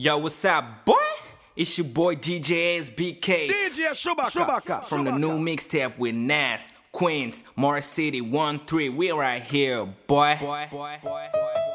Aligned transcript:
Yo, 0.00 0.16
what's 0.16 0.44
up, 0.44 0.84
boy? 0.84 0.94
It's 1.56 1.76
your 1.76 1.88
boy 1.88 2.14
DJ 2.14 2.78
SBK. 2.78 3.48
DJ 3.48 3.90
Shubaka. 3.90 4.84
From 4.84 5.02
the 5.02 5.10
new 5.10 5.32
mixtape 5.38 5.98
with 5.98 6.14
Nas, 6.14 6.70
Queens, 6.92 7.42
Morris 7.56 7.86
City, 7.86 8.20
1 8.20 8.60
3. 8.64 8.90
We're 8.90 9.18
right 9.18 9.42
here, 9.42 9.84
boy. 10.06 10.36
boy, 10.40 10.68
boy, 10.70 10.98
boy. 11.02 11.67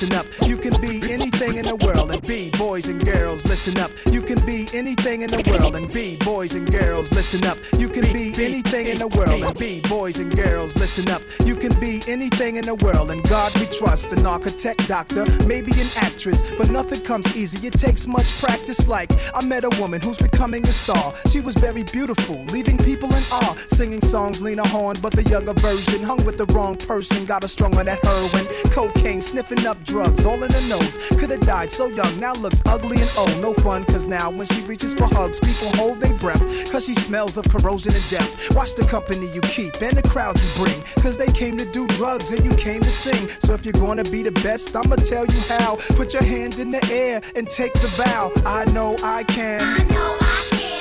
Listen 0.00 0.16
up. 0.16 0.48
You 0.48 0.56
can 0.56 0.80
be 0.80 1.02
anything 1.12 1.56
in 1.56 1.64
the 1.64 1.76
world. 1.76 2.10
And 2.10 2.26
be 2.26 2.50
boys 2.50 2.88
and 2.88 3.04
girls, 3.04 3.44
listen 3.44 3.78
up. 3.78 3.90
You 4.10 4.22
can 4.22 4.44
be 4.46 4.66
anything 4.72 5.22
in 5.22 5.28
the 5.28 5.42
world. 5.50 5.76
And 5.76 5.92
be 5.92 6.16
boys 6.16 6.54
and 6.54 6.70
girls, 6.70 7.12
listen 7.12 7.44
up. 7.44 7.58
You 7.78 7.88
can 7.88 8.10
be 8.12 8.32
anything 8.42 8.86
in 8.86 8.98
the 8.98 9.08
world. 9.08 9.42
And 9.42 9.58
be 9.58 9.80
boys 9.82 10.18
and 10.18 10.34
girls, 10.34 10.74
listen 10.76 11.08
up. 11.10 11.20
You 11.44 11.54
can 11.54 11.78
be 11.80 12.00
anything 12.08 12.56
in 12.56 12.64
the 12.64 12.76
world. 12.76 13.10
And 13.10 13.22
God 13.28 13.52
we 13.60 13.66
trust. 13.66 14.12
An 14.12 14.24
architect, 14.24 14.88
doctor, 14.88 15.24
maybe 15.46 15.72
an 15.72 15.88
actress. 15.96 16.42
But 16.56 16.70
nothing 16.70 17.02
comes 17.02 17.36
easy. 17.36 17.66
It 17.66 17.74
takes 17.74 18.06
much 18.06 18.30
practice. 18.40 18.88
Like 18.88 19.09
I 19.34 19.44
met 19.44 19.64
a 19.64 19.70
woman 19.80 20.00
who's 20.00 20.18
becoming 20.18 20.62
a 20.64 20.72
star. 20.72 21.14
She 21.28 21.40
was 21.40 21.54
very 21.56 21.82
beautiful, 21.84 22.44
leaving 22.46 22.78
people 22.78 23.08
in 23.14 23.22
awe. 23.32 23.56
Singing 23.68 24.00
songs, 24.00 24.42
Lena 24.42 24.66
Horne, 24.66 24.96
but 25.02 25.12
the 25.12 25.22
younger 25.24 25.54
version. 25.54 26.02
Hung 26.02 26.24
with 26.24 26.38
the 26.38 26.46
wrong 26.54 26.76
person, 26.76 27.24
got 27.26 27.44
a 27.44 27.48
strung 27.48 27.76
on 27.78 27.86
that 27.86 28.04
heroin. 28.04 28.46
Cocaine, 28.72 29.20
sniffing 29.20 29.66
up 29.66 29.82
drugs, 29.84 30.24
all 30.24 30.42
in 30.42 30.50
the 30.50 30.60
nose. 30.68 30.96
Could've 31.18 31.40
died 31.40 31.72
so 31.72 31.88
young, 31.88 32.20
now 32.20 32.32
looks 32.34 32.62
ugly 32.66 33.00
and 33.00 33.10
old. 33.16 33.40
No 33.40 33.54
fun, 33.54 33.84
cause 33.84 34.06
now 34.06 34.30
when 34.30 34.46
she 34.46 34.60
reaches 34.62 34.94
for 34.94 35.04
hugs, 35.04 35.40
people 35.40 35.68
hold 35.76 36.00
their 36.00 36.14
breath. 36.18 36.40
Cause 36.70 36.84
she 36.84 36.94
smells 36.94 37.36
of 37.36 37.48
corrosion 37.48 37.94
and 37.94 38.10
death. 38.10 38.54
Watch 38.54 38.74
the 38.74 38.84
company 38.84 39.30
you 39.32 39.40
keep 39.42 39.80
and 39.82 39.96
the 39.96 40.08
crowd 40.08 40.38
you 40.40 40.48
bring. 40.64 40.80
Cause 41.02 41.16
they 41.16 41.30
came 41.32 41.56
to 41.56 41.64
do 41.72 41.86
drugs 41.88 42.30
and 42.30 42.44
you 42.44 42.52
came 42.52 42.80
to 42.80 42.90
sing. 42.90 43.28
So 43.40 43.54
if 43.54 43.64
you're 43.64 43.72
gonna 43.72 44.04
be 44.04 44.22
the 44.22 44.32
best, 44.42 44.74
I'ma 44.76 44.96
tell 44.96 45.26
you 45.26 45.40
how. 45.48 45.76
Put 45.96 46.12
your 46.12 46.24
hand 46.24 46.58
in 46.58 46.70
the 46.70 46.84
air 46.92 47.20
and 47.34 47.48
take 47.48 47.72
the 47.74 47.88
vow. 47.88 48.32
I 48.46 48.64
know 48.72 48.96
I 49.02 49.09
can 49.24 49.86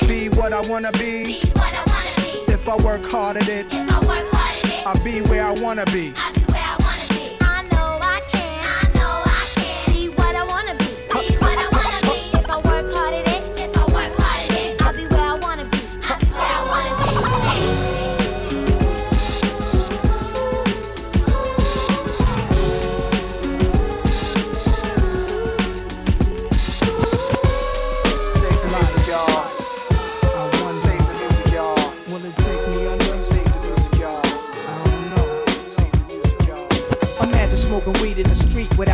be 0.08 0.30
what 0.30 0.54
I 0.54 0.62
wanna 0.70 0.92
be. 0.94 1.42
If 2.48 2.70
I 2.70 2.76
work 2.84 3.10
hard 3.12 3.38
at 3.38 3.50
it, 3.50 3.66
I'll 4.86 5.04
be 5.04 5.22
where 5.22 5.46
I 5.46 5.54
wanna 5.62 5.86
be. 5.88 6.14
Save 6.14 6.39
in 38.82 38.89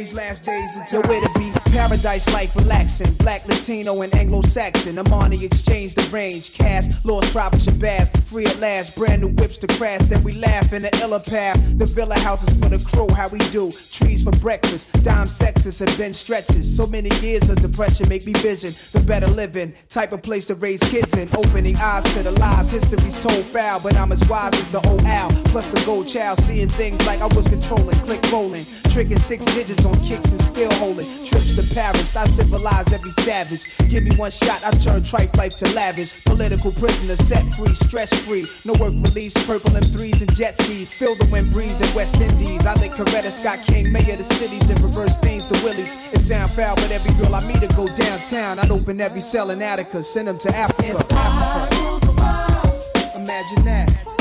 these 0.00 0.14
last 0.14 0.46
days 0.46 0.76
of 0.76 0.86
time. 0.86 1.02
Nowhere 1.02 1.20
to 1.20 1.38
be 1.38 1.52
paradise 1.72 2.32
life 2.32 2.56
relaxing. 2.56 3.12
Black, 3.14 3.46
Latino, 3.46 4.00
and 4.00 4.14
Anglo 4.14 4.40
Saxon. 4.40 4.96
Armani 4.96 5.42
exchange 5.42 5.94
the 5.94 6.02
range. 6.10 6.54
Cash, 6.54 6.86
lost 7.04 7.32
tribe 7.32 7.52
of 7.54 7.60
Shabazz. 7.60 8.08
Free 8.24 8.46
at 8.46 8.58
last. 8.60 8.96
Brand 8.96 9.22
new 9.22 9.28
whips 9.28 9.58
to 9.58 9.66
crash. 9.66 10.00
Then 10.02 10.22
we 10.22 10.32
laugh 10.32 10.72
in 10.72 10.82
the 10.82 10.98
illa 11.02 11.20
path. 11.20 11.58
The 11.78 11.84
villa 11.84 12.18
houses 12.18 12.48
for 12.58 12.70
the 12.70 12.78
crew. 12.78 13.08
How 13.14 13.28
we 13.28 13.38
do. 13.50 13.70
trees 13.70 14.22
for 14.22 14.32
breakfast. 14.32 14.90
Dime 15.04 15.26
sexes 15.26 15.80
and 15.82 15.98
bench 15.98 16.16
stretches. 16.16 16.64
So 16.76 16.86
many 16.86 17.10
years 17.16 17.50
of 17.50 17.60
depression 17.60 18.08
make 18.08 18.24
me 18.24 18.32
vision 18.32 18.72
the 18.92 19.00
better 19.00 19.28
living. 19.28 19.74
Type 19.90 20.12
of 20.12 20.22
place 20.22 20.46
to 20.46 20.54
raise 20.54 20.80
kids 20.84 21.14
in. 21.14 21.28
Opening 21.36 21.76
eyes 21.76 22.04
to 22.14 22.22
the 22.22 22.32
lies. 22.32 22.70
History's 22.70 23.20
told 23.22 23.44
foul, 23.44 23.80
but 23.80 23.96
I'm 23.96 24.12
as 24.12 24.26
wise 24.28 24.54
as 24.54 24.68
the 24.68 24.80
old 24.88 25.04
owl. 25.04 25.30
Plus 25.46 25.66
the 25.66 25.82
gold 25.84 26.08
child. 26.08 26.38
Seeing 26.38 26.68
things 26.68 27.04
like 27.06 27.20
I 27.20 27.26
was 27.26 27.46
controlling. 27.46 27.98
Click 28.06 28.22
rolling. 28.32 28.64
Tricking 28.90 29.18
six 29.18 29.44
digits 29.44 29.84
on 29.84 29.89
kicks 29.96 30.30
and 30.30 30.40
still 30.40 30.70
holding. 30.74 31.06
Trips 31.24 31.56
to 31.56 31.74
Paris. 31.74 32.14
I 32.16 32.26
civilized 32.26 32.92
every 32.92 33.10
savage. 33.22 33.62
Give 33.88 34.04
me 34.04 34.14
one 34.16 34.30
shot. 34.30 34.62
I 34.64 34.70
turn 34.72 35.02
tripe 35.02 35.36
life 35.36 35.56
to 35.58 35.68
lavish. 35.74 36.24
Political 36.24 36.72
prisoner 36.72 37.16
set 37.16 37.44
free. 37.54 37.74
Stress 37.74 38.12
free. 38.24 38.44
No 38.64 38.72
work 38.74 38.94
release. 38.94 39.34
Purple 39.46 39.70
M3s 39.70 40.20
and 40.20 40.34
jet 40.34 40.56
skis. 40.60 40.90
Feel 40.90 41.14
the 41.16 41.28
wind 41.32 41.50
breeze 41.52 41.80
in 41.80 41.94
West 41.94 42.16
Indies. 42.16 42.66
I 42.66 42.74
think 42.74 42.94
Coretta 42.94 43.30
Scott 43.30 43.58
King, 43.66 43.90
mayor 43.92 44.12
of 44.12 44.18
the 44.18 44.24
cities, 44.34 44.68
and 44.70 44.80
reverse 44.80 45.16
things 45.18 45.46
to 45.46 45.64
Willies. 45.64 46.12
It 46.12 46.20
sound 46.20 46.50
foul, 46.52 46.76
but 46.76 46.90
every 46.90 47.12
girl 47.14 47.34
I 47.34 47.46
meet 47.46 47.60
to 47.60 47.68
go 47.74 47.86
downtown. 47.94 48.58
I'd 48.58 48.70
open 48.70 49.00
every 49.00 49.20
cell 49.20 49.50
in 49.50 49.62
Attica, 49.62 50.02
send 50.02 50.28
them 50.28 50.38
to 50.38 50.54
Africa. 50.54 51.04
Africa. 51.10 51.80
Imagine 53.16 53.64
that. 53.64 54.19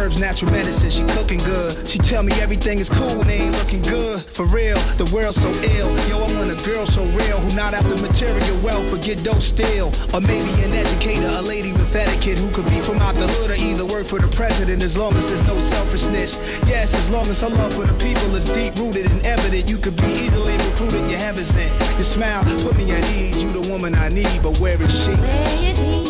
Herbs, 0.00 0.20
natural 0.20 0.50
medicine, 0.52 0.90
she 0.90 1.04
cooking 1.14 1.38
good. 1.38 1.88
She 1.88 1.98
tell 1.98 2.22
me 2.22 2.32
everything 2.40 2.78
is 2.78 2.88
cool 2.88 3.22
they 3.24 3.40
ain't 3.46 3.56
looking 3.58 3.82
good. 3.82 4.22
For 4.22 4.46
real, 4.46 4.76
the 4.96 5.08
world's 5.12 5.40
so 5.40 5.50
ill. 5.76 5.90
Yo, 6.08 6.18
I 6.18 6.28
want 6.38 6.50
a 6.50 6.64
girl 6.64 6.86
so 6.86 7.04
real 7.16 7.38
who 7.38 7.54
not 7.54 7.74
after 7.74 7.96
material 8.00 8.56
wealth 8.62 8.90
but 8.90 9.02
get 9.02 9.22
dope 9.22 9.40
still. 9.40 9.88
Or 10.14 10.20
maybe 10.20 10.50
an 10.64 10.72
educator, 10.72 11.28
a 11.28 11.42
lady 11.42 11.72
with 11.72 11.94
etiquette 11.94 12.38
who 12.38 12.50
could 12.50 12.66
be 12.66 12.80
from 12.80 12.98
out 12.98 13.14
the 13.14 13.28
hood 13.28 13.50
or 13.50 13.54
either 13.54 13.84
work 13.86 14.06
for 14.06 14.18
the 14.18 14.28
president 14.28 14.82
as 14.82 14.96
long 14.96 15.14
as 15.14 15.26
there's 15.26 15.46
no 15.46 15.58
selfishness. 15.58 16.36
Yes, 16.66 16.94
as 16.94 17.10
long 17.10 17.26
as 17.28 17.40
her 17.40 17.50
love 17.50 17.74
for 17.74 17.84
the 17.84 17.94
people 17.94 18.34
is 18.34 18.48
deep 18.50 18.74
rooted 18.76 19.10
and 19.10 19.24
evident, 19.26 19.68
you 19.68 19.76
could 19.76 19.96
be 19.96 20.10
easily 20.24 20.56
recruited. 20.68 21.10
You 21.10 21.16
heaven 21.16 21.44
sent. 21.44 21.70
Your 21.94 22.04
smile 22.04 22.42
put 22.62 22.76
me 22.76 22.90
at 22.90 23.04
ease. 23.10 23.42
You 23.42 23.50
the 23.52 23.68
woman 23.70 23.94
I 23.94 24.08
need, 24.08 24.42
but 24.42 24.58
where 24.58 24.80
is 24.80 25.04
she? 25.04 25.12
Where 25.12 25.70
is 25.70 25.78
he? 25.78 26.09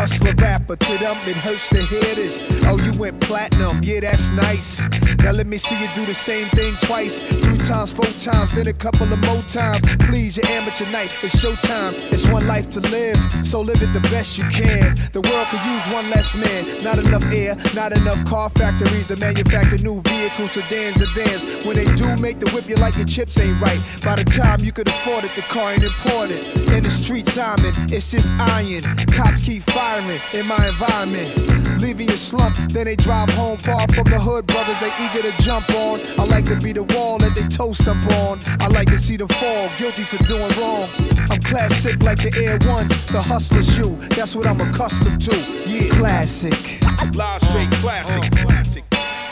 Hustler 0.00 0.34
rapper, 0.36 0.76
to 0.90 0.98
them 0.98 1.16
it 1.26 1.36
hurts 1.36 1.68
to 1.68 1.80
hear 1.82 2.14
this. 2.14 2.42
Oh, 2.64 2.76
you 2.76 2.90
went 2.98 3.20
platinum, 3.20 3.80
yeah, 3.84 4.00
that's 4.00 4.30
nice. 4.30 4.84
Now 5.22 5.32
let 5.32 5.46
me 5.46 5.58
see 5.58 5.78
you 5.80 5.88
do 5.94 6.04
the 6.04 6.14
same 6.14 6.48
thing 6.48 6.72
twice. 6.82 7.22
Three 7.22 7.58
times, 7.58 7.92
four 7.92 8.10
times, 8.18 8.52
then 8.54 8.66
a 8.66 8.72
couple 8.72 9.12
of 9.12 9.18
more 9.20 9.42
times. 9.42 9.82
Please, 10.06 10.36
your 10.36 10.46
amateur 10.46 10.90
night, 10.90 11.14
it's 11.22 11.36
showtime. 11.36 11.92
It's 12.12 12.26
one 12.26 12.46
life 12.46 12.70
to 12.70 12.80
live, 12.80 13.18
so 13.46 13.60
live 13.60 13.82
it 13.82 13.92
the 13.92 14.00
best 14.10 14.38
you 14.38 14.44
can. 14.48 14.96
The 15.12 15.20
world 15.20 15.46
could 15.50 15.64
use 15.64 15.94
one 15.94 16.08
less 16.10 16.34
man. 16.34 16.82
Not 16.82 16.98
enough 16.98 17.26
air, 17.26 17.56
not 17.74 17.92
enough 17.92 18.24
car 18.24 18.50
factories 18.50 19.06
to 19.08 19.16
manufacture 19.16 19.78
new 19.78 20.00
vehicles, 20.02 20.52
sedans, 20.52 20.96
and 20.96 21.10
vans. 21.10 21.66
When 21.66 21.76
they 21.76 21.86
do 21.94 22.16
make 22.16 22.40
the 22.40 22.50
whip, 22.50 22.68
you 22.68 22.76
like 22.76 22.96
your 22.96 23.06
chips 23.06 23.38
ain't 23.38 23.60
right. 23.60 23.80
By 24.02 24.16
the 24.16 24.24
time 24.24 24.60
you 24.64 24.72
could 24.72 24.88
afford 24.88 25.24
it, 25.24 25.34
the 25.36 25.42
car 25.42 25.72
ain't 25.72 25.84
important. 25.84 26.40
In 26.74 26.82
the 26.82 26.90
streets, 26.90 27.38
I'm 27.38 27.64
in, 27.64 27.74
it's 27.92 28.10
just 28.10 28.32
iron. 28.32 28.82
Cops 29.06 29.44
keep 29.44 29.62
firing 29.62 30.20
in 30.32 30.46
my 30.46 30.56
environment. 30.56 30.79
Leaving 30.80 32.08
your 32.08 32.16
slump, 32.16 32.56
then 32.70 32.86
they 32.86 32.96
drive 32.96 33.28
home 33.30 33.58
far 33.58 33.86
from 33.88 34.04
the 34.04 34.18
hood. 34.18 34.46
Brothers, 34.46 34.80
they 34.80 34.92
eager 35.04 35.30
to 35.30 35.42
jump 35.42 35.68
on. 35.70 36.00
I 36.18 36.24
like 36.24 36.46
to 36.46 36.56
be 36.56 36.72
the 36.72 36.84
wall 36.84 37.18
that 37.18 37.34
they 37.34 37.46
toast 37.48 37.86
up 37.86 37.98
on. 38.12 38.40
I 38.60 38.68
like 38.68 38.88
to 38.88 38.96
see 38.96 39.18
them 39.18 39.28
fall, 39.28 39.68
guilty 39.78 40.04
for 40.04 40.22
doing 40.24 40.50
wrong. 40.58 40.88
I'm 41.30 41.40
classic 41.40 42.02
like 42.02 42.18
the 42.18 42.32
Air 42.42 42.58
Ones, 42.66 42.90
the 43.08 43.20
hustler 43.20 43.62
shoe. 43.62 43.94
That's 44.16 44.34
what 44.34 44.46
I'm 44.46 44.60
accustomed 44.60 45.20
to. 45.22 45.36
Yeah, 45.66 45.88
classic. 45.94 46.80
Live 47.14 47.42
straight 47.42 47.70
classic. 47.72 48.24
Uh. 48.24 48.46
Classic. 48.46 48.84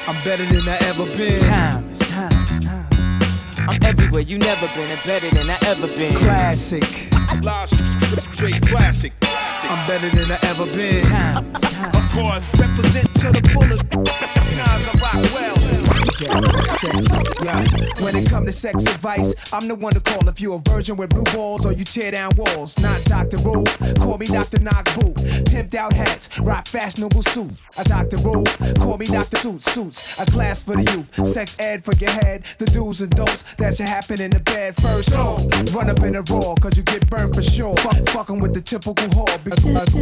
I'm 0.07 0.23
better 0.25 0.45
than 0.45 0.69
I 0.69 0.77
ever 0.89 1.07
been. 1.17 1.41
Time, 1.41 1.89
it's 1.89 1.99
time, 2.11 2.47
it's 2.49 2.65
time. 2.65 2.89
I'm 3.69 3.83
everywhere 3.85 4.23
you 4.23 4.39
never 4.39 4.67
been 4.75 4.91
and 4.91 5.03
better 5.05 5.31
than 5.35 5.49
I 5.49 5.59
ever 5.67 5.87
been. 5.87 6.15
Classic. 6.17 7.11
Live 7.43 7.71
straight 8.35 8.61
classic. 8.63 9.13
I'm 9.65 9.89
better 9.89 10.09
than 10.11 10.31
I 10.31 10.39
ever 10.43 10.67
been. 10.67 11.03
Time, 11.03 11.51
it's 11.51 11.61
time. 11.61 11.95
Of 11.95 12.13
course. 12.13 12.55
Represent 12.61 13.13
to 13.17 13.33
the 13.33 13.51
fullest. 13.53 13.85
Nas, 14.57 14.89
I 14.89 14.99
rock 15.01 15.35
well. 15.35 15.98
Check, 16.17 16.31
check. 16.79 16.95
Yeah. 17.45 17.65
When 18.03 18.17
it 18.17 18.29
come 18.29 18.47
to 18.47 18.53
sex 18.53 18.87
advice, 18.87 19.35
I'm 19.53 19.69
the 19.69 19.75
one 19.75 19.93
to 19.93 20.01
call 20.01 20.29
if 20.29 20.41
you 20.41 20.55
a 20.55 20.59
virgin 20.59 20.97
with 20.97 21.11
blue 21.11 21.25
balls 21.35 21.67
or 21.67 21.73
you 21.73 21.85
tear 21.85 22.13
down 22.13 22.33
walls. 22.37 22.79
Not 22.79 23.05
Dr. 23.05 23.37
Ruth, 23.39 23.99
call 24.01 24.19
me 24.19 24.27
Dr. 24.27 24.61
Knock 24.61 24.85
Boot. 24.95 25.15
Pimped 25.51 25.75
out 25.75 25.93
hats, 25.93 26.39
rock 26.41 26.67
fashionable 26.67 27.23
suit. 27.23 27.53
A 27.77 27.85
Dr. 27.85 28.17
Ruth, 28.19 28.79
call 28.81 28.97
me 28.99 29.07
Dr. 29.07 29.37
Suit 29.37 29.63
Suits. 29.63 30.19
A 30.19 30.25
class 30.27 30.63
for 30.63 30.77
the 30.77 30.91
youth, 30.93 31.27
sex 31.27 31.57
ed 31.61 31.85
for 31.85 31.95
your 31.97 32.11
head. 32.11 32.45
The 32.59 32.67
do's 32.67 33.01
and 33.01 33.11
don'ts 33.11 33.55
that 33.55 33.77
should 33.77 33.89
happen 33.89 34.21
in 34.21 34.31
the 34.31 34.41
bed. 34.41 34.77
First 34.77 35.13
home, 35.15 35.49
run 35.75 35.91
up 35.91 36.03
in 36.03 36.17
a 36.17 36.23
raw, 36.23 36.55
cause 36.55 36.77
you 36.77 36.83
get 36.85 37.09
burned 37.11 37.35
for 37.35 37.43
sure. 37.43 37.77
Fuck, 37.77 38.09
fucking 38.09 38.41
with 38.41 38.55
the 38.55 38.61
typical 38.61 38.95
whore. 39.09 39.45
Because 39.45 39.95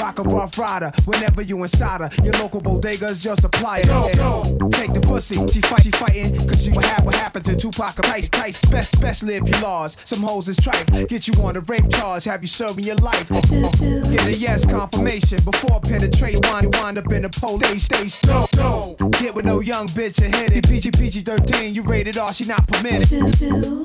rock 0.00 0.18
a 0.18 0.22
rough 0.22 0.58
rider 0.58 0.90
whenever 1.04 1.42
you 1.42 1.62
inside 1.62 2.00
her. 2.00 2.10
Your 2.22 2.34
local 2.34 2.60
bodega's 2.60 3.24
your 3.24 3.36
supplier. 3.36 3.82
Yeah. 3.86 4.42
Take 4.70 4.92
the 4.92 5.00
pussy, 5.00 5.43
she 5.52 5.60
fight, 5.60 5.82
she 5.82 5.90
fighting, 5.90 6.36
cause 6.48 6.66
you 6.66 6.72
have 6.80 7.04
what 7.04 7.14
happened 7.14 7.44
to 7.46 7.56
Tupac 7.56 7.98
or 7.98 8.02
Tice, 8.02 8.28
Tice, 8.28 8.60
Best, 8.66 9.00
best 9.00 9.22
live 9.22 9.48
you 9.48 9.60
lost. 9.60 10.06
Some 10.06 10.22
hoes 10.22 10.48
is 10.48 10.56
tripe, 10.56 10.86
get 11.08 11.28
you 11.28 11.34
on 11.42 11.56
a 11.56 11.60
rape 11.60 11.90
charge, 11.90 12.24
have 12.24 12.42
you 12.42 12.48
serving 12.48 12.84
your 12.84 12.96
life. 12.96 13.28
Get 13.28 14.26
a 14.26 14.32
yes 14.32 14.64
confirmation 14.64 15.38
before 15.44 15.80
penetration, 15.80 16.40
wind, 16.44 16.74
wind 16.76 16.98
up 16.98 17.12
in 17.12 17.24
a 17.24 17.28
police 17.28 17.84
stage. 17.84 18.20
Don't, 18.22 18.50
don't 18.52 19.12
get 19.20 19.34
with 19.34 19.44
no 19.44 19.60
young 19.60 19.86
bitch 19.88 20.22
and 20.24 20.34
hit 20.34 20.56
it. 20.56 20.68
PG, 20.68 20.92
PG 20.92 21.20
13, 21.20 21.74
you 21.74 21.82
rated 21.82 22.18
R, 22.18 22.32
she 22.32 22.44
not 22.44 22.66
permitted. 22.66 23.08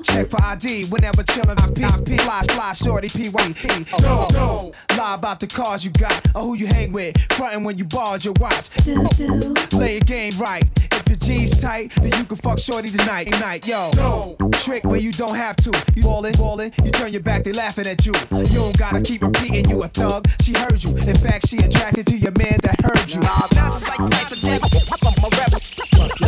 Check 0.04 0.30
for 0.30 0.42
ID 0.42 0.86
whenever 0.86 1.24
chillin'. 1.24 1.60
I 1.62 1.72
P, 1.74 1.84
I 1.84 2.02
P, 2.04 2.18
fly, 2.18 2.42
fly, 2.50 2.74
shorty, 2.74 3.08
PYP. 3.08 4.02
Don't, 4.02 4.30
don't 4.30 4.76
lie 4.98 5.16
about 5.16 5.40
the 5.40 5.48
cars 5.48 5.84
you 5.84 5.92
got 5.92 6.26
or 6.36 6.42
who 6.42 6.54
you 6.56 6.68
hang 6.68 6.92
with. 6.92 7.20
Frontin' 7.32 7.64
when 7.64 7.78
you 7.78 7.86
borrowed 7.86 8.24
your 8.24 8.34
watch. 8.40 8.70
Play 9.70 9.98
a 9.98 10.00
game 10.00 10.34
right. 10.40 10.64
Your 11.10 11.18
jeans 11.18 11.60
tight, 11.60 11.92
then 11.96 12.14
you 12.20 12.24
can 12.24 12.38
fuck 12.38 12.60
shorty 12.60 12.90
tonight. 12.90 13.32
Night, 13.40 13.66
yo. 13.66 13.90
Trick 14.62 14.84
where 14.84 15.00
you 15.00 15.12
don't 15.12 15.36
have 15.36 15.56
to. 15.56 15.72
You 15.96 16.04
ballin', 16.04 16.34
ballin', 16.34 16.72
you 16.84 16.92
turn 16.92 17.12
your 17.12 17.24
back, 17.24 17.44
they 17.44 17.52
laughing 17.52 17.88
at 17.88 18.06
you. 18.06 18.14
You 18.30 18.60
don't 18.60 18.78
gotta 18.78 19.02
keep 19.02 19.24
repeating 19.24 19.68
you 19.72 19.82
a 19.82 19.88
thug. 19.88 20.28
She 20.44 20.54
heard 20.54 20.84
you. 20.84 20.96
In 20.96 21.16
fact, 21.16 21.48
she 21.48 21.58
attracted 21.58 22.06
to 22.08 22.18
your 22.18 22.34
man 22.34 22.60
that 22.62 22.80
heard 22.86 23.12
you. 23.12 23.22
Nas 23.22 23.82
is 23.82 23.90
like 23.90 24.06
life 24.06 24.32
or 24.32 24.38
death. 24.38 24.62
I'm 25.02 25.18
a 25.18 25.30
rebel. 25.34 25.60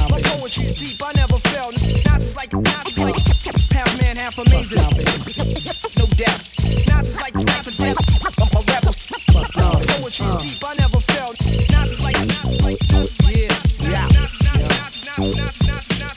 My 0.10 0.20
poetry's 0.20 0.74
deep, 0.74 1.00
I 1.06 1.12
never 1.16 1.38
felt. 1.54 1.74
Nas 1.74 2.26
is 2.26 2.36
like 2.36 2.52
Nas 2.52 2.88
is 2.88 3.00
like 3.00 3.22
half 3.70 4.02
man, 4.02 4.18
half 4.18 4.36
amazing. 4.40 4.82
No 4.82 6.10
doubt. 6.18 6.42
Nas 6.90 7.06
is 7.06 7.22
like 7.22 7.36
life 7.36 7.70
or 7.70 7.76
death. 7.78 8.02
I'm 8.42 8.50
a 8.50 8.62
rebel. 8.66 8.94
My 9.30 9.46
poetry's 9.94 10.34
deep, 10.42 10.64
I 10.66 10.74
never 10.74 10.91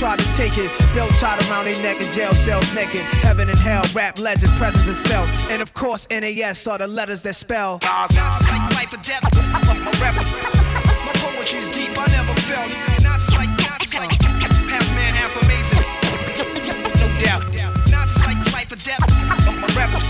try 0.00 0.16
to 0.16 0.32
take 0.32 0.56
it. 0.56 0.72
Belt 0.94 1.12
tied 1.20 1.36
around 1.50 1.66
their 1.66 1.76
neck 1.82 2.00
in 2.00 2.10
jail 2.10 2.32
cells 2.32 2.72
naked. 2.72 3.04
Heaven 3.20 3.50
and 3.50 3.58
hell, 3.58 3.84
rap 3.92 4.18
legend, 4.18 4.50
presence 4.56 4.88
is 4.88 4.98
felt. 4.98 5.28
And 5.52 5.60
of 5.60 5.74
course, 5.74 6.08
NAS 6.08 6.66
are 6.66 6.78
the 6.78 6.86
letters 6.86 7.22
that 7.24 7.34
spell. 7.34 7.78
Nas 7.84 8.40
is 8.40 8.48
like 8.48 8.64
life 8.80 8.92
or 8.96 9.02
death. 9.04 9.20
A 9.28 9.92
rebel. 10.00 10.24
My 11.04 11.12
poetry's 11.20 11.68
deep, 11.68 11.92
I 12.00 12.08
never 12.16 12.32
felt. 12.48 12.72
Nas 13.04 13.28
is 13.28 13.36
like 13.36 13.52
Nas 13.60 13.92
is 13.92 13.94
like 13.94 14.16
half 14.72 14.88
man, 14.96 15.12
half 15.12 15.36
amazing. 15.44 15.84
No 16.96 17.06
doubt. 17.20 17.44
Nas 17.92 18.16
is 18.16 18.24
like 18.24 18.40
life 18.56 18.72
or 18.72 18.80
death. 18.80 19.04
A 19.04 19.68
rebel. 19.76 20.00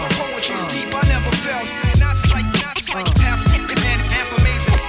My 0.00 0.08
poetry's 0.16 0.64
deep, 0.72 0.88
I 0.96 1.04
never 1.12 1.30
felt. 1.44 1.68
Nas 2.00 2.24
is 2.24 2.32
like 2.32 2.48
Nas 2.56 2.88
is 2.88 2.94
like 2.94 3.08
half 3.20 3.44
man, 3.68 4.00
half 4.00 4.32
amazing. 4.32 4.80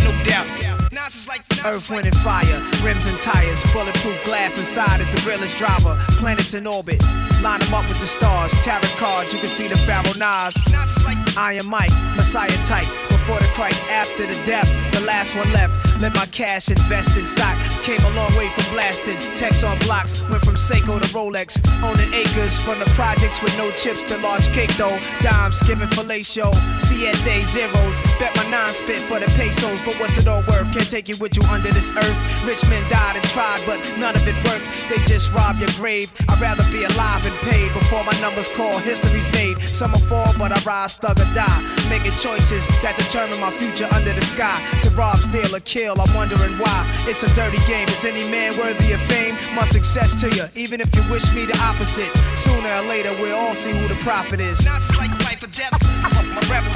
No 0.00 0.16
doubt. 0.24 0.48
Nas 0.96 1.14
is 1.14 1.28
like 1.28 1.44
Nas 1.50 1.58
is 1.58 1.66
Earth, 1.66 1.90
wind, 1.90 2.06
and 2.06 2.16
fire, 2.24 2.56
rims 2.82 3.06
and 3.06 3.18
tires, 3.20 3.62
bulletproof 3.72 4.22
glass 4.24 4.58
inside 4.58 5.00
is 5.00 5.10
the 5.10 5.28
realest 5.28 5.58
driver. 5.58 5.96
Planets 6.18 6.54
in 6.54 6.66
orbit, 6.66 7.02
line 7.42 7.60
them 7.60 7.74
up 7.74 7.88
with 7.88 8.00
the 8.00 8.06
stars. 8.06 8.52
Tarot 8.64 8.82
cards, 8.96 9.32
you 9.32 9.40
can 9.40 9.48
see 9.48 9.68
the 9.68 9.76
Pharaoh 9.78 10.16
Nas. 10.16 10.56
Like 11.04 11.18
Iron 11.36 11.66
Mike, 11.66 11.92
Messiah 12.16 12.48
type. 12.64 12.88
Before 13.08 13.38
the 13.38 13.50
Christ, 13.54 13.86
after 13.88 14.26
the 14.26 14.34
death, 14.44 14.68
the 14.92 15.04
last 15.04 15.36
one 15.36 15.50
left. 15.52 16.00
Let 16.00 16.14
my 16.14 16.26
cash 16.26 16.68
invest 16.68 17.16
in 17.16 17.26
stock. 17.26 17.56
Came 17.82 18.00
a 18.04 18.10
long 18.10 18.34
way 18.36 18.48
from 18.50 18.74
blasting. 18.74 19.16
Text 19.34 19.64
on 19.64 19.78
blocks, 19.80 20.22
went 20.28 20.44
from 20.44 20.56
Seiko 20.56 21.00
to 21.00 21.08
Rolex. 21.14 21.56
Owning 21.82 22.12
acres 22.12 22.58
from 22.60 22.78
the 22.78 22.84
projects 22.96 23.40
with 23.42 23.56
no 23.56 23.70
chips 23.72 24.02
to 24.04 24.18
large 24.18 24.48
cake 24.52 24.74
though. 24.76 24.98
Dimes 25.20 25.62
giving 25.62 25.88
fellatio. 25.88 26.52
Siete 26.78 27.44
zeros. 27.46 28.00
Bet 28.18 28.36
my 28.36 28.44
nine 28.50 28.72
spit 28.72 29.00
for 29.00 29.18
the 29.18 29.26
pesos. 29.38 29.80
But 29.82 29.94
what's 30.00 30.18
it 30.18 30.28
all 30.28 30.42
worth? 30.48 30.70
Can't 30.72 30.90
take 30.90 31.08
it 31.08 31.20
with 31.20 31.36
you 31.36 31.42
under 31.48 31.70
this 31.70 31.92
earth. 31.92 32.44
Rich 32.44 32.68
men 32.68 32.82
died 32.90 33.16
and 33.16 33.24
tried, 33.30 33.62
but 33.64 33.78
none 33.96 34.14
of 34.14 34.26
it 34.26 34.36
worked. 34.44 34.66
They 34.90 34.98
just 35.06 35.32
rob 35.32 35.56
your 35.58 35.70
grave. 35.76 36.12
I'd 36.28 36.40
rather 36.40 36.64
be 36.70 36.84
alive 36.84 37.24
and 37.24 37.36
paid 37.48 37.72
before 37.72 38.04
my 38.04 38.18
numbers 38.20 38.48
call. 38.52 38.78
History's 38.78 39.30
made. 39.32 39.58
Some 39.60 39.92
will 39.92 40.00
fall, 40.00 40.32
but 40.38 40.52
I 40.52 40.60
rise, 40.64 40.96
thug 40.98 41.18
or 41.18 41.30
die. 41.34 41.60
Making 41.88 42.12
choices 42.12 42.66
that 42.82 42.96
determine 42.98 43.40
my 43.40 43.50
future 43.56 43.88
under 43.92 44.12
the 44.12 44.22
sky. 44.22 44.60
To 44.82 44.90
rob, 44.90 45.18
steal, 45.18 45.54
or 45.54 45.60
kill, 45.60 46.00
I'm 46.00 46.12
wondering 46.14 46.58
why. 46.58 46.84
It's 47.08 47.22
a 47.22 47.30
dirty 47.34 47.58
game. 47.68 47.86
Is 47.88 48.04
any 48.04 48.24
man 48.32 48.56
worthy 48.56 48.92
of 48.92 49.00
fame? 49.12 49.36
My 49.54 49.64
success 49.66 50.16
to 50.24 50.26
you, 50.32 50.48
even 50.56 50.80
if 50.80 50.88
you 50.96 51.04
wish 51.12 51.28
me 51.36 51.44
the 51.44 51.56
opposite. 51.60 52.08
Sooner 52.34 52.72
or 52.80 52.82
later, 52.88 53.12
we'll 53.20 53.36
all 53.36 53.54
see 53.54 53.70
who 53.70 53.86
the 53.86 54.00
prophet 54.00 54.40
is. 54.40 54.64
Nas 54.64 54.88
is 54.88 54.96
like 54.96 55.12
life 55.28 55.44
or 55.44 55.52
death. 55.52 55.76
I'm 56.00 56.40
rebel. 56.48 56.72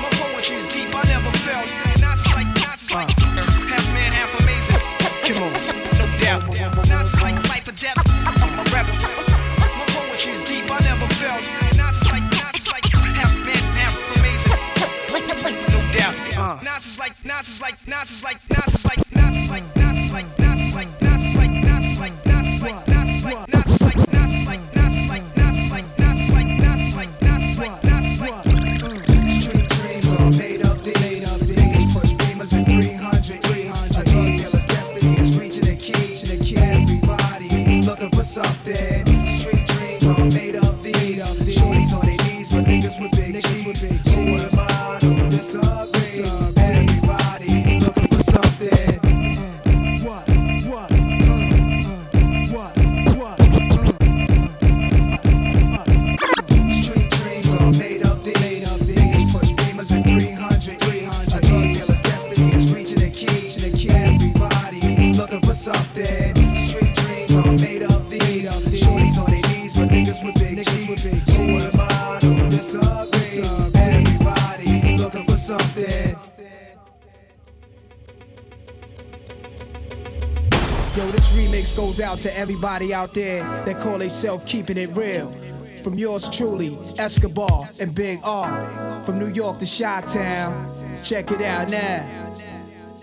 My 0.00 0.08
poetry's 0.16 0.64
deep, 0.64 0.88
I 0.96 1.04
never 1.12 1.30
felt. 1.44 1.68
Nas 2.00 2.24
is 2.24 2.32
like 2.32 2.48
Nas 2.64 2.80
is 2.88 2.92
like 2.96 3.12
uh. 3.28 3.44
half 3.68 3.84
man, 3.92 4.10
half 4.16 4.32
amazing. 4.40 4.80
Come 5.20 5.44
on. 5.44 5.52
No 6.00 6.06
doubt. 6.16 6.42
Nas 6.88 7.12
is 7.12 7.20
like 7.20 7.36
life 7.52 7.68
or 7.68 7.76
death. 7.76 8.00
I'm 8.40 8.64
rebel. 8.72 8.96
My 9.76 9.84
poetry's 9.92 10.40
deep, 10.40 10.64
I 10.72 10.80
never 10.88 11.06
felt. 11.20 11.44
Nas 11.76 12.00
is 12.00 12.08
like 12.08 12.24
Nas 12.40 12.56
is 12.56 12.68
like 12.72 12.88
half 13.20 13.36
man, 13.44 13.62
half 13.76 13.94
amazing. 14.16 14.56
No 15.76 15.80
doubt. 15.92 16.16
Uh. 16.40 16.56
Like 16.56 16.64
Nas 16.64 16.86
is 16.88 16.98
like 16.98 17.16
Nas 17.28 17.48
is 17.52 17.60
like 17.60 17.76
Nas 17.84 18.08
is 18.10 18.24
like 18.24 18.40
Nas 18.48 18.74
is 18.80 18.84
like 18.88 19.05
something. 65.76 66.54
Street 66.54 66.94
dreams 66.94 67.36
are 67.36 67.52
made 67.52 67.82
up 67.82 68.08
these. 68.08 68.50
Shorties 68.82 69.18
on 69.18 69.30
their 69.30 69.42
knees, 69.42 69.74
but 69.74 69.88
niggas 69.88 70.24
with 70.24 70.38
big 70.38 70.56
G's. 70.64 71.36
Who 71.36 71.42
am 71.42 71.70
I 71.78 72.18
to 72.20 72.48
disagree? 72.48 73.44
Everybody's 73.74 75.00
looking 75.00 75.24
for 75.24 75.36
something. 75.36 76.16
Yo, 80.96 81.10
this 81.10 81.28
remix 81.36 81.76
goes 81.76 82.00
out 82.00 82.18
to 82.20 82.38
everybody 82.38 82.94
out 82.94 83.12
there 83.12 83.42
that 83.64 83.78
call 83.78 83.98
themselves 83.98 84.44
keeping 84.46 84.78
it 84.78 84.90
real. 84.96 85.30
From 85.82 85.98
yours 85.98 86.28
truly, 86.30 86.76
Escobar 86.98 87.68
and 87.80 87.94
Big 87.94 88.18
R. 88.24 89.02
From 89.04 89.18
New 89.18 89.28
York 89.28 89.58
to 89.58 89.66
Chi 89.66 90.00
Town. 90.00 90.74
Check 91.04 91.30
it 91.30 91.42
out 91.42 91.70
now. 91.70 92.32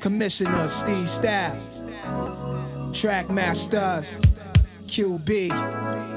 Commissioner 0.01 0.68
Steve 0.68 1.08
Stoute. 1.08 2.62
Track 2.93 3.31
Masters. 3.31 4.15
QB. 4.85 6.12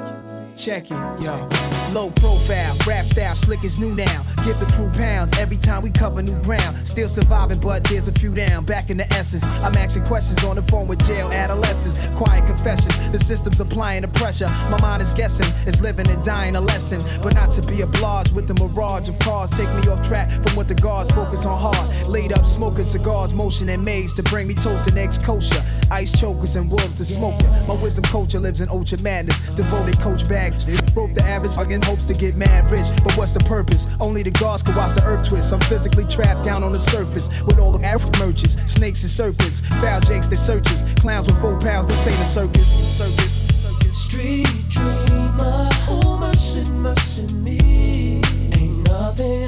Check 0.56 0.90
it, 0.90 1.22
yo. 1.22 1.48
Low 1.92 2.10
profile, 2.10 2.74
rap 2.86 3.04
style, 3.04 3.34
slick 3.34 3.62
as 3.62 3.78
new 3.78 3.94
now. 3.94 4.24
Give 4.44 4.58
the 4.58 4.66
crew 4.74 4.90
pounds 4.90 5.38
every 5.38 5.56
time 5.56 5.82
we 5.82 5.90
cover 5.90 6.22
new 6.22 6.40
ground. 6.42 6.76
Still 6.86 7.08
surviving, 7.08 7.60
but 7.60 7.84
there's 7.84 8.08
a 8.08 8.12
few 8.12 8.34
down. 8.34 8.64
Back 8.64 8.90
in 8.90 8.96
the 8.96 9.06
essence, 9.12 9.44
I'm 9.62 9.74
asking 9.76 10.04
questions 10.04 10.42
on 10.44 10.56
the 10.56 10.62
phone 10.62 10.88
with 10.88 11.06
jail 11.06 11.30
adolescents. 11.30 11.98
Quiet 12.16 12.46
confessions, 12.46 13.10
the 13.12 13.18
system's 13.18 13.60
applying 13.60 14.02
the 14.02 14.08
pressure. 14.08 14.48
My 14.70 14.80
mind 14.80 15.02
is 15.02 15.12
guessing, 15.12 15.46
is 15.66 15.80
living 15.80 16.08
and 16.08 16.24
dying 16.24 16.56
a 16.56 16.60
lesson. 16.60 17.00
But 17.22 17.34
not 17.34 17.52
to 17.52 17.62
be 17.62 17.82
obliged 17.82 18.34
with 18.34 18.48
the 18.48 18.54
mirage 18.54 19.08
of 19.08 19.18
cars. 19.18 19.50
Take 19.50 19.68
me 19.76 19.90
off 19.92 20.02
track 20.06 20.30
from 20.30 20.56
what 20.56 20.68
the 20.68 20.74
guards 20.74 21.10
focus 21.12 21.44
on 21.44 21.58
hard. 21.58 22.08
Laid 22.08 22.32
up 22.32 22.46
smoking 22.46 22.84
cigars, 22.84 23.34
motion 23.34 23.68
and 23.68 23.84
maze 23.84 24.14
to 24.14 24.22
bring 24.24 24.48
me 24.48 24.54
toast 24.54 24.88
and 24.88 24.98
eggs 24.98 25.18
kosher. 25.18 25.62
Ice 25.90 26.18
chokers 26.18 26.56
and 26.56 26.70
wolves 26.70 26.94
to 26.96 27.04
smoking. 27.04 27.50
My 27.66 27.74
wisdom 27.74 28.04
culture 28.04 28.40
lives 28.40 28.60
in 28.60 28.68
ultra 28.70 29.00
madness. 29.02 29.38
Devoted 29.54 29.98
coach 30.00 30.28
bag. 30.28 30.45
Broke 30.94 31.14
the 31.14 31.24
average 31.24 31.56
in 31.72 31.82
hopes 31.82 32.06
to 32.06 32.14
get 32.14 32.36
mad 32.36 32.70
rich. 32.70 32.86
But 33.02 33.14
what's 33.14 33.32
the 33.32 33.40
purpose? 33.40 33.86
Only 34.00 34.22
the 34.22 34.30
gods 34.30 34.62
can 34.62 34.76
watch 34.76 34.94
the 34.94 35.04
earth 35.04 35.28
twist. 35.28 35.52
I'm 35.52 35.60
physically 35.60 36.04
trapped 36.06 36.44
down 36.44 36.62
on 36.62 36.72
the 36.72 36.78
surface 36.78 37.28
with 37.42 37.58
all 37.58 37.72
the 37.72 37.84
African 37.84 38.26
merchants, 38.26 38.56
snakes 38.70 39.02
and 39.02 39.10
serpents, 39.10 39.60
foul 39.80 40.00
jakes 40.00 40.28
that 40.28 40.36
searches, 40.36 40.84
clowns 41.00 41.26
with 41.26 41.40
four 41.40 41.58
pounds. 41.58 41.86
This 41.86 42.06
ain't 42.06 42.20
a 42.20 42.24
circus. 42.24 42.68
Circus. 42.96 43.62
circus. 43.62 43.96
Street 43.96 44.46
dreamer, 44.68 45.68
oh 45.88 46.18
mercy, 46.20 46.64
mercy 46.70 47.34
me. 47.34 48.22
Ain't 48.54 48.88
nothing 48.88 49.45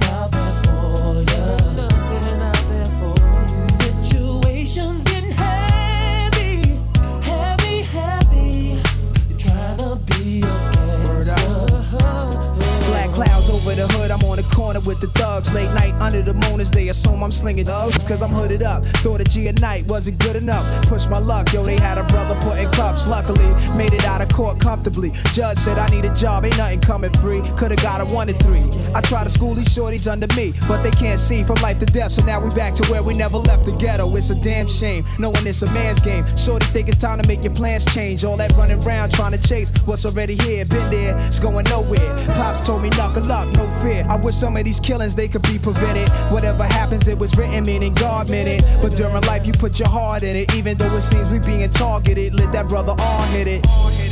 Corner 14.79 14.89
with 14.89 15.01
the 15.01 15.09
thugs. 15.19 15.53
Late 15.55 15.73
night 15.75 15.95
under 16.01 16.23
the 16.23 16.35
moon 16.35 16.61
as 16.61 16.71
they 16.71 16.89
assume 16.89 17.23
I'm 17.23 17.33
slinging 17.33 17.67
thugs. 17.67 18.03
Cause 18.05 18.23
I'm 18.23 18.31
hooded 18.31 18.63
up. 18.63 18.85
Thought 19.03 19.21
a 19.21 19.25
G 19.25 19.49
at 19.49 19.61
night 19.61 19.87
wasn't 19.87 20.19
good 20.19 20.37
enough. 20.37 20.65
Push 20.87 21.07
my 21.09 21.19
luck, 21.19 21.53
yo, 21.53 21.65
they 21.65 21.77
had 21.77 21.99
a 21.99 22.05
brother 22.05 22.35
put 22.41 22.59
in 22.59 22.71
cuffs. 22.73 23.09
Luckily, 23.09 23.49
made 23.77 23.93
it 23.93 24.05
out 24.05 24.23
of 24.23 24.29
court 24.29 24.61
comfortably. 24.61 25.13
Judge 25.33 25.59
said 25.59 25.79
I 25.79 25.89
need 25.89 26.05
a 26.05 26.15
job, 26.15 26.45
ain't 26.45 26.59
nothing 26.59 26.81
coming 26.81 27.13
free. 27.15 27.43
Could've 27.57 27.83
got 27.83 28.01
a 28.01 28.05
one 28.15 28.29
and 28.29 28.41
three. 28.41 28.65
I 28.95 29.01
try 29.01 29.23
to 29.25 29.31
school 29.31 29.55
these 29.55 29.69
shorties 29.69 30.11
under 30.11 30.27
me, 30.37 30.53
but 30.67 30.83
they 30.83 30.91
can't 30.91 31.21
see 31.21 31.43
from 31.43 31.57
life 31.63 31.79
to 31.81 31.87
death. 31.87 32.13
So 32.13 32.25
now 32.25 32.41
we 32.41 32.51
back 32.55 32.75
to 32.75 32.87
where 32.91 33.03
we 33.03 33.15
never 33.15 33.39
left 33.39 33.65
the 33.65 33.73
ghetto. 33.73 34.15
It's 34.17 34.31
a 34.31 34.41
damn 34.43 34.69
shame, 34.69 35.05
knowing 35.19 35.47
it's 35.47 35.63
a 35.63 35.67
man's 35.73 36.01
game. 36.01 36.25
Shorty 36.37 36.67
think 36.67 36.89
it's 36.89 37.01
time 37.01 37.21
to 37.21 37.29
make 37.29 37.43
your 37.45 37.55
plans 37.55 37.85
change. 37.95 38.25
All 38.25 38.37
that 38.37 38.53
running 38.57 38.83
around 38.85 39.13
trying 39.13 39.33
to 39.33 39.39
chase 39.39 39.71
what's 39.87 40.05
already 40.07 40.37
here. 40.37 40.65
Been 40.65 40.91
there, 40.91 41.17
it's 41.27 41.39
going 41.39 41.67
nowhere. 41.69 42.27
Pops 42.37 42.65
told 42.67 42.83
me 42.83 42.91
knuckle 42.91 43.31
up, 43.31 43.49
no 43.57 43.69
fear. 43.83 44.05
I 44.09 44.17
wish 44.17 44.37
some 44.37 44.57
of 44.57 44.65
these 44.69 44.81
killings 44.81 45.15
they 45.15 45.29
could 45.29 45.41
be 45.45 45.59
prevented. 45.59 46.11
Whatever 46.31 46.65
happens, 46.65 47.09
it 47.09 47.19
was 47.19 47.39
written, 47.39 47.65
meaning 47.65 47.95
God 47.95 48.29
meant 48.29 48.49
it. 48.49 48.63
But 48.83 48.95
during 48.95 49.23
life, 49.23 49.47
you 49.47 49.55
put 49.55 49.79
your 49.79 49.89
heart 49.89 50.23
in 50.23 50.37
it. 50.37 50.55
Even 50.55 50.77
though 50.77 50.95
it 50.95 51.01
seems 51.01 51.31
we 51.31 51.39
being 51.39 51.71
targeted, 51.71 52.35
let 52.35 52.53
that 52.53 52.69
brother 52.69 52.93
on 52.93 53.29
hit 53.33 53.49
it. 53.49 54.08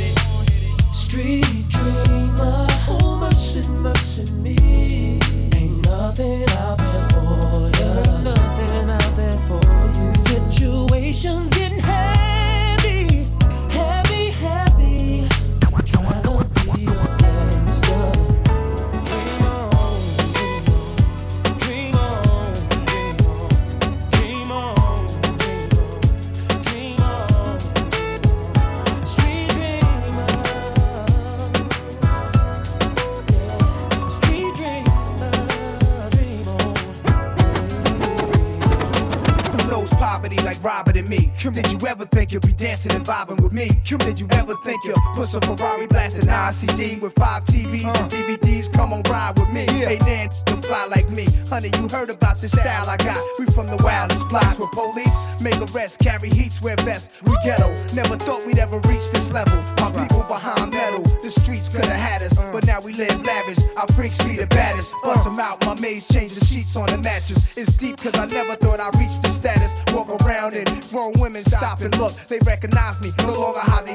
Some 45.43 45.57
Ferrari 45.57 45.87
blasting 45.87 46.25
ICD 46.25 47.01
with 47.01 47.13
five 47.13 47.43
TVs 47.45 47.85
and 47.85 48.11
DVDs? 48.11 48.71
Come 48.71 48.93
on, 48.93 49.01
ride 49.03 49.37
with 49.37 49.49
me. 49.49 49.65
Hey, 49.65 49.97
Nan, 50.05 50.29
don't 50.45 50.63
fly 50.63 50.85
like 50.85 51.09
me. 51.09 51.25
Honey, 51.49 51.69
you 51.75 51.87
heard 51.87 52.09
about 52.09 52.37
this 52.37 52.51
style 52.51 52.89
I 52.89 52.97
got. 52.97 53.17
We 53.39 53.45
from 53.47 53.67
the 53.67 53.77
wildest 53.83 54.27
blocks 54.29 54.57
where 54.57 54.69
police. 54.69 55.39
Make 55.41 55.57
arrests, 55.57 55.97
carry 55.97 56.29
heats, 56.29 56.61
wear 56.61 56.75
vests. 56.77 57.21
We 57.23 57.35
ghetto. 57.43 57.69
Never 57.93 58.15
thought 58.17 58.45
we'd 58.45 58.57
ever 58.57 58.79
reach 58.89 59.09
this 59.11 59.31
level. 59.31 59.57
Our 59.81 59.91
people 59.91 60.23
behind 60.23 60.73
metal. 60.73 61.03
The 61.21 61.29
streets 61.29 61.69
could 61.69 61.85
have 61.85 61.99
had 61.99 62.21
us, 62.21 62.37
uh. 62.37 62.51
but 62.51 62.65
now 62.65 62.81
we 62.81 62.93
live 62.93 63.21
lavish. 63.21 63.59
Our 63.77 63.87
freaks 63.93 64.23
be 64.23 64.35
the 64.37 64.47
baddest. 64.47 64.95
Uh. 65.03 65.13
Bust 65.13 65.27
'em 65.27 65.39
out, 65.39 65.65
my 65.65 65.79
maid's 65.79 66.07
change 66.07 66.33
the 66.33 66.45
sheets 66.45 66.75
on 66.75 66.87
the 66.87 66.97
mattress. 66.97 67.57
It's 67.57 67.73
deep, 67.73 67.97
cause 67.97 68.17
I 68.17 68.25
never 68.25 68.55
thought 68.55 68.79
I'd 68.79 68.95
reach 68.99 69.19
this 69.21 69.35
status. 69.35 69.73
Walk 69.93 70.09
around 70.21 70.55
and 70.55 70.67
grown 70.89 71.13
women 71.17 71.43
stop 71.43 71.81
and 71.81 71.95
look. 71.97 72.13
They 72.27 72.39
recognize 72.45 72.99
me, 73.01 73.11
no 73.19 73.33
longer 73.33 73.59
hide 73.59 73.86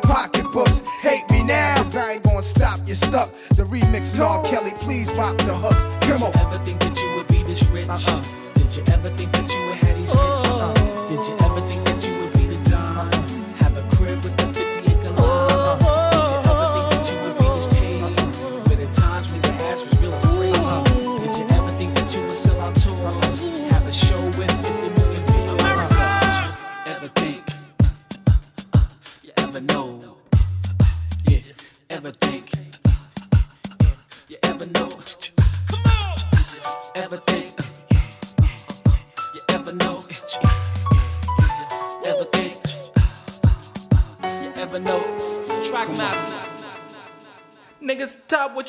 gonna 3.01 3.13
stuck. 3.13 3.33
The 3.57 3.65
remix 3.65 4.03
is 4.03 4.21
R. 4.21 4.45
Kelly, 4.45 4.73
please 4.73 5.11
rock 5.13 5.37
the 5.39 5.55
hook. 5.55 6.01
Come 6.03 6.23
on. 6.23 6.37
ever 6.37 6.65
think 6.65 6.81
that 6.81 6.99
you 7.01 7.17
would 7.17 7.29
be 7.29 7.43
this 7.43 7.63
rich? 7.69 7.87
Did 7.87 8.32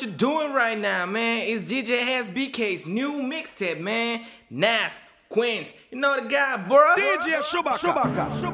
you're 0.04 0.12
doing 0.14 0.52
right 0.52 0.78
now, 0.78 1.06
man. 1.06 1.48
It's 1.48 1.62
DJ 1.70 1.98
Has 1.98 2.30
BK's 2.30 2.86
new 2.86 3.22
mixtape, 3.22 3.80
man. 3.80 4.22
Nas, 4.50 5.02
Queens. 5.28 5.74
You 5.90 5.98
know 5.98 6.20
the 6.20 6.28
guy, 6.28 6.56
bro. 6.58 6.94
DJ 6.96 7.40
Shubaka. 7.40 8.42
You 8.42 8.50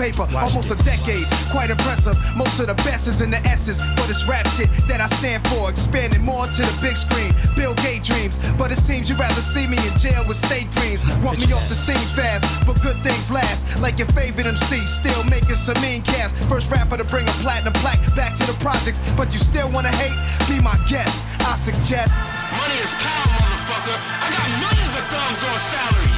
paper, 0.00 0.24
almost 0.32 0.72
a 0.72 0.78
decade, 0.80 1.28
quite 1.52 1.68
impressive. 1.68 2.16
Most 2.34 2.58
of 2.58 2.72
the 2.72 2.78
best 2.88 3.04
is 3.06 3.20
in 3.20 3.28
the 3.28 3.36
S's, 3.44 3.76
but 4.00 4.08
it's 4.08 4.24
rap 4.24 4.48
shit 4.48 4.72
that 4.88 4.96
I 4.96 5.06
stand 5.20 5.44
for, 5.52 5.68
expanding 5.68 6.24
more 6.24 6.48
to 6.48 6.62
the 6.64 6.76
big 6.80 6.96
screen. 6.96 7.36
Bill 7.52 7.76
Gates 7.84 8.08
dreams, 8.08 8.40
but 8.56 8.72
it 8.72 8.80
seems 8.80 9.12
you'd 9.12 9.20
rather 9.20 9.44
see 9.44 9.68
me 9.68 9.76
in 9.84 9.92
jail 10.00 10.24
with 10.24 10.40
state 10.40 10.72
dreams. 10.72 11.04
Want 11.20 11.36
me 11.36 11.52
off 11.52 11.68
the 11.68 11.76
scene 11.76 12.00
fast, 12.16 12.48
but 12.64 12.80
good 12.80 12.96
things 13.04 13.28
last. 13.28 13.68
Like 13.84 14.00
your 14.00 14.08
favorite 14.16 14.48
MC, 14.48 14.80
still 14.88 15.20
making 15.28 15.60
some 15.60 15.76
mean 15.84 16.00
cast. 16.00 16.32
First 16.48 16.72
rapper 16.72 16.96
to 16.96 17.04
bring 17.04 17.28
a 17.28 17.36
platinum 17.44 17.76
plaque 17.84 18.00
back 18.16 18.32
to 18.40 18.44
the 18.48 18.56
projects, 18.64 19.04
but 19.20 19.28
you 19.36 19.38
still 19.38 19.68
wanna 19.76 19.92
hate? 19.92 20.16
Be 20.48 20.64
my 20.64 20.80
guest. 20.88 21.28
I 21.44 21.60
suggest. 21.60 22.16
Money 22.56 22.78
is 22.80 22.92
power, 23.04 23.36
motherfucker. 23.36 23.96
I 24.16 24.26
got 24.32 24.48
millions 24.64 24.94
of 24.96 25.04
thumbs 25.12 25.44
on 25.44 25.58
salary. 25.68 26.09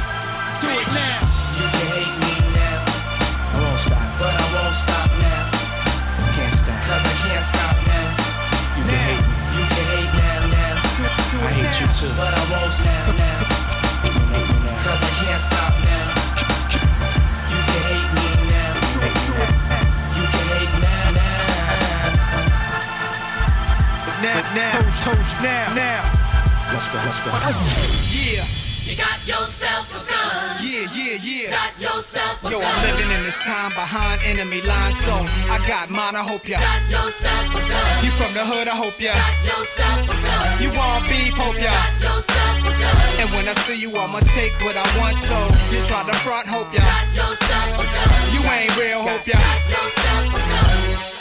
Now, 25.43 25.73
now. 25.75 26.01
Let's 26.73 26.87
go, 26.89 26.97
let's 27.05 27.21
go. 27.21 27.29
Uh-uh. 27.29 27.53
Yeah, 28.09 28.43
You 28.87 28.95
got 28.97 29.19
yourself 29.27 29.85
a 29.93 30.01
gun. 30.09 30.57
yeah, 30.63 30.87
yeah, 30.95 31.17
yeah. 31.21 31.51
Got 31.51 31.73
yourself 31.79 32.43
a 32.43 32.49
Yo, 32.49 32.59
gun. 32.59 32.65
I'm 32.65 32.81
living 32.87 33.11
in 33.13 33.21
this 33.23 33.37
time 33.45 33.69
behind 33.77 34.21
enemy 34.25 34.61
lines, 34.63 34.97
so 35.05 35.13
I 35.51 35.61
got 35.67 35.89
mine. 35.89 36.15
I 36.15 36.23
hope 36.23 36.47
ya. 36.47 36.57
Got 36.59 36.81
yourself 36.89 37.45
a 37.53 37.61
gun. 37.61 38.03
You 38.03 38.11
from 38.17 38.31
the 38.33 38.43
hood, 38.43 38.67
I 38.67 38.75
hope 38.75 38.97
ya. 38.99 39.13
Got 39.13 39.37
yourself 39.45 40.01
a 40.09 40.17
gun. 40.17 40.61
You 40.63 40.69
want 40.73 41.05
beef, 41.05 41.33
hope 41.37 41.59
ya. 41.61 41.69
Got 41.71 41.93
yourself 42.01 42.57
a 42.65 42.73
gun. 42.73 42.97
And 43.21 43.29
when 43.37 43.45
I 43.47 43.53
see 43.67 43.77
you, 43.77 43.91
I'ma 43.95 44.19
take 44.33 44.53
what 44.65 44.75
I 44.75 44.87
want, 44.97 45.17
so 45.21 45.37
you 45.69 45.79
try 45.85 46.01
to 46.03 46.15
front, 46.25 46.47
hope 46.47 46.73
ya. 46.73 46.81
Got 46.81 47.07
yourself 47.13 47.79
a 47.79 47.85
gun. 47.85 48.09
You 48.33 48.41
ain't 48.49 48.73
real, 48.81 49.01
hope 49.05 49.27
ya. 49.27 49.37
Got 49.37 49.61
yourself 49.69 50.33
a 50.33 50.41
gun. 50.41 51.12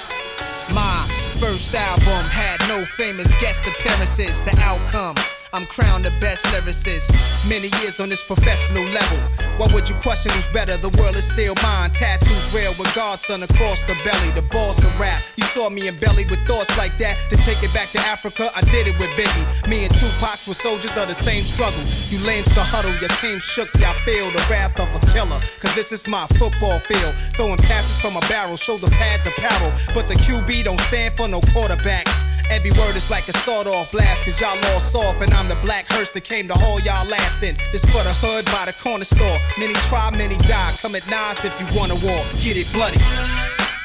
First 1.43 1.75
album 1.75 2.25
had 2.31 2.61
no 2.69 2.85
famous 2.85 3.29
guest 3.41 3.67
appearances. 3.67 4.41
The 4.43 4.57
outcome. 4.61 5.17
I'm 5.55 5.67
crowned 5.67 6.07
the 6.07 6.11
best 6.19 6.47
lyricist. 6.47 7.13
Many 7.47 7.69
years 7.83 8.01
on 8.01 8.09
this 8.09 8.25
professional 8.25 8.85
level. 8.85 9.19
Why 9.61 9.69
would 9.75 9.87
you 9.87 9.95
question 9.97 10.33
who's 10.33 10.49
better? 10.49 10.79
The 10.79 10.89
world 10.97 11.15
is 11.15 11.29
still 11.29 11.53
mine. 11.63 11.91
Tattoos 11.93 12.55
real 12.55 12.73
with 12.79 12.89
Godson 12.95 13.43
across 13.43 13.83
the 13.83 13.93
belly. 14.01 14.31
The 14.33 14.49
boss 14.49 14.83
of 14.83 14.89
rap. 14.99 15.21
You 15.37 15.45
saw 15.45 15.69
me 15.69 15.89
in 15.89 15.99
belly 15.99 16.25
with 16.25 16.41
thoughts 16.49 16.73
like 16.79 16.97
that. 17.05 17.19
To 17.29 17.37
take 17.45 17.63
it 17.63 17.73
back 17.75 17.91
to 17.91 18.01
Africa, 18.01 18.51
I 18.57 18.63
did 18.73 18.89
it 18.89 18.99
with 18.99 19.11
Biggie. 19.11 19.69
Me 19.69 19.85
and 19.85 19.93
Tupac 19.93 20.41
were 20.49 20.57
soldiers 20.57 20.97
of 20.97 21.09
the 21.09 21.15
same 21.15 21.45
struggle. 21.45 21.85
You 22.09 22.25
lanes 22.25 22.49
the 22.57 22.65
huddle, 22.65 22.97
your 22.97 23.13
team 23.21 23.39
shook, 23.39 23.69
y'all 23.77 23.93
feel 24.09 24.31
the 24.33 24.41
wrath 24.49 24.81
of 24.81 24.89
a 24.89 25.01
killer. 25.13 25.41
Cause 25.61 25.75
this 25.75 25.93
is 25.93 26.09
my 26.09 26.27
football 26.41 26.81
field. 26.81 27.13
Throwing 27.37 27.61
passes 27.69 28.01
from 28.01 28.17
a 28.17 28.25
barrel, 28.33 28.57
shoulder 28.57 28.89
pads 28.89 29.27
a 29.27 29.29
apparel. 29.29 29.73
But 29.93 30.09
the 30.09 30.15
QB 30.15 30.65
don't 30.65 30.81
stand 30.89 31.13
for 31.15 31.29
no 31.29 31.43
quarterback. 31.53 32.09
Every 32.51 32.71
word 32.73 32.97
is 32.97 33.11
like 33.11 33.29
a 33.29 33.33
sawed 33.33 33.67
off 33.67 33.91
blast, 33.93 34.25
cause 34.25 34.41
y'all 34.41 34.59
all 34.73 34.81
soft, 34.81 35.23
and 35.23 35.33
I'm 35.35 35.49
the 35.49 35.57
black 35.57 35.87
hearse 35.93 36.11
that 36.13 36.25
came 36.25 36.49
to 36.49 36.55
haul 36.55 36.81
y'all 36.81 37.13
ass 37.15 37.43
in. 37.43 37.57
This 37.73 37.85
for 37.85 38.03
the 38.03 38.15
hood 38.23 38.45
by 38.47 38.67
the 38.67 38.73
corner 38.73 39.05
store. 39.05 39.39
Many 39.59 39.75
try, 39.89 40.11
many 40.11 40.37
die. 40.49 40.73
Come 40.81 40.95
at 40.95 41.07
Nas 41.09 41.45
if 41.45 41.55
you 41.61 41.67
want 41.77 41.93
a 41.93 41.99
war. 42.05 42.23
Get 42.43 42.57
it 42.57 42.69
bloody. 42.73 42.99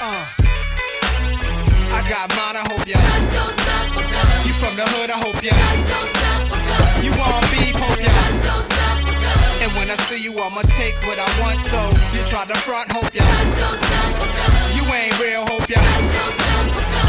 Uh. 0.02 0.48
I 1.89 2.04
got 2.10 2.30
mine, 2.36 2.60
I 2.60 2.63
hope 2.67 2.86
ya. 2.86 3.00
Got 3.00 3.24
yourself 3.32 3.98
a 3.98 4.04
gun. 4.04 4.28
You 4.46 4.54
from 4.60 4.74
the 4.76 4.86
hood, 4.93 5.10
I 5.10 5.17
hope 5.17 5.39
ya. 5.41 5.56
Got 5.56 5.88
yourself 5.88 6.52
a 6.52 6.60
gun. 6.62 7.04
You 7.04 7.12
want 7.15 7.43
beef, 7.50 7.74
hope 7.74 7.98
ya. 7.98 8.12
Got 8.12 8.43
yourself 8.43 9.02
a 9.08 9.13
gun. 9.17 9.63
And 9.63 9.72
when 9.80 9.88
I 9.89 9.98
see 10.06 10.22
you, 10.22 10.36
I'ma 10.38 10.62
take 10.78 10.93
what 11.08 11.17
I 11.17 11.28
want, 11.41 11.58
so 11.63 11.80
you 12.13 12.22
try 12.28 12.46
to 12.46 12.58
front, 12.62 12.91
hope 12.91 13.10
ya. 13.15 13.24
Got 13.24 13.74
yourself 13.74 14.13
a 14.22 14.28
gun. 14.28 14.52
You 14.78 14.84
ain't 14.93 15.15
real, 15.17 15.43
hope 15.48 15.65
ya. 15.72 17.07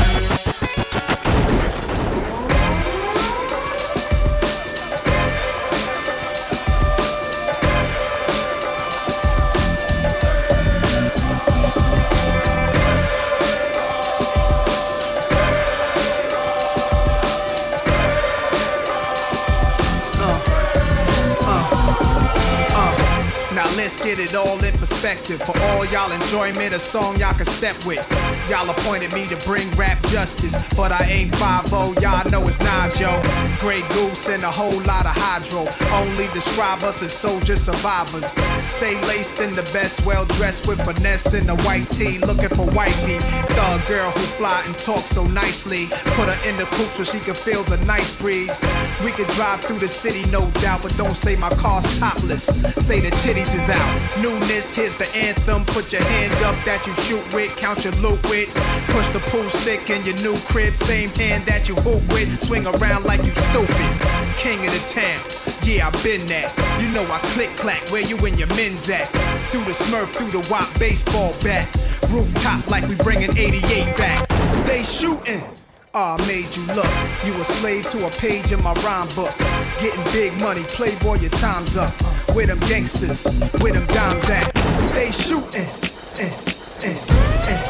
Let's 23.89 24.05
get 24.05 24.19
it 24.19 24.35
all 24.35 24.63
in 24.63 24.77
perspective. 24.77 25.41
For 25.45 25.59
all 25.59 25.83
y'all 25.87 26.13
enjoyment, 26.13 26.75
a 26.75 26.79
song 26.79 27.17
y'all 27.17 27.33
can 27.33 27.47
step 27.47 27.75
with. 27.87 28.07
Y'all 28.51 28.69
appointed 28.69 29.15
me 29.15 29.27
to 29.29 29.37
bring 29.47 29.71
rap 29.73 30.03
justice, 30.09 30.55
but 30.77 30.93
I 30.93 31.05
ain't 31.05 31.35
5 31.37 31.71
y'all 32.03 32.31
know 32.31 32.47
it's 32.47 32.59
Nas, 32.61 33.01
yo. 33.01 33.11
Grey 33.59 33.81
Goose 33.89 34.29
and 34.29 34.45
a 34.45 34.51
whole 34.51 34.79
lot 34.83 35.07
of 35.07 35.17
hydro. 35.17 35.67
Only 35.91 36.29
describe 36.35 36.83
us 36.83 37.03
as 37.03 37.15
soldier 37.15 37.57
survivors. 37.57 38.27
Stay 38.63 39.01
laced 39.07 39.41
in 39.41 39.55
the 39.55 39.63
best, 39.73 40.05
well 40.05 40.27
dressed 40.37 40.67
with 40.67 40.79
finesse 40.85 41.33
in 41.33 41.47
the 41.47 41.57
white 41.63 41.89
tee, 41.91 42.19
looking 42.19 42.51
for 42.51 42.67
wifey. 42.67 43.19
Thug 43.55 43.87
girl 43.87 44.11
who 44.11 44.27
fly 44.37 44.65
and 44.67 44.77
talk 44.77 45.07
so 45.07 45.27
nicely. 45.27 45.87
Put 46.17 46.29
her 46.29 46.39
in 46.47 46.59
the 46.59 46.67
coupe 46.77 46.93
so 46.93 47.05
she 47.05 47.21
can 47.21 47.35
feel 47.35 47.65
the 47.65 47.79
nice 47.87 48.15
breeze. 48.19 48.61
We 49.03 49.13
could 49.13 49.29
drive 49.29 49.63
through 49.63 49.79
the 49.79 49.89
city, 49.89 50.25
no 50.31 50.51
doubt, 50.61 50.83
but 50.83 50.95
don't 50.99 51.17
say 51.17 51.37
my 51.37 51.49
car's 51.55 51.87
topless. 51.99 52.45
Say 52.87 53.01
the 53.01 53.11
titties 53.23 53.55
is 53.55 53.71
out. 53.71 53.78
Newness, 54.21 54.75
here's 54.75 54.95
the 54.95 55.07
anthem. 55.15 55.65
Put 55.65 55.93
your 55.93 56.03
hand 56.03 56.35
up 56.43 56.57
that 56.65 56.87
you 56.87 56.95
shoot 56.97 57.23
with, 57.33 57.57
count 57.57 57.85
your 57.85 57.93
loot 57.95 58.23
with. 58.29 58.49
Push 58.89 59.09
the 59.11 59.21
pool 59.31 59.49
stick 59.49 59.91
in 59.91 60.05
your 60.05 60.17
new 60.17 60.39
crib, 60.49 60.75
same 60.75 61.11
hand 61.11 61.47
that 61.47 61.69
you 61.69 61.75
hoop 61.77 62.03
with. 62.13 62.43
Swing 62.43 62.67
around 62.67 63.05
like 63.05 63.25
you 63.25 63.35
stupid. 63.35 63.93
King 64.37 64.59
of 64.67 64.73
the 64.73 64.83
town, 64.89 65.23
yeah, 65.63 65.87
I 65.87 66.03
been 66.03 66.27
that. 66.27 66.51
You 66.81 66.89
know 66.91 67.05
I 67.11 67.21
click 67.35 67.51
clack, 67.57 67.83
where 67.91 68.03
you 68.03 68.17
and 68.19 68.39
your 68.39 68.49
men's 68.49 68.89
at? 68.91 69.09
Through 69.51 69.65
the 69.65 69.73
smurf, 69.73 70.09
through 70.09 70.31
the 70.31 70.47
wop 70.51 70.69
baseball 70.79 71.35
bat. 71.43 71.69
Rooftop 72.11 72.67
like 72.69 72.89
we 72.89 72.97
bringing 72.97 73.37
88 73.37 73.97
back. 73.97 74.29
They 74.67 74.83
shooting. 74.83 75.58
Ah, 76.01 76.15
I 76.15 76.27
made 76.29 76.55
you 76.55 76.63
look. 76.79 76.95
You 77.27 77.35
a 77.43 77.45
slave 77.45 77.91
to 77.91 78.07
a 78.07 78.11
page 78.23 78.53
in 78.53 78.63
my 78.63 78.73
rhyme 78.87 79.09
book. 79.19 79.35
Getting 79.83 80.05
big 80.15 80.31
money, 80.39 80.63
playboy, 80.63 81.19
your 81.19 81.35
time's 81.35 81.77
up. 81.77 81.93
With 82.37 82.47
them 82.47 82.61
gangsters, 82.71 83.27
with 83.59 83.75
them 83.75 83.85
dimes 83.91 84.31
at? 84.31 84.47
They 84.95 85.11
shooting. 85.11 85.59
Eh, 85.59 86.23
eh, 86.23 86.87
eh, 86.87 87.51
eh. 87.51 87.63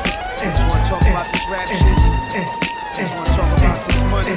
Just 0.45 0.61
wanna 0.69 0.85
talk 0.85 1.01
about 1.09 1.25
this 1.33 1.45
rap 1.49 1.69
shit. 1.73 1.97
Just 3.01 3.17
wanna 3.17 3.33
talk 3.33 3.49
about 3.65 3.81
this 3.89 4.01
money, 4.13 4.37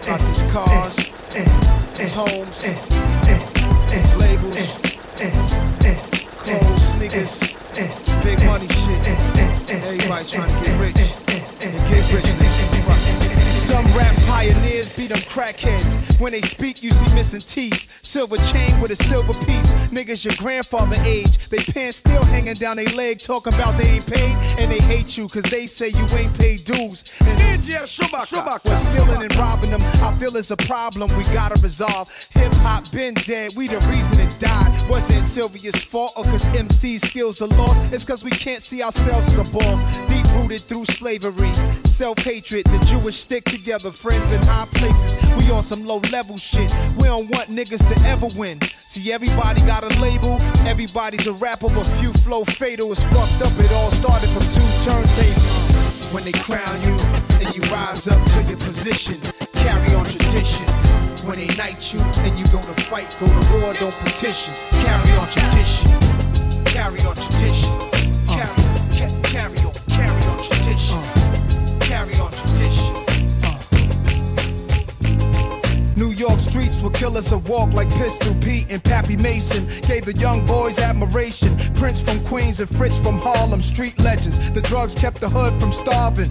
about 0.00 0.20
these 0.24 0.42
cars, 0.48 0.96
these 2.00 2.14
homes, 2.16 2.64
these 3.92 4.12
labels, 4.16 4.80
clothes, 6.48 6.82
sneakers, 6.96 7.44
big 8.24 8.40
money 8.48 8.68
shit. 8.72 9.04
Everybody 9.68 10.24
trying 10.24 10.48
to 10.48 10.64
get 10.64 10.80
rich 10.80 10.96
and 11.60 11.76
get 11.92 12.40
rich. 12.40 12.49
Rap 13.96 14.14
pioneers 14.26 14.90
beat 14.90 15.08
them 15.08 15.18
crackheads. 15.18 16.20
When 16.20 16.32
they 16.32 16.40
speak, 16.40 16.82
usually 16.82 17.12
missing 17.14 17.40
teeth. 17.40 17.99
Silver 18.10 18.38
chain 18.38 18.80
with 18.80 18.90
a 18.90 18.96
silver 18.96 19.32
piece. 19.46 19.70
Niggas 19.94 20.24
your 20.24 20.34
grandfather 20.36 20.96
age. 21.06 21.46
They 21.46 21.58
pants 21.58 21.98
still 21.98 22.24
hanging 22.24 22.54
down 22.54 22.76
their 22.76 22.92
leg, 22.96 23.20
talking 23.20 23.54
about 23.54 23.78
they 23.78 23.86
ain't 23.86 24.04
paid. 24.04 24.34
And 24.58 24.68
they 24.68 24.80
hate 24.80 25.16
you 25.16 25.28
cause 25.28 25.44
they 25.44 25.66
say 25.66 25.90
you 25.90 26.04
ain't 26.18 26.36
paid 26.36 26.64
dues. 26.64 27.04
And 27.20 27.38
we're 28.64 28.76
stealing 28.76 29.22
and 29.22 29.36
robbing 29.36 29.70
them. 29.70 29.80
I 30.02 30.12
feel 30.18 30.34
it's 30.36 30.50
a 30.50 30.56
problem 30.56 31.16
we 31.16 31.22
gotta 31.30 31.54
resolve. 31.62 32.08
Hip 32.32 32.52
hop 32.66 32.90
been 32.90 33.14
dead, 33.14 33.52
we 33.56 33.68
the 33.68 33.78
reason 33.86 34.18
it 34.18 34.34
died. 34.40 34.74
Wasn't 34.90 35.24
Sylvia's 35.24 35.80
fault 35.84 36.12
or 36.16 36.24
cause 36.24 36.44
MC 36.56 36.98
skills 36.98 37.40
are 37.40 37.48
lost. 37.48 37.92
It's 37.92 38.04
cause 38.04 38.24
we 38.24 38.30
can't 38.30 38.60
see 38.60 38.82
ourselves 38.82 39.28
as 39.28 39.38
a 39.38 39.52
boss. 39.52 39.82
Deep 40.08 40.26
rooted 40.34 40.62
through 40.62 40.86
slavery, 40.86 41.52
self 41.86 42.18
hatred. 42.24 42.64
The 42.64 42.78
Jewish 42.90 43.16
stick 43.16 43.44
together, 43.44 43.92
friends 43.92 44.32
in 44.32 44.42
high 44.42 44.66
places. 44.74 45.14
We 45.38 45.48
on 45.52 45.62
some 45.62 45.86
low 45.86 46.00
level 46.10 46.36
shit. 46.36 46.74
We 46.96 47.04
don't 47.04 47.30
want 47.30 47.50
niggas 47.50 47.86
to 47.86 47.99
ever 48.06 48.28
win. 48.36 48.60
See, 48.86 49.12
everybody 49.12 49.60
got 49.62 49.84
a 49.84 50.00
label, 50.00 50.40
everybody's 50.66 51.26
a 51.26 51.32
rapper, 51.34 51.68
but 51.68 51.84
few 52.00 52.12
flow 52.12 52.44
fatal. 52.44 52.90
It's 52.92 53.04
fucked 53.04 53.42
up, 53.42 53.52
it 53.64 53.72
all 53.72 53.90
started 53.90 54.28
from 54.30 54.42
two 54.50 54.66
turntables. 54.82 56.12
When 56.12 56.24
they 56.24 56.32
crown 56.32 56.80
you, 56.82 56.96
then 57.38 57.52
you 57.54 57.62
rise 57.70 58.08
up 58.08 58.18
to 58.34 58.42
your 58.48 58.58
position. 58.58 59.20
Carry 59.54 59.94
on 59.94 60.04
tradition. 60.06 60.66
When 61.26 61.36
they 61.36 61.46
knight 61.56 61.92
you, 61.92 62.00
then 62.22 62.36
you 62.36 62.44
go 62.50 62.60
to 62.60 62.74
fight, 62.90 63.16
go 63.20 63.26
to 63.26 63.60
war, 63.62 63.72
don't 63.74 63.94
petition. 64.00 64.54
Carry 64.82 65.12
on 65.16 65.28
tradition. 65.28 65.90
Carry 66.64 67.00
on 67.06 67.14
tradition. 67.14 67.70
Carry, 68.26 68.56
ca- 68.90 69.20
carry 69.22 69.58
on, 69.58 69.74
carry 69.88 70.22
on 70.26 70.42
tradition. 70.42 70.98
Carry 71.80 72.14
on 72.18 72.30
tradition. 72.32 72.49
New 76.00 76.12
York 76.12 76.40
streets 76.40 76.80
were 76.80 76.88
killers 76.88 77.28
that 77.28 77.46
walk 77.46 77.74
like 77.74 77.90
Pistol 77.90 78.34
Pete 78.40 78.64
and 78.70 78.82
Pappy 78.82 79.18
Mason. 79.18 79.66
Gave 79.86 80.06
the 80.06 80.16
young 80.18 80.46
boys 80.46 80.78
admiration. 80.78 81.54
Prince 81.74 82.02
from 82.02 82.24
Queens 82.24 82.58
and 82.58 82.70
Fritz 82.70 82.98
from 82.98 83.18
Harlem, 83.18 83.60
street 83.60 84.00
legends. 84.00 84.50
The 84.50 84.62
drugs 84.62 84.94
kept 84.94 85.20
the 85.20 85.28
hood 85.28 85.52
from 85.60 85.72
starving. 85.72 86.30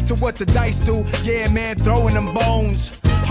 to 0.00 0.14
what 0.16 0.36
the 0.36 0.46
dice 0.46 0.80
do. 0.80 1.04
Yeah, 1.22 1.48
man, 1.48 1.76
throwing 1.76 2.14
them 2.14 2.32
bones. 2.32 2.92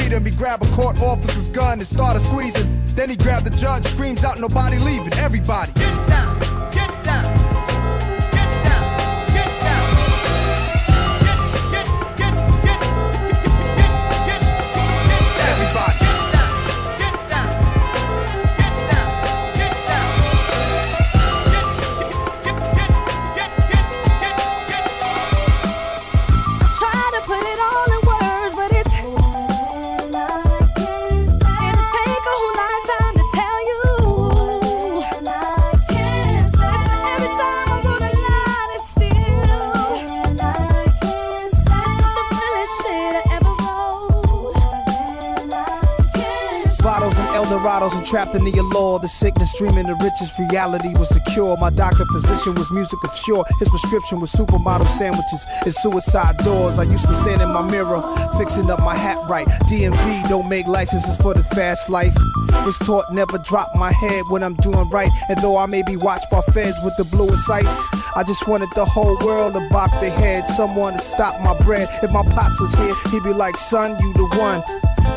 freedom. 0.00 0.24
He 0.24 0.30
grab 0.32 0.62
a 0.62 0.66
court 0.68 1.00
officer's 1.00 1.48
gun 1.48 1.78
and 1.78 1.86
started 1.86 2.20
squeezing. 2.20 2.68
Then 2.94 3.10
he 3.10 3.16
grabbed 3.16 3.46
the 3.46 3.56
judge, 3.56 3.84
screams 3.84 4.24
out, 4.24 4.38
nobody 4.40 4.78
leaving, 4.78 5.12
everybody. 5.14 5.72
Get 5.74 6.08
down, 6.08 6.39
Eldorados 47.90 47.96
and 47.96 48.06
trapped 48.06 48.34
in 48.34 48.44
the 48.44 48.52
allure. 48.58 48.98
The 48.98 49.08
sickness 49.08 49.56
dreaming 49.58 49.86
the 49.86 49.94
richest 49.94 50.38
reality 50.38 50.92
was 50.98 51.08
the 51.10 51.20
cure. 51.32 51.56
My 51.60 51.70
doctor 51.70 52.04
physician 52.06 52.54
was 52.54 52.70
music 52.72 52.98
of 53.04 53.14
sure. 53.16 53.44
His 53.58 53.68
prescription 53.68 54.20
was 54.20 54.32
supermodel 54.32 54.88
sandwiches 54.88 55.46
and 55.64 55.72
suicide 55.72 56.36
doors. 56.38 56.78
I 56.78 56.84
used 56.84 57.06
to 57.06 57.14
stand 57.14 57.42
in 57.42 57.48
my 57.48 57.62
mirror, 57.62 58.02
fixing 58.38 58.70
up 58.70 58.80
my 58.80 58.94
hat 58.94 59.18
right. 59.28 59.46
DMV 59.68 60.28
don't 60.28 60.48
make 60.48 60.66
licenses 60.66 61.16
for 61.16 61.34
the 61.34 61.44
fast 61.54 61.90
life. 61.90 62.14
Was 62.64 62.78
taught 62.78 63.04
never 63.12 63.38
drop 63.38 63.70
my 63.76 63.92
head 63.92 64.22
when 64.30 64.42
I'm 64.42 64.54
doing 64.56 64.88
right. 64.90 65.10
And 65.28 65.38
though 65.40 65.56
I 65.56 65.66
may 65.66 65.82
be 65.82 65.96
watched 65.96 66.30
by 66.30 66.40
feds 66.52 66.78
with 66.84 66.96
the 66.96 67.04
bluest 67.04 67.48
ice, 67.48 67.82
I 68.16 68.24
just 68.24 68.46
wanted 68.48 68.68
the 68.74 68.84
whole 68.84 69.16
world 69.24 69.54
to 69.54 69.68
bop 69.70 69.90
their 70.00 70.10
head. 70.10 70.46
Someone 70.46 70.94
to 70.94 71.00
stop 71.00 71.40
my 71.42 71.56
bread. 71.64 71.88
If 72.02 72.12
my 72.12 72.22
pops 72.22 72.60
was 72.60 72.74
here, 72.74 72.94
he'd 73.10 73.22
be 73.22 73.32
like, 73.32 73.56
son, 73.56 73.98
you 74.00 74.12
the 74.14 74.26
one. 74.36 74.62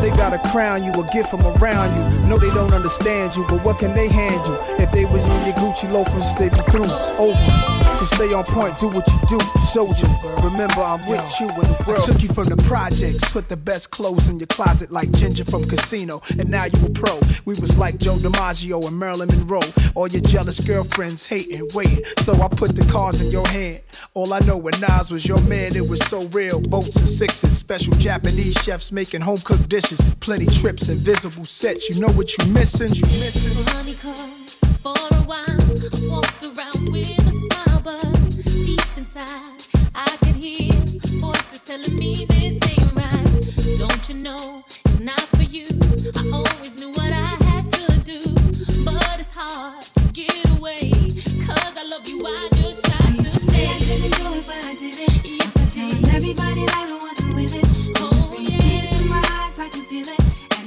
They 0.02 0.10
gotta 0.12 0.40
crown 0.50 0.84
you, 0.84 0.92
a 0.92 1.08
gift 1.08 1.30
from 1.30 1.42
around 1.42 1.90
you. 1.96 2.28
No, 2.28 2.38
they 2.38 2.50
don't 2.54 2.74
understand 2.74 3.36
you, 3.36 3.46
but 3.48 3.64
what 3.64 3.80
can 3.80 3.94
they 3.94 4.08
hand 4.08 4.46
you? 4.46 4.58
If 4.84 4.92
they 4.92 5.06
was 5.06 5.24
in 5.28 5.46
your 5.46 5.56
Gucci 5.56 5.92
loafers, 5.92 6.36
they 6.36 6.50
be 6.50 6.62
through, 6.72 6.92
over. 7.20 7.73
So 8.04 8.18
stay 8.18 8.34
on 8.34 8.44
point, 8.44 8.78
do 8.80 8.90
what 8.90 9.08
you 9.08 9.20
do, 9.30 9.40
soldier. 9.64 10.08
Remember, 10.44 10.82
I'm 10.82 11.00
with 11.08 11.24
you 11.40 11.48
in 11.48 11.56
the 11.56 11.86
world. 11.88 12.02
I 12.02 12.06
took 12.06 12.22
you 12.22 12.28
from 12.28 12.48
the 12.48 12.58
projects, 12.58 13.32
put 13.32 13.48
the 13.48 13.56
best 13.56 13.92
clothes 13.92 14.28
in 14.28 14.40
your 14.40 14.48
closet 14.48 14.92
like 14.92 15.10
Ginger 15.14 15.46
from 15.46 15.64
Casino, 15.64 16.22
and 16.38 16.50
now 16.50 16.66
you 16.66 16.86
a 16.86 16.90
pro. 16.90 17.18
We 17.46 17.56
was 17.62 17.78
like 17.78 18.00
Joe 18.00 18.16
DiMaggio 18.16 18.86
and 18.90 19.00
Marilyn 19.00 19.30
Monroe. 19.30 19.62
All 19.96 20.10
your 20.10 20.22
jealous 20.22 20.60
girlfriends 20.60 21.26
hating, 21.26 21.70
waiting. 21.74 22.04
So 22.20 22.34
I 22.42 22.50
put 22.50 22.76
the 22.76 22.86
cards 22.92 23.22
in 23.22 23.32
your 23.32 23.48
hand. 23.48 23.82
All 24.16 24.34
I 24.34 24.40
know 24.40 24.58
when 24.58 24.74
Nas 24.82 25.10
was 25.10 25.26
your 25.26 25.42
man, 25.44 25.74
it 25.74 25.88
was 25.88 26.02
so 26.02 26.28
real. 26.34 26.60
Boats 26.60 26.98
and 26.98 27.08
sixes, 27.08 27.58
special 27.58 27.94
Japanese 27.94 28.56
chefs 28.56 28.92
making 28.92 29.22
home 29.22 29.40
cooked 29.46 29.70
dishes, 29.70 30.02
plenty 30.20 30.48
trips, 30.48 30.90
invisible 30.90 31.46
sets. 31.46 31.90
You 31.90 32.02
know 32.02 32.10
what 32.10 32.38
you 32.38 32.52
missing? 32.52 32.94
You 32.94 33.06
missing? 33.06 33.64
Money 33.74 33.94
comes 33.94 34.60
for 34.82 34.92
a 34.92 35.24
while. 35.24 35.46
I 35.48 36.08
walked 36.10 36.44
around 36.44 36.92
with 36.92 37.28
a 37.28 37.32
smile, 37.32 37.32
but 37.32 37.33
I 39.26 40.18
could 40.22 40.36
hear 40.36 40.74
voices 41.22 41.62
telling 41.62 41.98
me 41.98 42.26
this 42.26 42.60
ain't 42.72 42.94
right. 42.94 43.78
Don't 43.80 44.10
you 44.10 44.16
know 44.16 44.66
it's 44.86 45.00
not 45.00 45.22
for 45.22 45.44
you? 45.44 45.66
I 46.16 46.30
always 46.34 46.76
knew 46.78 46.92
what 46.92 47.12
I 47.14 47.26
had 47.48 47.72
to 47.72 48.00
do, 48.02 48.22
but 48.84 49.20
it's 49.20 49.34
hard 49.34 49.82
to 49.82 50.04
get 50.12 50.50
away. 50.58 50.92
Cause 51.48 51.78
I 51.78 51.86
love 51.88 52.06
you, 52.06 52.22
I 52.26 52.50
just 52.56 52.84
try 52.84 52.98
to 52.98 53.26
stay. 53.26 53.66
I 53.66 53.72
oh, 53.72 53.86
couldn't 53.88 54.12
do 54.20 54.28
it, 54.40 54.46
but 54.46 54.64
I 54.66 54.76
did 54.76 55.00
it. 55.00 55.26
Yes, 55.26 55.56
I 55.56 55.66
did. 55.72 56.16
Everybody 56.16 56.66
that 56.66 56.90
I 56.92 56.98
wasn't 57.02 57.36
with 57.36 57.56
it. 57.56 57.66
Oh, 58.02 58.36
tears 58.36 58.90
to 58.90 59.08
my 59.08 59.24
eyes, 59.40 59.58
I 59.58 59.70
can 59.70 59.86
feel 59.86 60.08
it. 60.10 60.20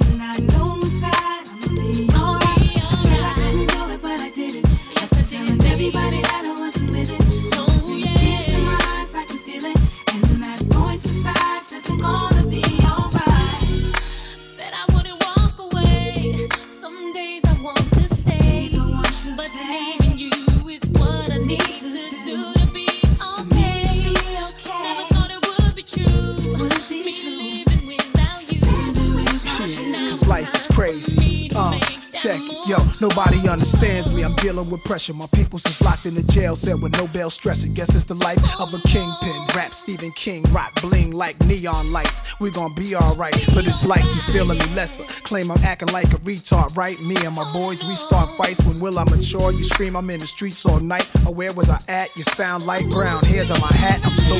And 0.09 0.21
I 0.21 0.37
know 0.49 0.81
inside 0.81 1.45
I'ma 1.45 1.77
be 1.77 2.09
alright. 2.17 2.81
I 2.81 2.95
said 2.95 3.21
I 3.21 3.33
couldn't 3.37 3.69
do 3.69 3.93
it, 3.93 4.01
but 4.01 4.19
I 4.19 4.29
did 4.31 4.55
it. 4.55 4.65
Yes, 4.95 5.13
I 5.13 5.21
did. 5.21 5.63
Everybody 5.71 6.26
Nobody 33.17 33.49
understands 33.49 34.13
me. 34.13 34.23
I'm 34.23 34.35
dealing 34.35 34.69
with 34.69 34.83
pressure. 34.83 35.11
My 35.11 35.25
peoples 35.33 35.65
is 35.65 35.81
locked 35.81 36.05
in 36.05 36.13
the 36.13 36.21
jail 36.21 36.55
cell 36.55 36.77
with 36.77 36.91
no 36.99 37.07
bail 37.07 37.31
stressing. 37.31 37.73
Guess 37.73 37.95
it's 37.95 38.03
the 38.03 38.13
life 38.13 38.37
of 38.59 38.71
a 38.71 38.79
kingpin. 38.87 39.41
Rap 39.55 39.73
Stephen 39.73 40.11
King, 40.11 40.43
rock 40.51 40.79
bling 40.81 41.09
like 41.09 41.35
neon 41.47 41.91
lights. 41.91 42.39
We 42.39 42.51
gon' 42.51 42.75
be 42.75 42.95
alright, 42.95 43.33
but 43.55 43.65
it's 43.65 43.83
like 43.87 44.03
you 44.03 44.21
feeling 44.31 44.59
me 44.59 44.65
lesser. 44.75 45.03
Claim 45.23 45.49
I'm 45.49 45.57
acting 45.63 45.87
like 45.87 46.13
a 46.13 46.17
retard, 46.17 46.77
right? 46.77 47.01
Me 47.01 47.15
and 47.25 47.35
my 47.35 47.51
boys, 47.53 47.83
we 47.83 47.95
start 47.95 48.37
fights. 48.37 48.63
When 48.63 48.79
will 48.79 48.99
I 48.99 49.03
mature? 49.05 49.51
You 49.51 49.63
scream 49.63 49.95
I'm 49.95 50.07
in 50.11 50.19
the 50.19 50.27
streets 50.27 50.63
all 50.63 50.79
night. 50.79 51.09
Or 51.25 51.33
where 51.33 51.53
was 51.53 51.71
I 51.71 51.81
at? 51.87 52.15
You 52.15 52.23
found 52.23 52.67
light 52.67 52.87
brown 52.91 53.23
hairs 53.23 53.49
on 53.49 53.59
my 53.59 53.73
hat. 53.73 53.99
I'm 54.05 54.11
so 54.11 54.35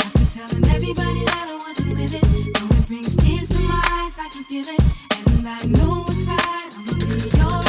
after 0.00 0.40
telling 0.40 0.64
everybody 0.74 1.24
that 1.24 1.46
I 1.50 1.56
wasn't 1.68 1.88
with 1.90 2.14
it. 2.14 2.78
It 2.80 2.86
brings 2.88 3.14
tears 3.14 3.48
to 3.50 3.60
my 3.60 3.80
eyes, 3.92 4.18
I 4.18 4.28
can 4.28 4.42
feel 4.42 4.66
it. 4.66 4.80
And 5.38 5.46
I 5.46 5.62
know 5.66 6.04
inside 6.08 6.85
I'm 7.18 7.65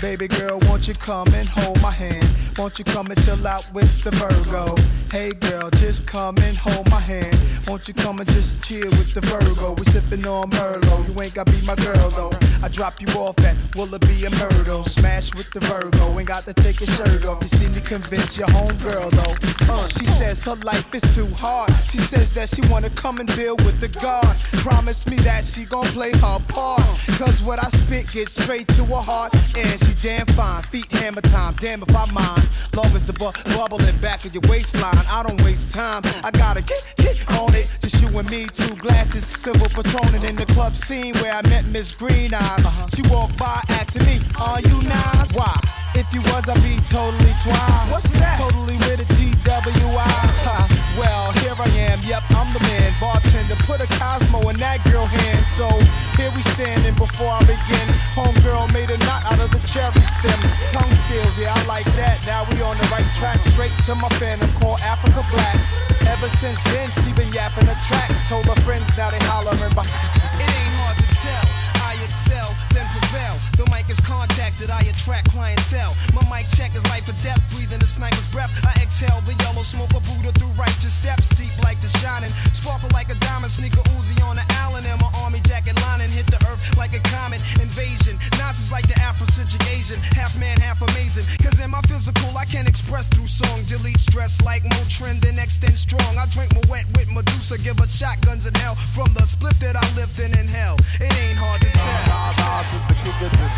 Baby 0.00 0.28
girl, 0.28 0.58
won't 0.60 0.88
you 0.88 0.94
come 0.94 1.28
and 1.34 1.46
hold 1.46 1.78
my 1.82 1.90
hand? 1.90 2.26
Won't 2.56 2.78
you 2.78 2.86
come 2.86 3.08
and 3.08 3.22
chill 3.22 3.46
out 3.46 3.70
with 3.74 4.02
the 4.02 4.10
Virgo? 4.12 4.74
Hey 5.10 5.32
girl, 5.32 5.68
just 5.72 6.06
come 6.06 6.38
and 6.38 6.56
hold 6.56 6.88
my 6.88 6.98
hand. 6.98 7.38
Won't 7.68 7.86
you 7.86 7.92
come 7.92 8.18
and 8.18 8.30
just 8.32 8.62
chill 8.62 8.90
with 8.92 9.12
the 9.12 9.20
Virgo? 9.20 9.74
We 9.74 9.84
sippin' 9.84 10.24
on 10.24 10.50
Merlot. 10.52 11.06
You 11.06 11.20
ain't 11.20 11.34
gotta 11.34 11.52
be 11.52 11.60
my 11.66 11.74
girl 11.74 12.08
though. 12.10 12.49
I 12.62 12.68
drop 12.68 13.00
you 13.00 13.06
off 13.18 13.38
at 13.40 13.56
Willoughby 13.74 14.26
and 14.26 14.38
Myrtle. 14.38 14.84
Smash 14.84 15.34
with 15.34 15.50
the 15.50 15.60
Virgo. 15.60 16.18
Ain't 16.18 16.28
got 16.28 16.44
to 16.44 16.52
take 16.52 16.80
your 16.80 16.88
shirt 16.88 17.24
off. 17.24 17.40
You 17.42 17.48
see 17.48 17.68
me 17.68 17.80
convince 17.80 18.36
your 18.36 18.48
homegirl 18.48 19.10
though. 19.12 19.72
Uh, 19.72 19.88
she 19.88 20.04
says 20.04 20.44
her 20.44 20.56
life 20.56 20.94
is 20.94 21.02
too 21.14 21.26
hard. 21.36 21.72
She 21.88 21.98
says 21.98 22.32
that 22.34 22.48
she 22.48 22.60
wanna 22.68 22.90
come 22.90 23.18
and 23.18 23.34
build 23.34 23.64
with 23.64 23.80
the 23.80 23.88
God. 23.88 24.36
Promise 24.64 25.06
me 25.06 25.16
that 25.18 25.44
she 25.44 25.64
gon' 25.64 25.86
play 25.86 26.12
her 26.12 26.38
part. 26.48 26.82
Cause 27.18 27.40
what 27.42 27.62
I 27.62 27.68
spit 27.68 28.10
gets 28.12 28.32
straight 28.42 28.68
to 28.68 28.84
her 28.84 28.96
heart. 28.96 29.32
And 29.56 29.80
she 29.80 29.94
damn 30.02 30.26
fine. 30.28 30.62
Feet 30.64 30.90
hammer 30.92 31.22
time. 31.22 31.54
Damn 31.60 31.82
if 31.82 31.96
I 31.96 32.10
mind. 32.12 32.48
Long 32.74 32.92
as 32.94 33.06
the 33.06 33.14
bu- 33.14 33.32
bubble 33.56 33.82
in 33.84 33.96
back 33.98 34.24
of 34.24 34.34
your 34.34 34.42
waistline. 34.48 35.06
I 35.08 35.22
don't 35.22 35.40
waste 35.42 35.74
time. 35.74 36.02
I 36.22 36.30
gotta 36.30 36.62
get, 36.62 36.94
get 36.96 37.16
on 37.38 37.54
it. 37.54 37.68
Just 37.80 38.02
you 38.02 38.18
and 38.18 38.28
me, 38.30 38.46
two 38.52 38.76
glasses. 38.76 39.26
Silver 39.38 39.68
patronin 39.68 40.24
in 40.24 40.36
the 40.36 40.46
club 40.46 40.76
scene 40.76 41.14
where 41.16 41.32
I 41.32 41.42
met 41.48 41.64
Miss 41.66 41.92
Green 41.92 42.34
Eyes. 42.50 42.66
She 42.94 43.02
walked 43.06 43.38
by 43.38 43.62
asking 43.68 44.06
me, 44.06 44.18
Are 44.40 44.60
you 44.60 44.82
nice? 44.82 45.36
Why? 45.36 45.54
If 45.94 46.12
you 46.14 46.20
was, 46.34 46.48
I'd 46.48 46.58
be 46.62 46.74
totally 46.90 47.34
twine. 47.42 47.86
What's 47.90 48.10
that? 48.18 48.38
Totally 48.38 48.78
with 48.90 49.02
a 49.02 49.06
TWI. 49.14 50.10
Well, 50.98 51.30
here 51.42 51.54
I 51.54 51.70
am, 51.90 51.98
yep, 52.02 52.22
I'm 52.34 52.50
the 52.52 52.60
man. 52.60 52.90
Bartender, 52.98 53.54
put 53.66 53.80
a 53.80 53.86
Cosmo 53.98 54.42
in 54.50 54.56
that 54.58 54.82
girl 54.90 55.06
hand. 55.06 55.46
So 55.46 55.70
here 56.18 56.30
we 56.34 56.42
standing 56.58 56.94
before 56.98 57.30
I 57.30 57.40
begin. 57.46 57.86
Homegirl 58.18 58.72
made 58.74 58.90
a 58.90 58.98
knot 59.06 59.30
out 59.30 59.38
of 59.38 59.50
the 59.54 59.62
cherry 59.70 60.02
stem. 60.18 60.40
Tongue 60.74 60.94
skills, 61.06 61.38
yeah, 61.38 61.54
I 61.54 61.60
like 61.66 61.86
that. 62.02 62.18
Now 62.26 62.42
we 62.50 62.58
on 62.62 62.74
the 62.78 62.86
right 62.90 63.06
track, 63.22 63.38
straight 63.54 63.74
to 63.86 63.94
my 63.94 64.10
phantom 64.18 64.50
called 64.58 64.80
Africa 64.82 65.22
Black. 65.30 65.58
Ever 66.10 66.28
since 66.42 66.58
then, 66.74 66.90
she 67.02 67.14
been 67.14 67.30
yapping 67.30 67.70
a 67.70 67.76
track. 67.86 68.10
Told 68.26 68.46
her 68.46 68.58
friends, 68.66 68.90
now 68.98 69.10
they 69.10 69.22
hollering 69.30 69.74
by. 69.74 69.86
It 70.42 70.50
ain't 70.50 70.74
hard 70.82 70.98
to 70.98 71.08
tell. 71.14 71.59
The 73.60 73.68
mic 73.68 73.92
is 73.92 74.00
contacted, 74.00 74.72
I 74.72 74.80
attract 74.88 75.28
clientele. 75.36 75.92
My 76.16 76.24
mic 76.32 76.48
check 76.48 76.72
is 76.72 76.80
life 76.88 77.04
or 77.04 77.16
death, 77.20 77.36
breathing 77.52 77.76
a 77.84 77.84
sniper's 77.84 78.24
breath. 78.32 78.48
I 78.64 78.72
exhale 78.80 79.20
the 79.28 79.36
yellow 79.44 79.60
smoke 79.60 79.92
of 79.92 80.00
Buddha 80.08 80.32
through 80.32 80.56
righteous 80.56 80.96
steps, 80.96 81.28
deep 81.36 81.52
like 81.60 81.76
the 81.84 81.92
shining. 82.00 82.32
Sparkle 82.56 82.88
like 82.96 83.12
a 83.12 83.20
diamond, 83.20 83.52
sneaker 83.52 83.84
Uzi 84.00 84.16
on 84.24 84.40
the 84.40 84.46
Allen, 84.64 84.88
and 84.88 84.96
my 84.96 85.12
army 85.20 85.44
jacket 85.44 85.76
lining 85.84 86.08
hit 86.08 86.24
the 86.32 86.40
earth 86.48 86.56
like 86.80 86.96
a 86.96 87.04
comet. 87.12 87.44
Invasion, 87.60 88.16
Nazis 88.40 88.72
like 88.72 88.88
the 88.88 88.96
Afrocentric 89.04 89.60
Asian, 89.76 90.00
half 90.16 90.32
man, 90.40 90.56
half 90.56 90.80
amazing. 90.80 91.28
Cause 91.44 91.60
in 91.60 91.68
my 91.68 91.84
physical, 91.84 92.32
I 92.32 92.48
can't 92.48 92.64
express 92.64 93.12
through 93.12 93.28
song. 93.28 93.68
Delete 93.68 94.00
stress 94.00 94.40
like 94.40 94.64
Motrin, 94.72 95.20
then 95.20 95.36
extend 95.36 95.76
strong. 95.76 96.16
I 96.16 96.24
drink 96.32 96.56
my 96.56 96.64
wet 96.72 96.88
with 96.96 97.12
Medusa, 97.12 97.60
give 97.60 97.76
her 97.76 97.88
shotguns 97.92 98.48
in 98.48 98.56
hell 98.56 98.80
from 98.96 99.12
the 99.12 99.28
split 99.28 99.60
that 99.60 99.76
I 99.76 99.84
lived 100.00 100.16
in 100.16 100.32
in 100.32 100.48
hell. 100.48 100.80
It 100.96 101.12
ain't 101.12 101.36
hard 101.36 101.60
to 101.60 101.68
tell. 101.76 103.49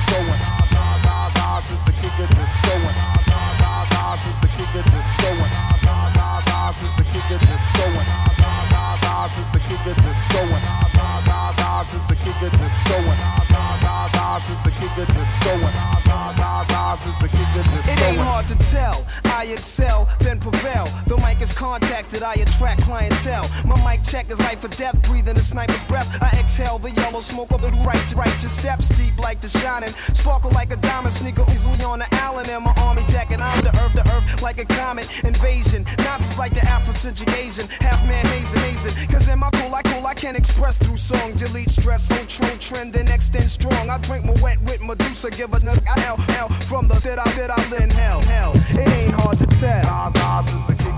It 17.84 18.00
ain't 18.02 18.18
hard 18.18 18.46
to 18.48 18.56
tell. 18.56 19.04
I 19.42 19.46
excel, 19.46 20.08
then 20.20 20.38
prevail. 20.38 20.86
The 21.08 21.16
mic 21.16 21.42
is 21.42 21.52
contacted, 21.52 22.22
I 22.22 22.34
attract 22.34 22.82
clientele. 22.82 23.50
My 23.66 23.74
mic 23.82 24.04
check 24.04 24.30
is 24.30 24.38
life 24.38 24.62
or 24.62 24.68
death, 24.68 24.94
breathing 25.02 25.36
a 25.36 25.42
sniper's 25.42 25.82
breath. 25.84 26.06
I 26.22 26.38
exhale 26.38 26.78
the 26.78 26.92
yellow 26.92 27.18
smoke 27.18 27.50
of 27.50 27.60
the 27.60 27.70
right 27.82 28.14
righteous 28.14 28.56
steps, 28.56 28.86
deep 28.96 29.18
like 29.18 29.40
the 29.40 29.48
shining. 29.48 29.88
Sparkle 30.14 30.52
like 30.52 30.72
a 30.72 30.76
diamond, 30.76 31.12
sneaker 31.12 31.42
easily 31.50 31.82
on 31.82 31.98
the 31.98 32.06
Allen, 32.22 32.48
in 32.48 32.62
my 32.62 32.72
army 32.86 33.02
jacket. 33.08 33.40
I'm 33.42 33.64
the 33.64 33.74
earth, 33.82 33.94
the 33.94 34.06
earth 34.14 34.42
like 34.42 34.60
a 34.60 34.64
comet. 34.64 35.10
Invasion, 35.24 35.82
Nazis 35.98 36.38
like 36.38 36.54
the 36.54 36.60
Afrocentric 36.60 37.34
Asian. 37.42 37.66
Half 37.82 38.06
man, 38.06 38.24
haze 38.26 38.54
amazing. 38.54 39.08
Cause 39.08 39.26
in 39.26 39.40
my 39.40 39.50
cool, 39.54 39.74
I 39.74 39.82
cool, 39.82 40.06
I 40.06 40.14
can 40.14 40.36
express 40.36 40.78
through 40.78 40.98
song. 40.98 41.34
Delete 41.34 41.70
stress, 41.70 42.06
so 42.06 42.14
true, 42.30 42.56
trend, 42.60 42.92
then 42.92 43.08
extend 43.08 43.50
strong. 43.50 43.90
I 43.90 43.98
drink 43.98 44.24
my 44.24 44.34
wet 44.40 44.62
with 44.62 44.82
Medusa, 44.82 45.30
give 45.30 45.52
a 45.52 45.58
hell, 45.98 46.16
hell 46.16 46.48
from 46.70 46.86
the 46.86 46.94
that 47.02 47.18
I 47.18 47.28
that 47.32 47.50
I 47.50 47.82
in 47.82 47.90
hell, 47.90 48.20
hell. 48.22 48.52
It 48.78 48.86
ain't 48.86 49.14
hard 49.18 49.31
to 49.38 49.46
tell. 49.46 50.12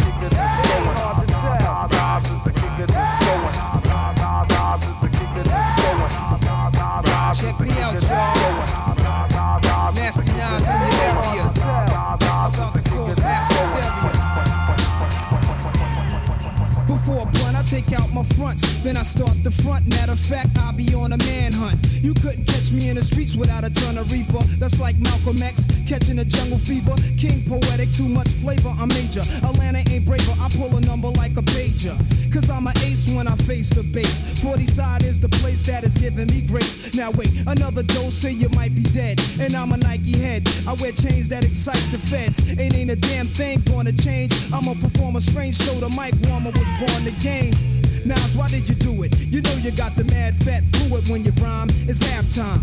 My 18.16 18.24
fronts, 18.40 18.64
then 18.82 18.96
I 18.96 19.04
start 19.04 19.36
the 19.44 19.52
front. 19.52 19.86
Matter 19.90 20.14
of 20.14 20.20
fact, 20.20 20.48
I'll 20.64 20.72
be 20.72 20.96
on 20.96 21.12
a 21.12 21.18
manhunt. 21.18 21.76
You 22.00 22.14
couldn't 22.14 22.48
catch 22.48 22.72
me 22.72 22.88
in 22.88 22.96
the 22.96 23.04
streets 23.04 23.36
without 23.36 23.68
a 23.68 23.70
ton 23.70 23.98
of 23.98 24.10
reefer. 24.10 24.40
That's 24.56 24.80
like 24.80 24.96
Malcolm 25.04 25.44
X 25.44 25.68
catching 25.84 26.20
a 26.20 26.26
jungle 26.26 26.58
fever. 26.58 26.96
King 27.20 27.44
poetic, 27.44 27.92
too 27.92 28.08
much 28.08 28.32
flavor. 28.40 28.72
I'm 28.80 28.88
major. 28.96 29.20
Atlanta 29.44 29.84
ain't 29.92 30.08
braver. 30.08 30.32
I 30.40 30.48
pull 30.56 30.72
a 30.78 30.82
number 30.88 31.12
like 31.20 31.36
a 31.36 31.44
pager. 31.44 31.92
Cause 32.32 32.50
I'm 32.50 32.68
an 32.68 32.78
ace 32.88 33.12
when 33.12 33.28
I 33.28 33.36
face 33.44 33.70
the 33.70 33.84
base. 33.84 34.24
40 34.40 34.64
side 34.64 35.04
is 35.04 35.20
the 35.20 35.30
place 35.44 35.64
that 35.68 35.84
is 35.84 35.96
giving 35.96 36.28
me 36.28 36.48
grace. 36.48 36.96
Now 36.96 37.12
wait, 37.12 37.32
another 37.48 37.84
dose, 37.84 38.16
say 38.16 38.32
you 38.32 38.48
might 38.56 38.74
be 38.76 38.84
dead. 38.96 39.20
And 39.40 39.54
I'm 39.56 39.74
a 39.74 39.78
Nike 39.78 40.16
head. 40.18 40.48
I 40.68 40.74
wear 40.80 40.96
chains 40.96 41.28
that 41.30 41.44
excite 41.44 41.84
the 41.92 42.00
feds. 42.00 42.40
It 42.48 42.76
ain't 42.76 42.92
a 42.92 42.96
damn 42.96 43.28
thing 43.28 43.60
gonna 43.68 43.92
change. 43.92 44.32
I'ma 44.56 44.80
perform 44.80 45.18
a 45.18 45.22
strange 45.22 45.60
show. 45.60 45.76
The 45.84 45.92
mic 46.00 46.16
warmer 46.32 46.52
was 46.56 46.70
born 46.80 47.04
to 47.04 47.12
game. 47.20 47.75
Nas, 48.06 48.36
why 48.38 48.48
did 48.50 48.70
you 48.70 48.76
do 48.76 49.02
it? 49.02 49.18
You 49.20 49.42
know 49.42 49.54
you 49.64 49.72
got 49.72 49.96
the 49.96 50.04
mad 50.04 50.36
fat 50.36 50.64
fluid 50.74 51.10
when 51.10 51.24
you 51.24 51.32
rhyme. 51.42 51.70
It's 51.90 52.04
halftime. 52.04 52.62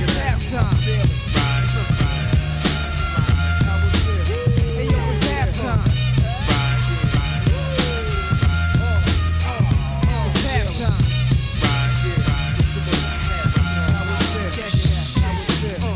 It's 0.00 0.12
halftime. 0.18 0.74
Hey, 4.74 4.86
yo, 4.86 5.10
it's 5.10 5.22
halftime. 5.22 5.84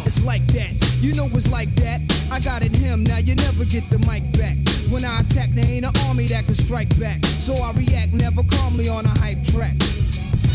It's 0.06 0.22
like 0.24 0.46
that. 0.48 0.72
You 1.00 1.14
know 1.14 1.26
it's 1.32 1.50
like 1.50 1.74
that. 1.76 2.00
I 2.30 2.38
got 2.38 2.62
it 2.62 2.74
him, 2.76 3.02
now 3.02 3.18
you 3.18 3.34
never 3.34 3.64
get 3.64 3.90
the 3.90 3.98
mic 3.98 4.22
back. 4.38 4.62
When 4.92 5.07
I 5.07 5.20
attack, 5.20 5.48
there 5.52 5.64
ain't 5.64 5.87
an 5.87 5.96
army 6.07 6.26
that 6.26 6.44
can 6.44 6.52
strike 6.52 6.92
back. 7.00 7.24
So 7.24 7.55
I 7.55 7.72
react 7.72 8.12
never 8.12 8.42
calmly 8.44 8.90
on 8.90 9.07
a 9.07 9.14
hype 9.24 9.42
track. 9.42 9.72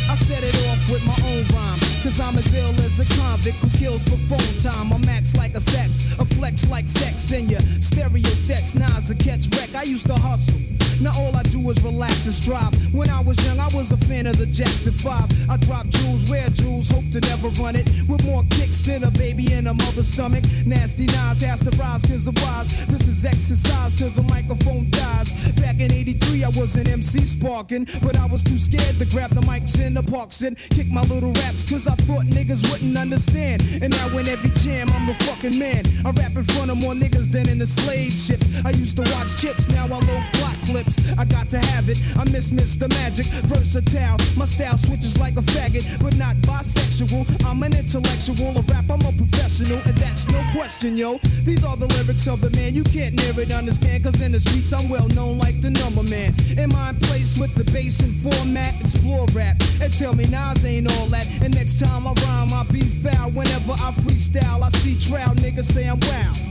I 0.05 0.13
set 0.13 0.43
it 0.45 0.53
off 0.69 0.77
with 0.91 1.03
my 1.09 1.17
own 1.33 1.41
rhyme. 1.49 1.79
Cause 2.05 2.21
I'm 2.21 2.37
as 2.37 2.53
ill 2.53 2.69
as 2.85 2.99
a 2.99 3.05
convict 3.17 3.57
who 3.57 3.69
kills 3.79 4.03
for 4.03 4.15
phone 4.29 4.53
time. 4.61 4.93
I'm 4.93 5.01
max 5.07 5.35
like 5.35 5.55
a 5.55 5.59
sex, 5.59 6.19
a 6.19 6.25
flex 6.25 6.69
like 6.69 6.87
sex 6.87 7.31
in 7.31 7.49
your 7.49 7.61
stereo 7.81 8.29
sets. 8.37 8.75
Nas 8.75 9.09
a 9.09 9.15
catch 9.15 9.49
wreck. 9.57 9.73
I 9.73 9.89
used 9.89 10.05
to 10.05 10.13
hustle. 10.13 10.76
Now 11.01 11.11
all 11.17 11.35
I 11.35 11.43
do 11.43 11.61
is 11.69 11.77
relax 11.83 12.25
and 12.25 12.33
strive. 12.33 12.73
When 12.93 13.09
I 13.09 13.21
was 13.21 13.37
young, 13.45 13.59
I 13.59 13.69
was 13.75 13.91
a 13.91 13.97
fan 13.97 14.25
of 14.25 14.37
the 14.37 14.47
Jackson 14.47 14.93
5. 14.93 15.49
I 15.49 15.57
dropped 15.57 15.91
jewels, 15.91 16.29
wear 16.29 16.49
jewels, 16.49 16.89
hope 16.89 17.05
to 17.13 17.21
never 17.29 17.49
run 17.61 17.75
it. 17.75 17.85
With 18.09 18.25
more 18.25 18.43
kicks 18.49 18.81
than 18.81 19.03
a 19.03 19.11
baby 19.11 19.53
in 19.53 19.67
a 19.67 19.73
mother's 19.73 20.07
stomach. 20.07 20.43
Nasty 20.65 21.05
Nas 21.05 21.41
has 21.45 21.61
to 21.61 21.71
rise 21.77 22.01
cause 22.01 22.27
of 22.27 22.35
wise. 22.41 22.87
This 22.87 23.07
is 23.07 23.25
exercise 23.25 23.93
till 23.93 24.09
the 24.09 24.23
microphone 24.23 24.89
dies. 24.89 25.51
Back 25.61 25.79
in 25.79 25.91
83, 25.91 26.43
I 26.43 26.49
was 26.57 26.75
an 26.75 26.87
MC 26.87 27.21
sparking. 27.21 27.85
But 28.01 28.17
I 28.17 28.25
was 28.25 28.43
too 28.43 28.57
scared 28.57 28.97
to 28.97 29.05
grab 29.05 29.29
the 29.31 29.41
mics 29.41 29.77
in 29.77 29.93
the 29.93 30.03
parks 30.03 30.41
and 30.41 30.57
kick 30.57 30.89
my 30.89 31.01
little 31.05 31.31
raps 31.45 31.61
cause 31.69 31.87
I 31.87 31.95
thought 32.09 32.25
niggas 32.25 32.65
wouldn't 32.71 32.97
understand. 32.97 33.61
And 33.81 33.93
now 33.93 34.09
in 34.17 34.27
every 34.27 34.49
jam, 34.65 34.89
I'm 34.97 35.09
a 35.09 35.13
fucking 35.29 35.59
man. 35.59 35.85
I 36.05 36.09
rap 36.11 36.33
in 36.33 36.43
front 36.57 36.71
of 36.71 36.81
more 36.81 36.93
niggas 36.93 37.29
than 37.31 37.49
in 37.49 37.59
the 37.59 37.67
slave 37.67 38.11
ships. 38.11 38.65
I 38.65 38.71
used 38.71 38.97
to 38.97 39.05
watch 39.13 39.37
chips, 39.37 39.69
now 39.69 39.85
I 39.85 39.99
load 40.01 40.25
block 40.33 40.57
clips. 40.65 40.86
I 41.17 41.25
got 41.25 41.49
to 41.49 41.59
have 41.59 41.89
it. 41.89 41.97
I 42.17 42.23
miss 42.31 42.51
Mr. 42.51 42.89
Magic, 43.01 43.25
versatile. 43.47 44.17
My 44.37 44.45
style 44.45 44.77
switches 44.77 45.19
like 45.19 45.35
a 45.37 45.45
faggot, 45.53 45.85
but 46.01 46.15
not 46.17 46.35
bisexual. 46.47 47.25
I'm 47.45 47.63
an 47.63 47.73
intellectual, 47.73 48.57
a 48.57 48.61
rap, 48.73 48.85
I'm 48.89 49.01
a 49.01 49.11
professional, 49.15 49.79
and 49.85 49.97
that's 49.97 50.27
no 50.29 50.41
question, 50.53 50.97
yo. 50.97 51.17
These 51.43 51.63
are 51.63 51.77
the 51.77 51.87
lyrics 51.87 52.27
of 52.27 52.41
the 52.41 52.49
man. 52.51 52.75
You 52.75 52.83
can't 52.83 53.15
near 53.15 53.33
it, 53.39 53.53
understand, 53.53 54.03
cause 54.03 54.21
in 54.21 54.31
the 54.31 54.39
streets 54.39 54.73
I'm 54.73 54.89
well 54.89 55.07
known 55.09 55.37
like 55.37 55.61
the 55.61 55.71
number 55.71 56.03
man. 56.03 56.33
Am 56.57 56.73
I 56.75 56.91
in 56.91 56.99
place 57.07 57.37
with 57.37 57.53
the 57.55 57.65
bass 57.71 57.99
and 57.99 58.13
format? 58.15 58.73
Explore 58.81 59.25
rap 59.33 59.57
and 59.81 59.91
tell 59.91 60.15
me 60.15 60.25
Nas 60.27 60.65
ain't 60.65 60.87
all 60.97 61.07
that. 61.07 61.27
And 61.41 61.53
next 61.55 61.79
time 61.79 62.07
I 62.07 62.13
rhyme, 62.25 62.53
I'll 62.53 62.65
be 62.71 62.81
foul. 62.81 63.31
Whenever 63.31 63.73
I 63.73 63.91
freestyle, 64.03 64.63
I 64.63 64.69
see 64.79 64.95
trial 64.97 65.35
niggas 65.35 65.65
say 65.65 65.87
I'm 65.87 65.99
wow. 66.01 66.46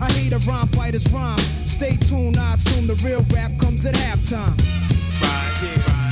I 0.00 0.10
hate 0.12 0.32
a 0.32 0.38
rhyme 0.48 0.68
fighter's 0.68 1.10
rhyme. 1.12 1.38
Stay 1.66 1.96
tuned, 1.96 2.36
I 2.36 2.54
assume 2.54 2.86
the 2.86 2.94
real 3.04 3.24
rap 3.34 3.52
comes 3.58 3.86
at 3.86 3.94
halftime. 3.94 4.56
Yeah. 5.62 6.05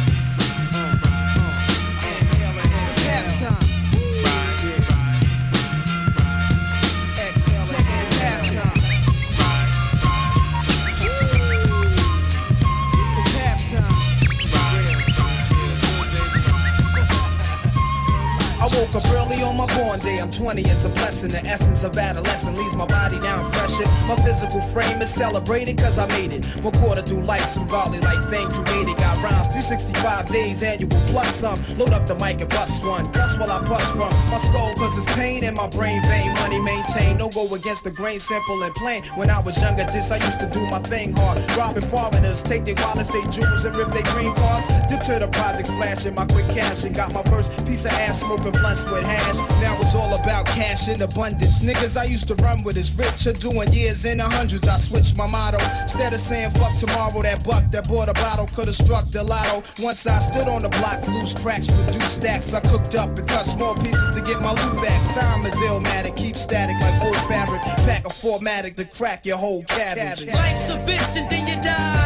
On 19.45 19.57
my 19.57 19.67
born 19.77 20.01
day. 20.01 20.19
I'm 20.19 20.31
20, 20.31 20.63
it's 20.63 20.85
a 20.85 20.89
blessing. 20.89 21.31
The 21.31 21.45
essence 21.45 21.85
of 21.85 21.97
adolescence 21.97 22.57
leaves 22.57 22.75
my 22.75 22.87
body 22.87 23.21
down 23.21 23.51
fresher. 23.53 23.87
My 24.09 24.17
physical 24.17 24.61
frame 24.61 25.01
is 25.03 25.13
celebrated 25.13 25.79
cause 25.79 25.99
I 25.99 26.07
made 26.09 26.33
it. 26.33 26.45
One 26.65 26.75
quarter 26.75 27.03
through 27.03 27.23
life, 27.25 27.47
some 27.47 27.69
godly 27.69 28.01
like 28.01 28.29
thing 28.31 28.49
created. 28.51 28.97
Got 28.97 29.23
rhymes 29.23 29.49
365 29.49 30.29
days 30.33 30.63
annual 30.63 30.91
plus 31.13 31.35
some. 31.35 31.59
Load 31.77 31.93
up 31.93 32.07
the 32.07 32.15
mic 32.17 32.41
and 32.41 32.51
bust 32.51 32.85
one. 32.85 33.11
Cuss 33.13 33.39
while 33.39 33.51
I 33.51 33.61
bust 33.67 33.93
from 33.93 34.13
my 34.31 34.39
skull 34.39 34.75
cause 34.75 34.97
it's 34.97 35.13
pain 35.15 35.45
in 35.45 35.55
my 35.55 35.69
brain 35.69 36.03
vein. 36.09 36.33
Money 36.35 36.61
maintained, 36.61 37.19
no 37.19 37.29
go 37.29 37.53
against 37.55 37.85
the 37.85 37.91
grain, 37.91 38.21
simple 38.21 38.63
and 38.63 38.75
plain. 38.75 39.05
When 39.15 39.31
I 39.31 39.41
was 39.41 39.61
younger, 39.61 39.85
this 39.85 40.11
I 40.11 40.17
used 40.25 40.41
to 40.41 40.47
do 40.47 40.65
my 40.67 40.81
thing 40.81 41.13
hard. 41.13 41.39
Robbing 41.57 41.85
foreigners, 41.85 42.43
take 42.43 42.65
their 42.65 42.77
wallets, 42.79 43.09
they 43.09 43.23
jewels, 43.29 43.65
and 43.65 43.77
rip 43.77 43.91
their 43.93 44.09
green 44.15 44.35
cards. 44.35 44.67
Dip 44.89 45.03
to 45.03 45.19
the 45.19 45.29
projects, 45.29 45.71
flashing 45.71 46.15
my 46.15 46.27
quick 46.27 46.47
cash 46.49 46.85
and 46.85 46.95
got 46.95 47.13
my 47.13 47.23
first 47.25 47.51
piece 47.67 47.85
of 47.85 47.93
ass 47.93 48.21
smoking 48.21 48.53
blunts 48.53 48.85
with 48.85 49.05
hash. 49.05 49.34
Now 49.61 49.77
it's 49.81 49.95
all 49.95 50.13
about 50.15 50.47
cash 50.47 50.89
in 50.89 51.03
abundance. 51.03 51.61
Niggas 51.61 51.97
I 51.97 52.05
used 52.05 52.29
to 52.29 52.35
run 52.37 52.63
with 52.63 52.77
is 52.77 52.95
are 53.27 53.33
doing 53.33 53.73
years 53.73 54.05
in 54.05 54.19
the 54.19 54.25
hundreds. 54.25 54.67
I 54.69 54.79
switched 54.79 55.17
my 55.17 55.27
motto. 55.27 55.59
Instead 55.83 56.13
of 56.13 56.21
saying 56.21 56.51
fuck 56.53 56.77
tomorrow, 56.77 57.23
that 57.23 57.45
buck 57.45 57.71
that 57.71 57.89
bought 57.89 58.09
a 58.09 58.15
bottle 58.15 58.47
could 58.55 58.67
have 58.67 58.77
struck 58.77 59.07
the 59.11 59.23
lotto. 59.23 59.63
Once 59.83 60.07
I 60.07 60.19
stood 60.21 60.49
on 60.49 60.63
the 60.63 60.69
block, 60.69 61.07
loose 61.09 61.35
cracks, 61.35 61.67
produce 61.67 62.13
stacks. 62.13 62.55
I 62.55 62.61
cooked 62.61 62.95
up 62.95 63.19
and 63.19 63.29
cut 63.29 63.47
small 63.47 63.75
pieces 63.75 64.11
to 64.11 64.21
get 64.21 64.41
my 64.41 64.51
loot 64.51 64.83
back. 64.83 65.15
Time 65.15 65.47
is 65.47 65.55
illmatic, 65.61 66.17
keep 66.17 66.37
static 66.37 66.77
like 66.81 67.03
old 67.03 67.17
fabric. 67.29 67.63
Pack 67.87 68.05
a 68.05 68.11
formatic 68.11 68.77
to 68.77 68.85
crack 68.85 69.27
your 69.27 69.39
whole 69.39 69.63
cabbage. 69.65 70.27
Life's 70.27 70.71
a 70.71 70.79
bitch 70.87 71.17
and 71.17 71.31
then 71.31 71.47
you 71.47 71.63
die. 71.63 72.04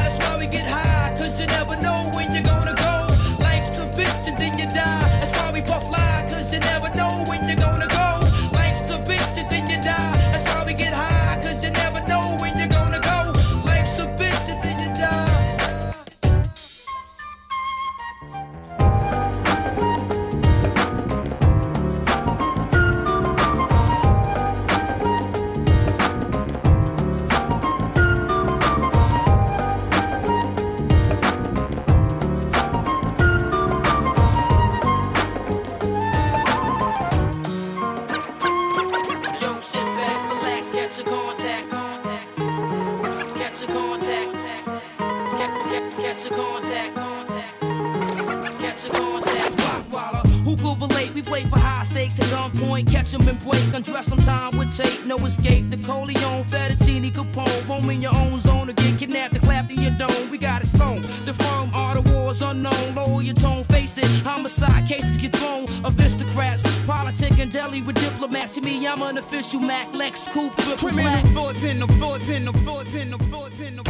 Escape. 55.28 55.70
The 55.70 55.76
Coleon, 55.76 56.44
Fettuccine, 56.44 57.10
Capone, 57.12 57.62
home 57.66 57.90
in 57.90 58.02
your 58.02 58.14
own 58.14 58.40
zone, 58.40 58.68
or 58.68 58.72
get 58.72 58.98
kidnapped 58.98 59.34
and 59.34 59.42
clapped 59.42 59.70
in 59.70 59.80
your 59.80 59.92
dome. 59.92 60.30
We 60.30 60.38
got 60.38 60.62
it 60.62 60.66
sewn. 60.66 61.02
The 61.24 61.34
firm 61.34 61.70
are 61.74 61.94
the 62.00 62.02
wars 62.12 62.42
unknown. 62.42 62.94
Lower 62.94 63.22
your 63.22 63.34
tone, 63.34 63.64
face 63.64 63.98
it. 63.98 64.10
Homicide 64.24 64.88
cases 64.88 65.16
get 65.18 65.36
thrown. 65.36 65.66
Aristocrats, 65.84 66.64
politic 66.86 67.38
and 67.38 67.52
deli 67.52 67.82
with 67.82 67.96
diplomacy. 67.96 68.60
Me, 68.60 68.86
I'm 68.86 69.02
an 69.02 69.18
official 69.18 69.60
Mac 69.60 69.94
Lex 69.94 70.26
Coupe, 70.28 70.56
triple 70.56 70.90
black. 70.90 71.24
thoughts 71.26 71.62
in 71.62 71.78
the 71.78 71.86
thoughts 72.00 72.28
in 72.28 72.44
the 72.44 72.52
thoughts 72.66 72.94
in 72.94 73.10
the 73.10 73.18
thoughts 73.30 73.60
in 73.60 73.76
the 73.76 73.82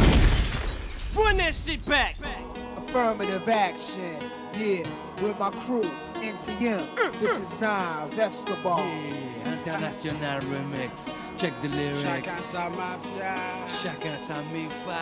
Run 1.15 1.37
that 1.37 1.55
shit 1.55 1.83
back. 1.85 2.15
Affirmative 2.77 3.47
action, 3.49 4.15
yeah, 4.57 4.87
with 5.21 5.37
my 5.39 5.49
crew, 5.49 5.89
NTM. 6.15 6.79
Mm, 6.79 7.19
this 7.19 7.37
mm. 7.37 7.41
is 7.41 7.59
Nas 7.59 8.19
Escobar. 8.19 8.85
International 9.45 10.39
remix. 10.41 11.11
Check 11.39 11.53
the 11.61 11.69
lyrics. 11.69 12.51
Sa 12.51 12.67
mafia. 12.75 13.31
Chacun 13.71 14.19
sa 14.19 14.43
mi-fa. 14.51 14.99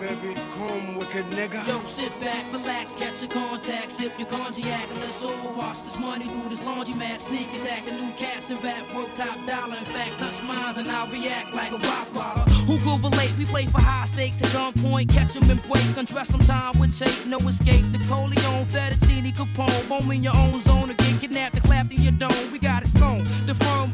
Baby, 0.00 0.32
come 0.56 0.96
wicked 0.96 1.26
nigga. 1.36 1.60
Yo, 1.68 1.84
sit 1.84 2.08
back, 2.18 2.50
relax, 2.50 2.94
catch 2.94 3.22
a 3.22 3.28
contact, 3.28 3.90
sip 3.90 4.18
your 4.18 4.26
cognac, 4.28 4.88
and 4.88 5.00
let's 5.00 5.22
all 5.22 5.36
wash 5.54 5.80
this 5.80 5.98
money 5.98 6.24
through 6.24 6.48
this 6.48 6.62
laundromat. 6.62 7.20
Sneakers 7.20 7.66
acting 7.66 7.96
new 7.96 8.10
cats 8.16 8.48
and 8.48 8.64
rap 8.64 8.88
worth 8.94 9.12
top 9.14 9.36
dollar. 9.46 9.76
In 9.76 9.84
fact, 9.84 10.18
touch 10.18 10.42
mines 10.42 10.78
and 10.78 10.88
I'll 10.88 11.08
react 11.08 11.52
like 11.52 11.72
a 11.72 11.76
rock 11.76 12.08
baller. 12.16 12.48
Who 12.64 12.78
could 12.78 13.04
relate? 13.04 13.36
We 13.36 13.44
play 13.44 13.66
for 13.66 13.82
high 13.82 14.06
stakes 14.06 14.40
at 14.40 14.48
gunpoint, 14.48 15.12
catch 15.12 15.36
'em 15.36 15.50
and 15.50 15.60
break, 15.68 15.84
undress 15.94 16.28
some 16.28 16.40
time 16.40 16.72
with 16.80 16.98
tape, 16.98 17.26
no 17.26 17.36
escape. 17.46 17.84
The 17.92 17.98
Coleon, 18.08 18.64
Fettuccine, 18.72 19.30
Capone, 19.36 19.88
home 19.88 20.10
in 20.10 20.22
your 20.24 20.36
own 20.36 20.58
zone, 20.60 20.88
get 20.88 21.20
kidnapped 21.20 21.56
and 21.56 21.64
clapped 21.64 21.92
in 21.92 22.00
your 22.00 22.16
dome. 22.16 22.48
We 22.50 22.58
got 22.58 22.82
it 22.82 22.88
sewn. 22.88 23.20
The 23.44 23.54
firm 23.54 23.92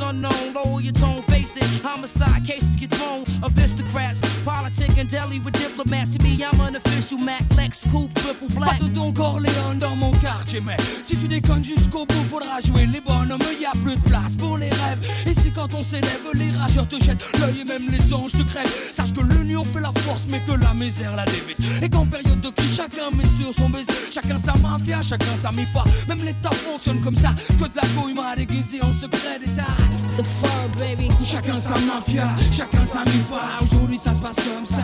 unknown. 0.00 0.54
Lower 0.54 0.80
your 0.80 0.92
tone, 0.92 1.22
face 1.22 1.56
it. 1.56 1.64
Homicide 1.82 2.44
cases 2.44 2.76
get 2.76 2.90
thrown. 2.90 3.24
Aristocrats, 3.42 4.20
politic 4.44 4.96
and 4.98 5.08
deli 5.08 5.40
with 5.40 5.54
diplomacy. 5.54 6.18
Me, 6.22 6.42
I'm 6.44 6.60
an 6.60 6.76
official 6.76 7.18
Mac 7.18 7.42
Lex 7.56 7.86
Coupe, 7.90 8.12
triple 8.14 8.48
black. 8.48 8.78
Pas 8.78 8.88
de 8.88 9.12
Corleone 9.12 9.78
dans 9.78 9.96
mon 9.96 10.12
quartier, 10.12 10.60
mais 10.60 10.76
si 11.04 11.16
tu 11.16 11.28
déconnes 11.28 11.64
jusqu'au 11.64 12.06
bout, 12.06 12.24
faudra 12.30 12.60
jouer 12.60 12.86
les 12.86 13.00
bonhommes. 13.00 13.40
Y 13.60 13.66
plus 13.78 13.94
de 13.94 14.00
place 14.00 14.34
pour 14.36 14.58
les 14.58 14.70
rêves. 14.70 14.98
Et 15.26 15.34
c'est 15.34 15.50
quand 15.50 15.72
on 15.74 15.82
s'élève, 15.82 16.20
les 16.34 16.50
rageurs 16.50 16.86
te 16.88 17.02
jettent 17.02 17.24
l'œil 17.40 17.60
et 17.60 17.64
même 17.64 17.88
les 17.90 18.12
anges 18.12 18.32
te 18.32 18.42
crèvent. 18.42 18.92
Sache 18.92 19.12
que 19.12 19.20
l'union 19.20 19.64
fait 19.64 19.80
la 19.80 19.92
force, 20.00 20.26
mais 20.28 20.40
que 20.40 20.52
la 20.52 20.74
misère 20.74 21.16
la 21.16 21.24
dévise. 21.24 21.56
Et 21.82 21.88
qu'en 21.88 22.06
période 22.06 22.40
de 22.40 22.48
crise, 22.50 22.76
chacun 22.76 23.10
met 23.16 23.24
sur 23.36 23.52
son 23.54 23.68
baiser. 23.70 23.86
Chacun 24.10 24.38
sa 24.38 24.54
mafia, 24.54 25.00
chacun 25.02 25.36
sa 25.36 25.52
mi-fa. 25.52 25.84
Même 26.08 26.24
l'État 26.24 26.50
fonctionne 26.50 27.00
comme 27.00 27.16
ça. 27.16 27.34
Que 27.58 27.64
de 27.64 27.76
la 27.76 27.88
coïma 28.00 28.36
déguisée 28.36 28.82
en 28.82 28.92
secret 28.92 29.38
d'État. 29.38 29.81
The 30.16 30.24
fur, 30.24 30.68
baby. 30.78 31.08
Chacun 31.24 31.58
sa 31.58 31.78
mafia, 31.86 32.28
chacun 32.50 32.84
sa 32.84 33.04
mi-fa. 33.04 33.62
Aujourd'hui, 33.62 33.98
ça 33.98 34.12
se 34.14 34.20
passe 34.20 34.36
comme 34.36 34.66
ça. 34.66 34.82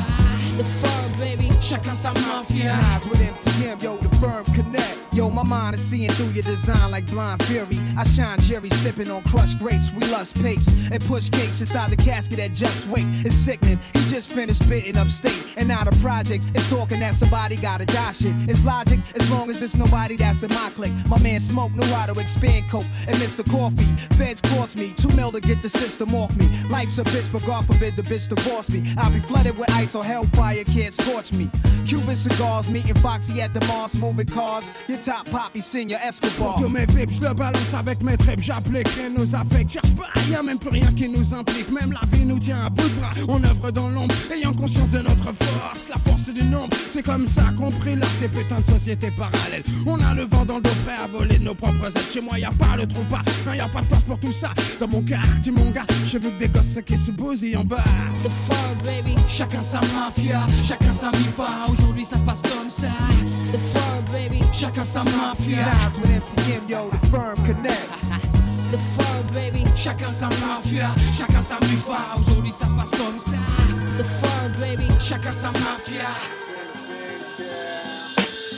The 0.57 0.64
fur, 0.64 1.18
baby. 1.18 1.51
Chacun 1.61 1.94
sa 1.94 2.12
mafia. 2.12 2.76
Nas 2.76 3.05
with 3.07 3.20
MTM, 3.20 3.82
yo, 3.82 3.96
the 3.99 4.09
firm 4.16 4.44
connect. 4.55 4.99
Yo, 5.12 5.28
my 5.28 5.42
mind 5.42 5.74
is 5.74 5.80
seeing 5.80 6.11
through 6.12 6.30
your 6.30 6.44
design 6.44 6.92
like 6.92 7.05
blind 7.07 7.42
fury. 7.42 7.78
I 7.96 8.05
shine 8.05 8.38
Jerry 8.38 8.70
sipping 8.70 9.11
on 9.11 9.22
crushed 9.22 9.59
grapes. 9.59 9.90
We 9.92 10.07
lust 10.12 10.40
papes 10.40 10.68
and 10.92 11.05
push 11.07 11.28
cakes 11.28 11.61
inside 11.61 11.90
the 11.90 11.96
casket 11.96 12.36
that 12.36 12.53
just 12.55 12.86
wait. 12.86 13.05
It's 13.24 13.34
sickening. 13.34 13.80
He 13.94 14.01
just 14.11 14.30
finished 14.30 14.68
bitten 14.68 14.96
upstate 14.96 15.44
and 15.57 15.66
now 15.66 15.82
the 15.82 15.90
projects 16.01 16.46
is 16.55 16.70
talking 16.70 17.01
that 17.01 17.16
somebody 17.16 17.57
gotta 17.57 17.84
die 17.84 18.12
shit. 18.12 18.32
It's 18.49 18.64
logic 18.64 19.01
as 19.16 19.28
long 19.28 19.51
as 19.51 19.61
it's 19.61 19.74
nobody 19.74 20.14
that's 20.14 20.44
in 20.44 20.51
my 20.51 20.70
clique. 20.76 20.92
My 21.09 21.18
man 21.18 21.40
Smoke 21.40 21.72
knew 21.74 21.92
how 21.94 22.07
to 22.07 22.20
expand 22.20 22.70
coke 22.70 22.86
and 23.09 23.16
Mr. 23.16 23.44
Coffee. 23.51 23.90
Feds 24.14 24.40
cost 24.40 24.78
me 24.78 24.88
two 24.95 25.11
mil 25.16 25.30
to 25.32 25.41
get 25.41 25.62
the 25.62 25.68
system 25.68 26.14
off 26.14 26.34
me. 26.36 26.47
Life's 26.70 26.99
a 26.99 27.05
bitch, 27.05 27.30
but 27.32 27.45
God 27.47 27.66
forbid 27.66 27.97
the 27.97 28.03
bitch 28.03 28.28
divorce 28.28 28.70
me. 28.70 28.95
I'll 28.97 29.11
be 29.11 29.20
flooded 29.20 29.57
with 29.59 29.70
ice 29.72 29.95
or 29.95 30.05
hellfire 30.05 30.64
can't 30.64 30.95
scorch 30.95 31.32
me. 31.32 31.51
Cuban 31.86 32.16
cigars, 32.16 32.68
meeting 32.70 32.95
Foxy 32.97 33.41
at 33.41 33.55
the 33.55 33.61
Mars, 33.66 33.95
moving 33.95 34.26
cars. 34.26 34.64
Your 34.89 34.99
top 34.99 35.28
poppy, 35.30 35.61
senior 35.61 35.99
Escobar. 36.01 36.57
Pour 36.57 36.70
mes 36.70 36.86
vips, 36.86 37.14
je 37.14 37.26
le 37.26 37.34
balance 37.34 37.74
avec 37.74 38.03
mes 38.03 38.16
tripes, 38.16 38.41
j'applique 38.41 38.89
rien 38.89 39.11
nous 39.11 39.34
affecte. 39.34 39.72
Cherche 39.72 39.95
pas 39.95 40.09
rien, 40.26 40.43
même 40.43 40.59
plus 40.59 40.70
rien 40.70 40.93
qui 40.93 41.09
nous 41.09 41.34
implique. 41.34 41.70
Même 41.70 41.93
la 41.93 42.07
vie 42.12 42.24
nous 42.24 42.39
tient 42.39 42.64
à 42.66 42.70
bout 42.70 42.89
de 42.89 42.95
bras. 42.95 43.11
On 43.28 43.43
œuvre 43.45 43.70
dans 43.70 43.89
l'ombre, 43.89 44.14
ayant 44.32 44.53
conscience 44.53 44.91
de 44.91 44.99
notre 44.99 45.32
force. 45.32 45.89
La 45.89 45.97
force 45.97 46.28
du 46.28 46.43
nombre, 46.45 46.76
c'est 46.91 47.03
comme 47.03 47.26
ça 47.26 47.43
qu'on 47.57 47.70
là 47.70 48.07
ces 48.18 48.28
putains 48.28 48.61
de 48.61 48.66
sociétés 48.66 49.11
parallèles. 49.11 49.64
On 49.86 49.99
a 50.01 50.14
le 50.14 50.22
vent 50.22 50.45
dans 50.45 50.57
le 50.57 50.62
dos 50.62 50.70
prêt 50.84 50.97
à 51.03 51.07
voler 51.07 51.39
nos 51.39 51.55
propres 51.55 51.86
ailes. 51.86 52.03
Chez 52.12 52.20
moi, 52.20 52.39
y 52.39 52.45
a 52.45 52.51
pas 52.51 52.76
le 52.76 52.86
trou 52.86 53.03
pas, 53.05 53.22
non, 53.47 53.53
y 53.55 53.61
a 53.61 53.68
pas 53.68 53.80
de 53.80 53.86
place 53.86 54.05
pour 54.05 54.18
tout 54.18 54.32
ça. 54.32 54.51
Dans 54.79 54.87
mon 54.87 55.03
quartier, 55.03 55.51
mon 55.51 55.70
gars, 55.72 55.83
vu 56.07 56.20
que 56.20 56.39
des 56.39 56.49
gosses 56.49 56.79
qui 56.87 56.97
se 56.97 57.11
bousillent 57.11 57.57
en 57.57 57.64
bas. 57.64 57.83
The 58.22 58.31
fur, 58.47 58.74
baby. 58.85 59.16
Chacun 59.29 59.61
sa 59.61 59.81
mafia, 59.93 60.47
chacun 60.64 60.93
sa 60.93 61.11
mifa. 61.11 61.47
Aujourd'hui 61.68 62.05
ça 62.05 62.16
se 62.18 62.22
passe 62.22 62.43
comme 62.43 62.70
ça. 62.70 62.87
The 63.53 63.59
fur, 63.59 64.12
baby. 64.12 64.41
Chacun 64.53 64.85
sa 64.85 65.03
mafia. 65.03 65.66
Nas 65.66 65.99
with 65.99 66.11
MTM, 66.11 66.68
yo, 66.68 66.91
the 66.91 67.07
firm 67.09 67.35
connect. 67.45 67.89
The 68.70 68.79
fur, 68.95 69.22
baby. 69.33 69.64
Chacun 69.74 70.12
sa 70.12 70.29
mafia, 70.47 70.91
chacun 71.12 71.43
sa 71.43 71.59
mifa. 71.62 71.99
Aujourd'hui 72.16 72.53
ça 72.53 72.68
se 72.68 72.74
passe 72.74 72.91
comme 72.91 73.18
ça. 73.18 73.39
The 73.99 74.05
fur, 74.05 74.61
baby. 74.61 74.87
Chacun 75.01 75.33
sa 75.33 75.51
mafia. 75.51 76.47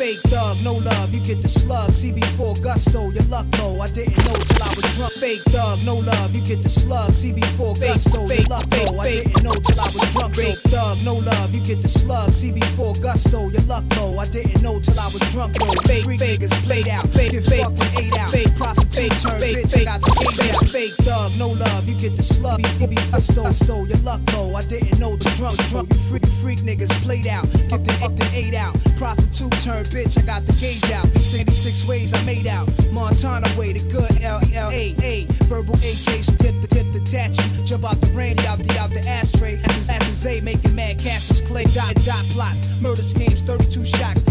Fake 0.01 0.21
thug, 0.33 0.57
no 0.65 0.73
love, 0.73 1.13
you 1.13 1.21
get 1.21 1.43
the 1.43 1.49
slug. 1.49 1.91
CB4 1.91 2.63
gusto, 2.63 3.11
your 3.11 3.23
luck 3.25 3.45
low. 3.59 3.83
I 3.83 3.89
didn't 3.91 4.17
know 4.25 4.33
till 4.33 4.63
I 4.65 4.73
was 4.73 4.97
drunk. 4.97 5.13
Fake 5.13 5.43
thug, 5.53 5.79
no 5.85 5.97
love, 5.97 6.35
you 6.35 6.41
get 6.41 6.63
the 6.63 6.71
slug. 6.71 7.11
CB4 7.11 7.79
gusto, 7.79 8.25
your 8.25 8.49
luck 8.49 8.65
low. 8.73 8.99
I 8.99 9.13
didn't 9.13 9.43
know 9.45 9.53
till 9.53 9.79
I 9.79 9.85
was 9.93 10.09
drunk. 10.15 10.37
Fake 10.37 10.57
thug, 10.73 10.97
no 11.05 11.21
love, 11.21 11.55
you 11.55 11.61
get 11.61 11.83
the 11.83 11.89
slug. 11.89 12.31
CB4 12.31 13.03
gusto, 13.03 13.51
your 13.51 13.61
luck 13.69 13.85
low. 13.97 14.17
I 14.19 14.25
didn't 14.25 14.63
know 14.63 14.81
till 14.81 14.99
I 14.99 15.05
was 15.13 15.21
drunk. 15.33 15.53
Though. 15.61 15.69
Fake 15.85 16.07
niggas 16.07 16.57
played 16.65 16.89
out. 16.89 17.07
Fake 17.11 17.33
get 17.33 17.45
with 17.45 18.01
eight 18.01 18.17
out. 18.17 18.31
Fake 18.31 18.57
prostitute 18.57 19.13
turn 19.21 19.37
bitch. 19.37 19.85
Got 19.85 20.01
the 20.01 20.17
gate 20.17 20.55
out. 20.55 20.69
Fake 20.71 20.97
thug, 21.05 21.37
no 21.37 21.49
love, 21.49 21.87
you 21.87 21.95
get 22.01 22.17
the 22.17 22.23
slug. 22.23 22.63
CB4 22.63 23.37
gusto, 23.37 23.85
your 23.85 23.99
luck 23.99 24.23
low. 24.33 24.55
I 24.55 24.65
didn't 24.65 24.99
know 24.99 25.19
till 25.19 25.37
drunk. 25.37 25.61
Drunk, 25.69 25.93
you 25.93 25.99
freak, 26.09 26.27
freak 26.41 26.61
niggas 26.61 26.89
played 27.05 27.27
out. 27.27 27.45
Get 27.69 27.85
the, 27.85 28.09
the 28.17 28.31
eight 28.33 28.55
out. 28.55 28.73
Prostitute 28.97 29.53
turn 29.61 29.85
bitch. 29.91 30.19
I 30.19 30.23
got 30.23 30.47
the 30.47 30.53
gauge 30.55 30.91
out. 30.93 31.07
66 31.19 31.87
ways 31.87 32.15
I 32.15 32.23
made 32.25 32.47
out. 32.47 32.69
Montana 32.93 33.47
way, 33.59 33.73
the 33.73 33.83
good 33.91 34.23
L 34.23 34.41
L 34.55 34.71
A 34.71 34.95
A. 35.03 35.27
Verbal 35.45 35.75
AKs, 35.75 36.37
tip 36.39 36.55
the 36.63 36.67
tip 36.67 36.87
the 36.93 37.01
tattoo. 37.01 37.43
Jump 37.67 37.85
out 37.85 38.01
the 38.01 38.07
rain, 38.09 38.39
out 38.41 38.59
the 38.59 38.79
out 38.79 38.91
the 38.91 39.07
ashtray. 39.07 39.61
Asses, 39.65 39.91
asses 39.91 40.27
A 40.27 40.41
making 40.41 40.75
mad 40.75 40.99
cashes. 40.99 41.41
Clay 41.41 41.65
dot 41.65 41.95
dot 42.05 42.25
plots. 42.33 42.81
Murder 42.81 43.03
schemes, 43.03 43.43
32 43.43 43.85
shots. 43.85 44.23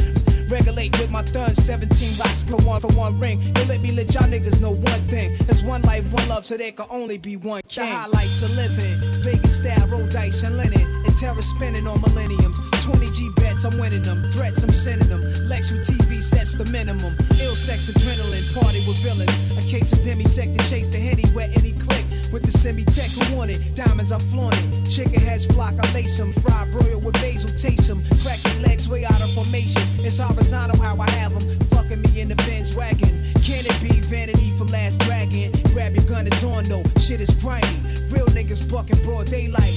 Regulate 0.49 0.97
with 0.97 1.11
my 1.11 1.21
thun, 1.21 1.53
17 1.53 2.17
rocks 2.17 2.43
for 2.43 2.57
one 2.65 2.81
for 2.81 2.87
one 2.97 3.19
ring. 3.19 3.39
Yo, 3.55 3.63
let 3.65 3.81
me 3.81 3.91
let 3.91 4.11
y'all 4.15 4.23
niggas 4.23 4.59
know 4.59 4.71
one 4.71 5.01
thing. 5.07 5.35
There's 5.45 5.63
one 5.63 5.83
life, 5.83 6.11
one 6.11 6.27
love, 6.27 6.43
so 6.43 6.57
there 6.57 6.71
can 6.71 6.87
only 6.89 7.19
be 7.19 7.37
one 7.37 7.61
king. 7.67 7.85
The 7.85 7.91
highlights 7.91 8.41
of 8.41 8.55
living. 8.55 8.95
Vegas 9.21 9.57
style, 9.57 9.87
roll 9.87 10.07
dice 10.07 10.43
and 10.43 10.57
linen. 10.57 10.98
Terror 11.19 11.41
spinning 11.41 11.85
on 11.85 11.99
millenniums. 11.99 12.61
20 12.79 13.11
G 13.11 13.27
bets, 13.35 13.65
I'm 13.65 13.77
winning 13.77 14.03
them. 14.03 14.23
Threats, 14.31 14.63
I'm 14.63 14.71
sending 14.71 15.09
them. 15.09 15.21
Lex 15.49 15.69
with 15.69 15.85
TV 15.85 16.21
sets 16.21 16.55
the 16.55 16.63
minimum. 16.71 17.13
Ill 17.41 17.55
sex, 17.59 17.91
adrenaline, 17.91 18.47
party 18.55 18.79
with 18.87 18.95
villains. 19.03 19.27
A 19.59 19.61
case 19.67 19.91
of 19.91 19.99
demisec 19.99 20.55
to 20.55 20.69
chase 20.69 20.87
the 20.87 20.97
henny, 20.97 21.25
wet 21.35 21.49
any 21.57 21.73
click. 21.73 22.05
With 22.31 22.43
the 22.43 22.51
semi 22.51 22.85
tech 22.85 23.11
who 23.11 23.35
want 23.35 23.51
it. 23.51 23.75
Diamonds, 23.75 24.13
I 24.13 24.19
flaunt 24.31 24.55
it. 24.55 24.89
Chicken 24.89 25.19
heads 25.19 25.45
flock, 25.45 25.73
I 25.83 25.91
lace 25.91 26.17
them. 26.17 26.31
Fried 26.31 26.71
broil 26.71 27.01
with 27.01 27.15
basil, 27.15 27.49
taste 27.49 27.89
them. 27.89 28.01
Crack 28.23 28.39
your 28.45 28.63
legs 28.63 28.87
way 28.87 29.03
out 29.03 29.19
of 29.19 29.29
formation. 29.33 29.83
It's 29.99 30.19
horizontal 30.19 30.79
how 30.79 30.95
I 30.95 31.09
have 31.19 31.35
them. 31.35 31.59
Fucking 31.67 32.01
me 32.01 32.21
in 32.21 32.29
the 32.29 32.35
Benz 32.47 32.73
wagon. 32.73 33.11
Can 33.43 33.67
it 33.67 33.75
be 33.83 33.99
vanity 34.07 34.55
from 34.57 34.67
Last 34.67 35.01
Dragon? 35.01 35.51
Grab 35.73 35.95
your 35.95 36.05
gun, 36.05 36.27
it's 36.27 36.45
on 36.45 36.63
though. 36.63 36.83
Shit 36.95 37.19
is 37.19 37.31
grimy. 37.43 37.67
Real 38.07 38.27
niggas 38.27 38.71
bucking 38.71 39.03
broad 39.03 39.25
daylight. 39.25 39.75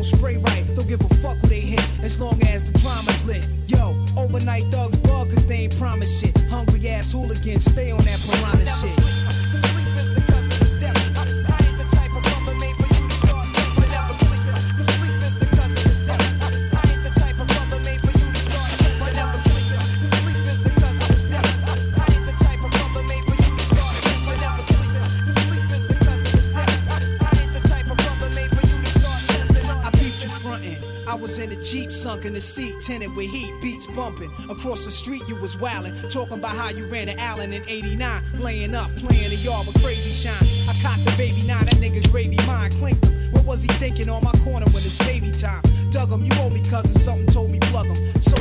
Won't 0.00 0.16
spray 0.16 0.38
right. 0.38 0.64
Don't 0.74 0.88
give 0.88 1.02
a 1.02 1.14
fuck 1.16 1.36
who 1.42 1.48
they 1.48 1.60
hit, 1.60 1.86
as 2.02 2.18
long 2.18 2.42
as 2.44 2.49
tinted 32.90 33.14
with 33.14 33.30
heat, 33.30 33.52
beats 33.62 33.86
bumping. 33.86 34.32
Across 34.48 34.84
the 34.84 34.90
street, 34.90 35.22
you 35.28 35.36
was 35.36 35.54
wildin', 35.54 35.94
talking 36.10 36.38
about 36.38 36.56
how 36.56 36.70
you 36.70 36.86
ran 36.86 37.06
to 37.06 37.16
Allen 37.20 37.52
in 37.52 37.62
89, 37.68 38.20
laying 38.40 38.74
up, 38.74 38.90
playing 38.96 39.30
the 39.30 39.36
yard 39.36 39.68
with 39.68 39.80
crazy 39.80 40.10
shine. 40.10 40.42
I 40.68 40.74
cocked 40.82 41.04
the 41.04 41.14
baby 41.16 41.46
nine, 41.46 41.66
that 41.66 41.76
nigga 41.76 42.02
gravy 42.10 42.36
mine, 42.48 42.72
clinked 42.82 43.04
him. 43.04 43.14
What 43.30 43.44
was 43.44 43.62
he 43.62 43.68
thinking 43.74 44.10
on 44.10 44.24
my 44.24 44.32
corner 44.42 44.66
when 44.74 44.82
it's 44.82 44.98
baby 44.98 45.30
time? 45.30 45.62
Dug 45.92 46.10
him, 46.10 46.24
you 46.24 46.32
owe 46.40 46.50
me 46.50 46.62
cousin, 46.68 46.98
something 46.98 47.28
told 47.28 47.52
me 47.52 47.60
plug 47.70 47.86
him. 47.86 48.22
So 48.22 48.34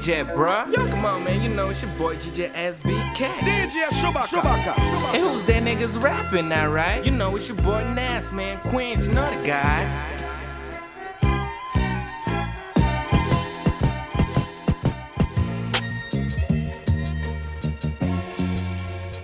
DJ, 0.00 0.24
bruh. 0.34 0.64
Yeah. 0.72 0.88
Come 0.90 1.04
on, 1.04 1.24
man, 1.24 1.42
you 1.42 1.50
know 1.50 1.68
it's 1.68 1.82
your 1.82 1.92
boy 1.92 2.16
DJ 2.16 2.50
SBK. 2.54 3.26
DJ 3.44 3.88
Shubaka. 3.90 4.78
And 5.12 5.22
who's 5.22 5.42
that 5.42 5.62
niggas 5.62 6.02
rapping 6.02 6.48
now, 6.48 6.68
right? 6.72 7.04
You 7.04 7.10
know 7.10 7.36
it's 7.36 7.48
your 7.50 7.58
boy 7.58 7.84
Nas, 7.92 8.32
man. 8.32 8.58
Queens, 8.60 9.06
you 9.06 9.12
know 9.12 9.28
the 9.28 9.46
guy. 9.46 9.84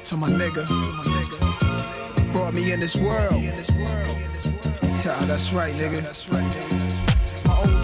To 0.05 0.17
my 0.19 0.29
nigga, 0.29 0.67
brought 2.33 2.53
me 2.53 2.73
in 2.73 2.81
this 2.81 2.97
world. 2.97 3.43
Yeah, 3.43 3.57
that's 5.25 5.53
right, 5.55 5.73
nigga. 5.75 5.95
Yeah, 5.95 6.01
that's 6.03 6.29
right, 6.29 6.45
nigga. 6.45 7.16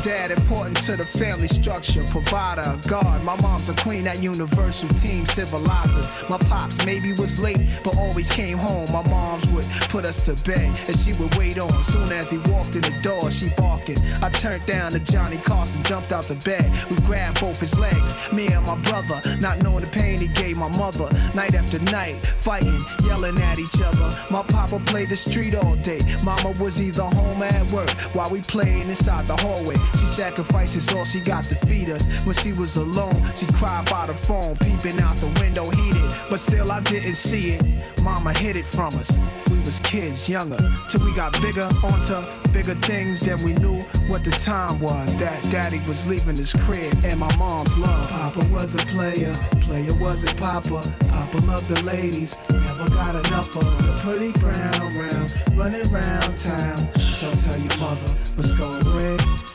Dad 0.02 0.32
important 0.32 0.76
to 0.78 0.96
the 0.96 1.06
family 1.06 1.46
structure, 1.46 2.02
provider, 2.08 2.76
guard. 2.88 3.22
My 3.22 3.40
mom's 3.40 3.68
a 3.68 3.74
queen 3.74 4.08
at 4.08 4.20
Universal 4.20 4.88
Team 4.90 5.24
Civilizers. 5.26 6.28
My 6.28 6.38
pops 6.38 6.84
maybe 6.84 7.12
was 7.12 7.38
late, 7.38 7.60
but 7.84 7.96
always 7.96 8.28
came 8.28 8.58
home. 8.58 8.90
My 8.90 9.08
mom's 9.08 9.46
would 9.52 9.64
put 9.90 10.04
us 10.04 10.24
to 10.24 10.34
bed, 10.44 10.76
and 10.88 10.98
she 10.98 11.12
would 11.12 11.32
wait 11.36 11.56
on. 11.56 11.70
Soon 11.84 12.10
as 12.10 12.32
he 12.32 12.38
walked 12.50 12.74
in 12.74 12.82
the 12.82 12.98
door, 13.00 13.30
she 13.30 13.50
barking. 13.50 13.98
I 14.20 14.30
turned 14.30 14.66
down 14.66 14.90
to 14.90 14.98
Johnny 14.98 15.36
Carson, 15.36 15.84
jumped 15.84 16.10
out 16.10 16.24
the 16.24 16.34
bed. 16.34 16.68
We 16.90 16.96
grabbed 17.06 17.40
both 17.40 17.60
his 17.60 17.78
legs, 17.78 18.12
me 18.32 18.48
and 18.48 18.66
my 18.66 18.76
brother, 18.78 19.20
not 19.38 19.62
knowing 19.62 19.84
the 19.84 19.90
pain 19.90 20.18
he 20.18 20.26
gave 20.26 20.56
my 20.56 20.68
mother. 20.76 21.08
Night 21.32 21.54
after 21.54 21.78
night, 21.78 22.26
fighting, 22.26 22.80
yelling 23.04 23.38
at 23.38 23.60
each 23.60 23.80
other. 23.80 24.12
My 24.32 24.42
papa 24.42 24.80
played 24.84 25.10
the 25.10 25.16
street 25.16 25.54
all 25.54 25.76
day. 25.76 26.00
Mama 26.24 26.54
was 26.58 26.82
either 26.82 27.04
home 27.04 27.42
at 27.44 27.70
work 27.70 27.90
while 28.16 28.30
we 28.30 28.40
played 28.40 28.88
inside 28.88 29.28
the 29.28 29.36
hallway. 29.36 29.76
She 29.98 30.06
sacrifices 30.06 30.92
all 30.92 31.04
she 31.04 31.20
got 31.20 31.44
to 31.44 31.54
feed 31.66 31.90
us. 31.90 32.06
When 32.24 32.34
she 32.34 32.52
was 32.52 32.76
alone, 32.76 33.22
she 33.34 33.46
cried 33.46 33.88
by 33.90 34.06
the 34.06 34.14
phone, 34.14 34.56
peeping 34.56 35.00
out 35.00 35.16
the 35.16 35.28
window, 35.40 35.68
heated. 35.70 36.10
But 36.30 36.40
still, 36.40 36.70
I 36.70 36.80
didn't 36.80 37.14
see 37.14 37.52
it. 37.54 37.84
Mama 38.02 38.32
hid 38.32 38.56
it 38.56 38.64
from 38.64 38.94
us. 38.94 39.16
We 39.50 39.56
was 39.64 39.80
kids, 39.80 40.28
younger, 40.28 40.58
till 40.88 41.04
we 41.04 41.14
got 41.14 41.32
bigger, 41.40 41.68
onto 41.84 42.20
bigger 42.52 42.74
things 42.86 43.20
than 43.20 43.42
we 43.42 43.52
knew 43.54 43.82
what 44.08 44.24
the 44.24 44.30
time 44.32 44.80
was. 44.80 45.14
That 45.16 45.42
daddy 45.50 45.80
was 45.86 46.06
leaving 46.06 46.36
his 46.36 46.52
crib 46.52 46.92
and 47.04 47.18
my 47.20 47.34
mom's 47.36 47.76
love. 47.78 48.10
Papa 48.10 48.46
was 48.52 48.74
a 48.74 48.84
player, 48.92 49.32
player 49.60 49.94
wasn't 49.94 50.36
Papa. 50.36 50.82
Papa 51.08 51.36
loved 51.46 51.68
the 51.68 51.82
ladies, 51.82 52.38
never 52.50 52.88
got 52.90 53.14
enough 53.14 53.54
of 53.56 53.64
the 53.86 53.92
pretty 54.02 54.32
brown 54.40 54.96
round, 54.96 55.34
running 55.56 55.88
round 55.90 56.38
town. 56.38 56.76
Don't 57.20 57.38
tell 57.44 57.58
your 57.58 57.76
mother 57.78 58.14
what's 58.34 58.52
going 58.52 58.86
on. 58.86 59.51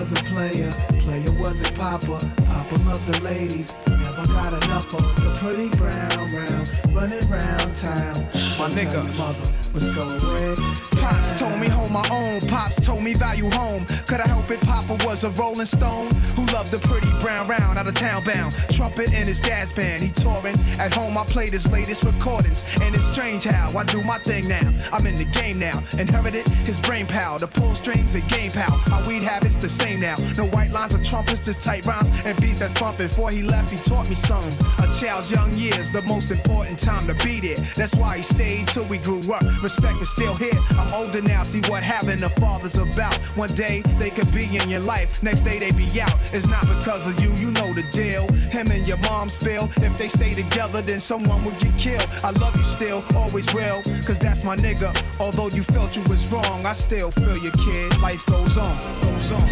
Was 0.00 0.12
a 0.12 0.24
player, 0.32 0.70
player 1.00 1.30
wasn't 1.32 1.74
Papa. 1.74 2.18
Papa 2.46 2.74
loved 2.88 3.06
the 3.06 3.20
ladies, 3.22 3.74
never 4.20 4.32
got 4.32 4.64
enough 4.64 4.94
of 4.94 5.14
the 5.16 5.30
pretty 5.38 5.68
brown 5.76 6.32
round, 6.32 6.72
running 6.94 7.28
round 7.28 7.76
town. 7.76 8.14
My 8.58 8.68
nigga. 8.70 9.02
mother 9.18 9.60
what's 9.72 9.88
going 9.88 10.20
on. 10.20 10.56
Pops 11.00 11.38
told 11.38 11.58
me 11.60 11.68
hold 11.68 11.90
my 11.90 12.06
own. 12.10 12.40
Pops 12.42 12.84
told 12.84 13.02
me 13.02 13.14
value 13.14 13.48
home. 13.50 13.84
Could 14.06 14.20
I 14.20 14.28
help 14.28 14.50
it? 14.50 14.60
Papa 14.60 14.98
was 15.04 15.24
a 15.24 15.30
rolling 15.30 15.66
stone 15.66 16.10
who 16.36 16.44
loved 16.46 16.70
the 16.70 16.78
pretty 16.78 17.10
brown 17.20 17.48
round 17.48 17.78
out 17.78 17.86
of 17.86 17.94
town 17.94 18.24
bound. 18.24 18.52
Trumpet 18.70 19.12
in 19.12 19.26
his 19.26 19.40
jazz 19.40 19.72
band. 19.74 20.02
He 20.02 20.10
touring. 20.10 20.56
At 20.78 20.92
home 20.92 21.16
I 21.16 21.24
played 21.24 21.52
his 21.52 21.70
latest 21.70 22.04
recordings. 22.04 22.64
And 22.82 22.94
it's 22.94 23.04
strange 23.04 23.44
how 23.44 23.76
I 23.76 23.84
do 23.84 24.02
my 24.02 24.18
thing 24.18 24.48
now. 24.48 24.72
I'm 24.92 25.06
in 25.06 25.16
the 25.16 25.24
game 25.26 25.58
now. 25.58 25.82
Inherited 25.98 26.46
his 26.48 26.80
brain 26.80 27.06
power. 27.06 27.38
The 27.38 27.48
pull 27.48 27.74
strings 27.74 28.14
and 28.14 28.26
game 28.28 28.50
power. 28.50 28.78
Our 28.92 29.06
weed 29.06 29.22
habits 29.22 29.56
the 29.56 29.68
same 29.68 30.00
now. 30.00 30.16
No 30.36 30.46
white 30.46 30.70
lines 30.70 30.94
or 30.94 31.02
trumpets, 31.02 31.40
just 31.40 31.62
tight 31.62 31.86
rhymes 31.86 32.10
and 32.24 32.38
beats 32.40 32.58
that's 32.58 32.74
bumping. 32.74 33.08
Before 33.08 33.30
he 33.30 33.42
left, 33.42 33.70
he 33.70 33.78
taught 33.78 34.06
me 34.10 34.16
something. 34.16 34.52
A 34.84 34.92
child's 34.92 35.30
young 35.30 35.54
years, 35.54 35.92
the 35.92 36.02
most 36.02 36.30
important 36.32 36.78
time 36.78 37.06
to 37.06 37.14
be 37.24 37.40
there. 37.40 37.56
That's 37.76 37.94
why 37.94 38.16
he 38.16 38.22
stayed 38.22 38.66
till 38.68 38.84
we 38.86 38.98
grew 38.98 39.22
up. 39.32 39.42
Respect 39.62 40.02
is 40.02 40.10
still 40.10 40.34
here. 40.34 40.58
I'm 40.72 40.92
older 40.92 41.22
now, 41.22 41.44
see 41.44 41.60
what 41.70 41.82
having 41.82 42.22
a 42.24 42.28
father's 42.28 42.76
about. 42.76 43.14
One 43.36 43.52
day 43.54 43.82
they 43.98 44.10
could 44.10 44.30
be 44.34 44.56
in 44.56 44.68
your 44.68 44.80
life, 44.80 45.22
next 45.22 45.42
day 45.42 45.58
they 45.60 45.70
be 45.70 45.86
out. 46.00 46.12
It's 46.34 46.48
not 46.48 46.62
because 46.62 47.06
of 47.06 47.18
you, 47.22 47.30
you 47.34 47.52
know 47.52 47.72
the 47.72 47.84
deal. 47.92 48.26
Him 48.50 48.70
and 48.72 48.86
your 48.86 48.98
mom's 48.98 49.36
feel. 49.36 49.70
If 49.76 49.96
they 49.96 50.08
stay 50.08 50.34
together, 50.34 50.82
then 50.82 50.98
someone 50.98 51.44
will 51.44 51.58
get 51.62 51.78
killed. 51.78 52.08
I 52.24 52.30
love 52.30 52.56
you 52.56 52.64
still, 52.64 53.04
always 53.14 53.46
will, 53.54 53.80
cause 54.04 54.18
that's 54.18 54.42
my 54.42 54.56
nigga. 54.56 54.90
Although 55.20 55.48
you 55.48 55.62
felt 55.62 55.96
you 55.96 56.02
was 56.08 56.30
wrong, 56.32 56.66
I 56.66 56.72
still 56.72 57.12
feel 57.12 57.38
your 57.38 57.52
kid. 57.52 57.96
Life 58.00 58.26
goes 58.26 58.58
on, 58.58 58.76
goes 59.02 59.30
on, 59.32 59.46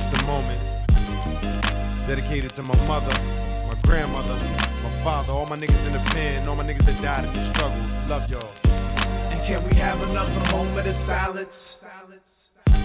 just 0.00 0.22
a 0.22 0.24
moment 0.24 0.58
dedicated 2.06 2.54
to 2.54 2.62
my 2.62 2.74
mother, 2.86 3.12
my 3.68 3.76
grandmother, 3.82 4.34
my 4.82 4.90
father, 5.04 5.30
all 5.30 5.44
my 5.44 5.58
niggas 5.58 5.86
in 5.86 5.92
the 5.92 5.98
pen, 6.12 6.48
all 6.48 6.56
my 6.56 6.64
niggas 6.64 6.86
that 6.86 7.02
died 7.02 7.22
in 7.26 7.34
the 7.34 7.40
struggle. 7.40 7.78
Love 8.08 8.30
y'all. 8.30 8.50
And 9.30 9.44
can 9.44 9.62
we 9.68 9.74
have 9.76 10.00
another 10.08 10.40
moment 10.52 10.86
of 10.86 10.94
silence? 10.94 11.84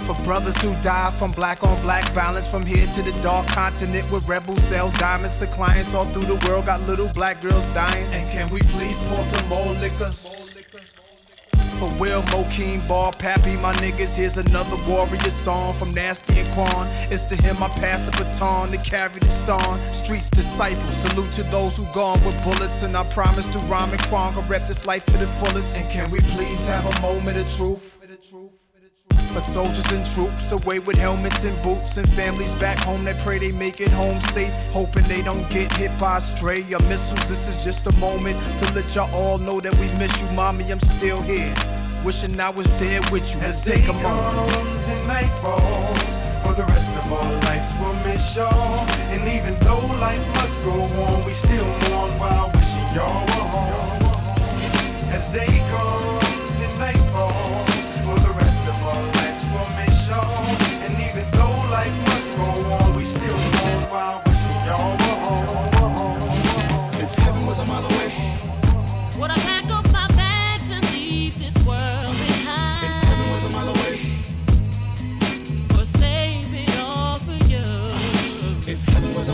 For 0.04 0.16
brothers 0.26 0.58
who 0.58 0.76
die 0.82 1.10
from 1.12 1.32
black 1.32 1.64
on 1.64 1.82
black 1.84 2.04
violence, 2.12 2.50
from 2.50 2.66
here 2.66 2.86
to 2.86 3.02
the 3.02 3.18
dark 3.22 3.48
continent 3.48 4.12
where 4.12 4.20
rebels 4.28 4.62
sell 4.64 4.92
diamonds 4.92 5.40
to 5.40 5.48
clients 5.48 5.94
all 5.94 6.04
through 6.04 6.26
the 6.26 6.46
world, 6.46 6.66
got 6.66 6.82
little 6.82 7.10
black 7.14 7.42
girls 7.42 7.66
dying. 7.68 8.12
And 8.12 8.30
can 8.30 8.50
we 8.50 8.60
please 8.60 9.02
pour 9.04 9.24
some 9.24 9.48
more 9.48 9.72
liquors? 9.80 10.55
Will, 12.00 12.22
Mokeem, 12.24 12.88
Ball, 12.88 13.12
Pappy, 13.12 13.56
my 13.58 13.74
niggas, 13.76 14.16
here's 14.16 14.38
another 14.38 14.78
warrior 14.90 15.30
song 15.30 15.74
from 15.74 15.92
Nasty 15.92 16.40
and 16.40 16.52
Quan. 16.54 16.88
It's 17.10 17.24
to 17.26 17.36
him 17.36 17.62
I 17.62 17.68
pass 17.70 18.02
the 18.02 18.12
baton 18.12 18.70
to 18.70 18.78
carry 18.78 19.20
this 19.20 19.50
on. 19.50 19.80
Streets 19.94 20.30
disciples, 20.30 20.96
salute 20.98 21.32
to 21.34 21.44
those 21.44 21.76
who 21.78 21.86
gone 21.94 22.24
with 22.26 22.42
bullets, 22.44 22.84
and 22.84 22.96
I 22.96 23.04
promise 23.06 23.48
to 23.48 23.60
rhyme 23.68 23.92
and 23.92 24.02
Quan 24.04 24.34
to 24.34 24.42
rep 24.42 24.68
this 24.68 24.86
life 24.86 25.06
to 25.08 25.18
the 25.18 25.28
fullest. 25.28 25.78
And 25.78 25.90
can 25.90 26.10
we 26.12 26.20
please 26.20 26.66
have 26.68 26.86
a 26.86 27.02
moment 27.02 27.38
of 27.38 27.50
truth? 27.56 27.92
For 29.34 29.42
soldiers 29.42 29.92
and 29.92 30.06
troops 30.06 30.52
away 30.54 30.80
with 30.80 30.96
helmets 30.96 31.44
and 31.44 31.62
boots 31.62 31.98
and 31.98 32.08
families 32.14 32.56
back 32.56 32.80
home 32.80 33.04
that 33.04 33.18
pray 33.18 33.38
they 33.38 33.52
make 33.58 33.82
it 33.82 33.90
home 33.90 34.22
safe, 34.32 34.54
hoping 34.72 35.04
they 35.10 35.22
don't 35.22 35.50
get 35.50 35.70
hit 35.74 35.92
by 36.00 36.20
a 36.20 36.22
stray 36.22 36.62
or 36.74 36.80
missiles. 36.84 37.28
This 37.28 37.50
is 37.50 37.62
just 37.62 37.86
a 37.86 37.98
moment 37.98 38.38
to 38.60 38.72
let 38.74 38.96
y'all 38.96 39.14
all 39.14 39.38
know 39.38 39.60
that 39.60 39.76
we 39.76 39.88
miss 39.98 40.22
you, 40.22 40.30
mommy. 40.30 40.72
I'm 40.72 40.80
still 40.80 41.22
here, 41.22 41.54
wishing 42.06 42.40
I 42.40 42.52
was 42.52 42.68
there 42.78 43.02
with 43.12 43.34
you. 43.34 43.42
Let's 43.42 43.62
take 43.62 43.88
a 43.88 43.94
moment. 43.94 44.06
comes 44.06 44.90
and 44.90 45.08
night 45.08 45.32
falls. 45.42 46.20
For 46.44 46.54
the 46.54 46.66
rest 46.72 46.92
of 46.92 47.12
our 47.12 47.34
lives, 47.42 47.74
we'll 47.80 47.98
miss 48.06 48.38
y'all. 48.38 48.88
And 49.10 49.28
even 49.28 49.60
though 49.62 49.86
life 50.00 50.26
must 50.36 50.64
go 50.64 50.72
on, 50.72 51.26
we 51.26 51.34
still 51.34 51.66
mourn 51.66 52.12
while 52.20 52.52
wishing 52.54 52.88
y'all 52.94 53.26
were 53.34 53.50
home. 53.56 54.06
As 55.10 55.28
day 55.30 55.50
comes 55.74 56.60
and 56.66 56.80
night 56.80 57.04
falls. 57.12 57.76
For 58.06 58.20
the 58.28 58.34
rest 58.38 58.68
of 58.68 58.78
our 58.84 59.04
lives, 59.18 59.48
we'll 59.50 59.70
miss 59.82 60.08
y'all. 60.08 60.46
And 60.86 60.94
even 61.00 61.26
though 61.32 61.58
life 61.74 61.98
must 62.06 62.38
go 62.38 62.46
on, 62.78 62.96
we 62.96 63.04
still 63.04 63.55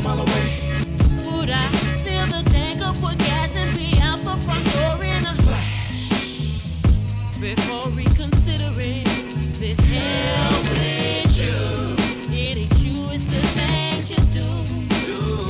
a 0.02 0.04
mile 0.04 0.20
away, 0.22 0.48
Would 1.26 1.52
I 1.52 1.68
fill 2.04 2.26
the 2.28 2.50
tank 2.50 2.82
up 2.82 3.02
with 3.02 3.18
gas 3.20 3.56
and 3.56 3.70
be 3.76 4.00
out 4.02 4.20
the 4.20 4.36
front 4.38 4.64
door 4.74 5.04
in 5.04 5.26
a 5.26 5.36
flash? 5.44 6.66
Before 7.40 7.90
reconsidering 7.92 9.04
this 9.60 9.80
hell 9.80 10.64
with 10.72 11.42
you, 11.42 12.34
it 12.34 12.58
ain't 12.58 12.86
you, 12.86 13.10
it's 13.12 13.26
the 13.26 13.42
things 13.58 14.12
you 14.12 14.18
do. 14.40 14.48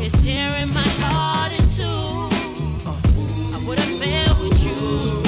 It's 0.02 0.24
tearing 0.24 0.74
my 0.74 0.90
heart 1.02 1.52
in 1.54 1.70
two. 1.70 1.84
I 3.56 3.64
would 3.66 3.80
have 3.80 4.00
failed 4.00 4.40
with 4.40 4.66
you. 4.66 5.22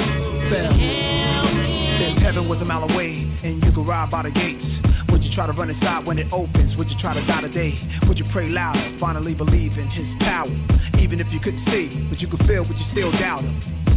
To 0.50 0.72
hell 0.72 1.44
If 2.00 2.18
heaven 2.22 2.48
was 2.48 2.60
a 2.62 2.64
mile 2.64 2.84
away 2.90 3.26
and 3.42 3.64
you 3.64 3.72
could 3.72 3.86
ride 3.86 4.10
by 4.10 4.22
the 4.22 4.30
gates, 4.30 4.80
try 5.34 5.46
to 5.46 5.52
run 5.52 5.68
inside 5.68 6.06
when 6.06 6.16
it 6.16 6.32
opens? 6.32 6.76
Would 6.76 6.92
you 6.92 6.96
try 6.96 7.12
to 7.12 7.26
die 7.26 7.40
today? 7.40 7.74
Would 8.06 8.20
you 8.20 8.24
pray 8.26 8.48
louder, 8.48 8.78
finally 8.98 9.34
believe 9.34 9.78
in 9.78 9.88
his 9.88 10.14
power? 10.20 10.46
Even 11.00 11.18
if 11.18 11.32
you 11.32 11.40
couldn't 11.40 11.58
see, 11.58 12.06
but 12.08 12.22
you 12.22 12.28
could 12.28 12.44
feel, 12.46 12.62
would 12.62 12.78
you 12.78 12.84
still 12.84 13.10
doubt 13.12 13.40
him? 13.40 13.54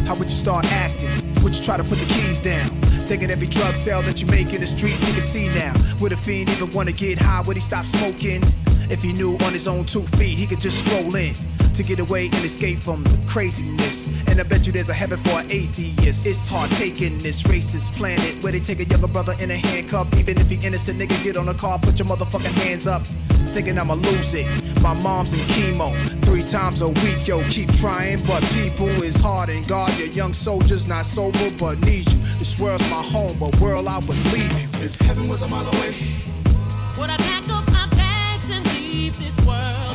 How 0.07 0.15
would 0.15 0.29
you 0.29 0.35
start 0.35 0.65
acting? 0.71 1.11
Would 1.43 1.55
you 1.55 1.63
try 1.63 1.77
to 1.77 1.83
put 1.83 1.99
the 1.99 2.07
keys 2.07 2.39
down? 2.39 2.69
Thinking 3.05 3.29
every 3.29 3.45
drug 3.45 3.75
sale 3.75 4.01
that 4.01 4.19
you 4.19 4.25
make 4.27 4.51
in 4.53 4.61
the 4.61 4.67
streets 4.67 5.03
he 5.05 5.11
can 5.11 5.21
see 5.21 5.47
now. 5.49 5.73
Would 5.99 6.11
a 6.11 6.17
fiend 6.17 6.49
even 6.49 6.71
wanna 6.71 6.91
get 6.91 7.19
high? 7.19 7.41
Would 7.41 7.55
he 7.55 7.61
stop 7.61 7.85
smoking? 7.85 8.41
If 8.89 9.03
he 9.03 9.13
knew 9.13 9.37
on 9.45 9.53
his 9.53 9.67
own 9.67 9.85
two 9.85 10.07
feet 10.17 10.37
he 10.37 10.47
could 10.47 10.59
just 10.59 10.79
stroll 10.79 11.15
in 11.15 11.35
to 11.77 11.83
get 11.83 11.99
away 11.99 12.25
and 12.25 12.43
escape 12.43 12.79
from 12.79 13.03
the 13.03 13.21
craziness. 13.27 14.07
And 14.27 14.39
I 14.39 14.43
bet 14.43 14.65
you 14.65 14.71
there's 14.71 14.89
a 14.89 14.95
heaven 14.95 15.19
for 15.19 15.41
an 15.41 15.51
atheist. 15.51 16.25
It's 16.25 16.47
hard 16.47 16.71
taking 16.71 17.19
this 17.19 17.43
racist 17.43 17.95
planet 17.95 18.43
where 18.43 18.51
they 18.51 18.59
take 18.59 18.79
a 18.79 18.85
younger 18.85 19.07
brother 19.07 19.35
in 19.39 19.51
a 19.51 19.55
handcuff. 19.55 20.07
Even 20.15 20.39
if 20.39 20.49
he 20.49 20.57
innocent, 20.65 20.99
nigga, 20.99 21.23
get 21.23 21.37
on 21.37 21.47
a 21.49 21.53
car, 21.53 21.77
put 21.77 21.99
your 21.99 22.07
motherfucking 22.07 22.57
hands 22.63 22.87
up. 22.87 23.05
Thinking 23.53 23.77
I'ma 23.77 23.93
lose 23.93 24.33
it. 24.33 24.47
My 24.81 24.95
mom's 24.95 25.33
in 25.33 25.39
chemo 25.49 25.95
three 26.25 26.43
times 26.43 26.81
a 26.81 26.89
week, 26.89 27.27
yo. 27.27 27.43
Keep 27.43 27.71
trying, 27.73 28.25
but 28.25 28.43
people 28.45 28.89
is 29.03 29.15
hard 29.15 29.49
and 29.49 29.65
God, 29.67 29.95
your 29.99 30.07
young 30.07 30.33
soldiers 30.33 30.87
not 30.87 31.05
sober, 31.05 31.51
but 31.59 31.79
need 31.81 32.11
you. 32.11 32.19
This 32.39 32.59
world's 32.59 32.89
my 32.89 33.03
home, 33.03 33.37
but 33.39 33.55
world 33.59 33.87
I 33.87 33.99
would 33.99 34.17
leave 34.33 34.51
you. 34.59 34.67
if 34.81 34.99
heaven 35.01 35.29
was 35.29 35.43
a 35.43 35.47
mile 35.47 35.67
away, 35.67 35.93
Would 36.97 37.11
I 37.11 37.17
pack 37.17 37.47
up 37.49 37.67
my 37.71 37.87
bags 37.91 38.49
and 38.49 38.65
leave 38.73 39.17
this 39.19 39.37
world 39.45 39.86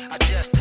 I 0.00 0.16
just 0.18 0.57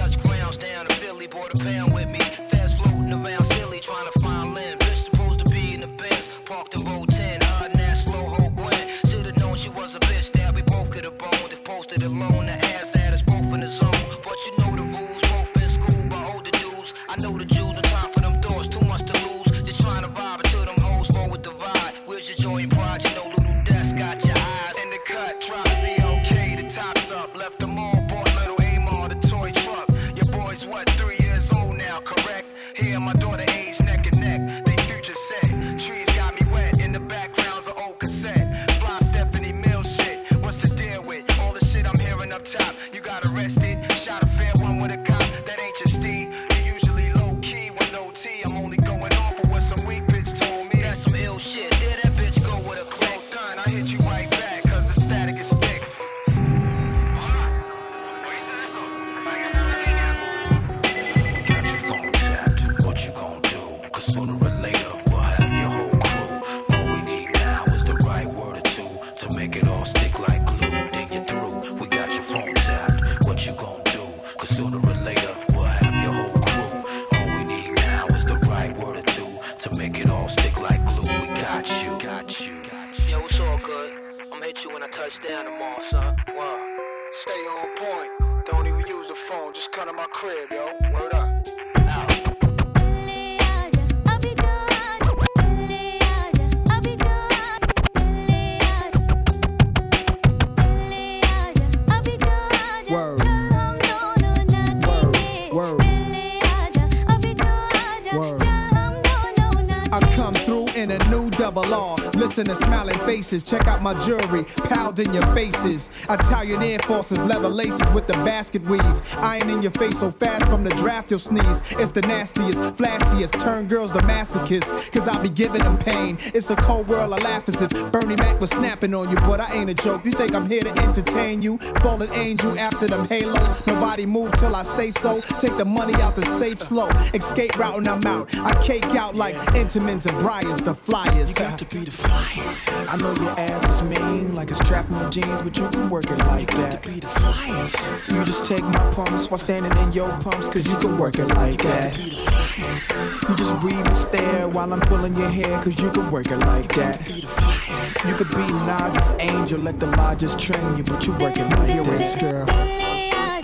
faces. 113.08 113.42
Check 113.42 113.68
out 113.68 113.82
my 113.82 113.94
jewelry. 114.06 114.44
Piled 114.66 115.00
in 115.00 115.14
your 115.14 115.26
faces. 115.34 115.90
Italian 116.10 116.62
Air 116.62 116.80
Forces, 116.80 117.20
leather 117.20 117.48
laces 117.48 117.90
with 117.92 118.06
the 118.06 118.14
basket 118.14 118.62
weave. 118.66 119.18
Iron 119.20 119.50
in 119.50 119.62
your 119.62 119.72
face 119.72 120.00
so 120.00 120.12
fast 120.12 120.44
from 120.52 120.66
the 120.66 120.72
draft 120.72 121.10
you'll 121.10 121.20
sneeze. 121.20 121.62
It's 121.80 121.94
the 121.94 122.02
nastiest, 122.02 122.60
flashiest. 122.76 123.40
Turn 123.40 123.66
girls 123.68 123.94
to 123.94 124.00
masochists. 124.00 124.92
Cause 124.92 125.08
I 125.08 125.22
be 125.22 125.30
giving 125.30 125.64
them 125.64 125.78
pain. 125.78 126.18
It's 126.34 126.50
a 126.50 126.58
cold 126.58 126.90
world. 126.90 127.14
I 127.14 127.18
laugh 127.20 127.48
as 127.48 127.62
if 127.62 127.70
Bernie 127.94 128.18
Mac 128.18 128.42
was 128.42 128.50
snapping 128.50 128.94
on 128.94 129.10
you. 129.10 129.16
But 129.28 129.40
I 129.40 129.54
ain't 129.54 129.70
a 129.70 129.74
joke. 129.74 130.04
You 130.04 130.12
think 130.12 130.36
I'm 130.36 130.50
here 130.50 130.62
to 130.62 130.78
entertain 130.82 131.42
you? 131.42 131.60
Fallen 131.82 132.12
angel 132.12 132.60
after 132.60 132.88
them 132.88 133.08
halos. 133.08 133.66
Nobody 133.66 134.06
move 134.06 134.34
till 134.34 134.54
I 134.54 134.64
say 134.64 134.92
so. 134.92 135.22
Take 135.40 135.56
the 135.58 135.66
money 135.66 135.94
out 136.02 136.16
the 136.16 136.26
safe 136.38 136.62
slow. 136.62 136.90
Escape 137.14 137.58
route 137.58 137.78
and 137.78 137.88
I'm 137.88 138.06
out. 138.06 138.36
I 138.40 138.54
cake 138.62 138.96
out 138.96 139.16
like 139.16 139.36
Intamins 139.56 140.06
and 140.06 140.20
Briars, 140.20 140.60
the 140.60 140.76
flyers. 140.76 141.30
You 141.30 141.36
got 141.36 141.58
to 141.60 141.66
be 141.66 141.86
the 141.86 141.92
flyers. 141.92 142.68
I 142.90 142.97
know 143.00 143.14
your 143.16 143.40
ass 143.40 143.76
is 143.76 143.82
mean, 143.84 144.36
like 144.36 144.50
it's 144.50 144.60
trapped 144.60 144.90
in 144.90 144.98
the 144.98 145.10
jeans, 145.10 145.42
but 145.42 145.58
you 145.58 145.68
can 145.70 145.90
work 145.90 146.10
it 146.10 146.18
like 146.20 146.50
that. 146.56 146.84
be 146.84 147.00
the 147.00 147.08
flyers. 147.08 147.76
You 148.10 148.24
just 148.24 148.46
take 148.46 148.64
my 148.64 148.92
pumps 148.92 149.30
while 149.30 149.38
standing 149.38 149.76
in 149.78 149.92
your 149.92 150.10
pumps, 150.20 150.48
cause 150.48 150.70
you 150.70 150.78
can 150.78 150.98
work 150.98 151.20
it 151.20 151.28
like 151.28 151.62
that. 151.64 151.98
You 151.98 153.36
just 153.36 153.60
breathe 153.60 153.86
and 153.86 153.98
stare 153.98 154.48
while 154.48 154.72
I'm 154.74 154.80
pulling 154.82 155.16
your 155.16 155.30
hair, 155.30 155.62
cause 155.62 155.80
you 155.82 155.92
can 155.92 156.10
work 156.12 156.32
it 156.32 156.38
like 156.38 156.74
that. 156.76 157.08
You 157.10 158.14
could 158.16 158.30
be 158.32 158.48
Nas's 158.66 159.14
angel, 159.20 159.60
let 159.60 159.80
the 159.80 159.88
lodges 159.88 160.36
train 160.36 160.78
you, 160.78 160.84
but 160.84 161.06
you 161.06 161.14
work 161.14 161.38
it 161.38 161.50
like 161.58 161.84
this, 161.84 162.16
girl. 162.16 162.46
Yeah, 162.48 163.38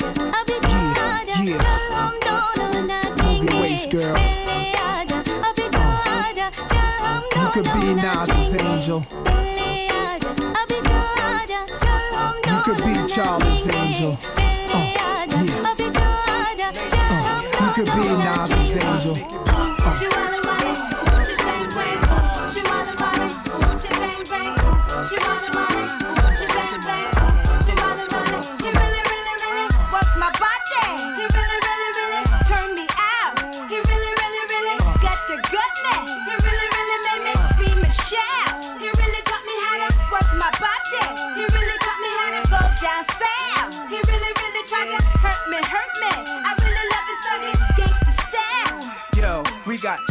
yeah. 1.44 2.14
Move 3.24 3.44
your 3.50 3.62
waist, 3.62 3.90
girl. 3.90 4.43
Could 7.54 7.66
be 7.66 7.94
Nas's 7.94 8.56
angel. 8.56 9.06
You 12.48 12.62
could 12.64 12.84
be 12.84 13.08
Charlie's 13.08 13.68
angel. 13.70 14.18
Uh, 14.24 14.94
yeah. 14.98 15.62
Uh, 17.12 17.26
you 17.62 17.74
could 17.76 17.92
be 17.94 18.08
Nas's 18.10 18.78
angel. 18.78 19.16
Uh, 19.46 20.43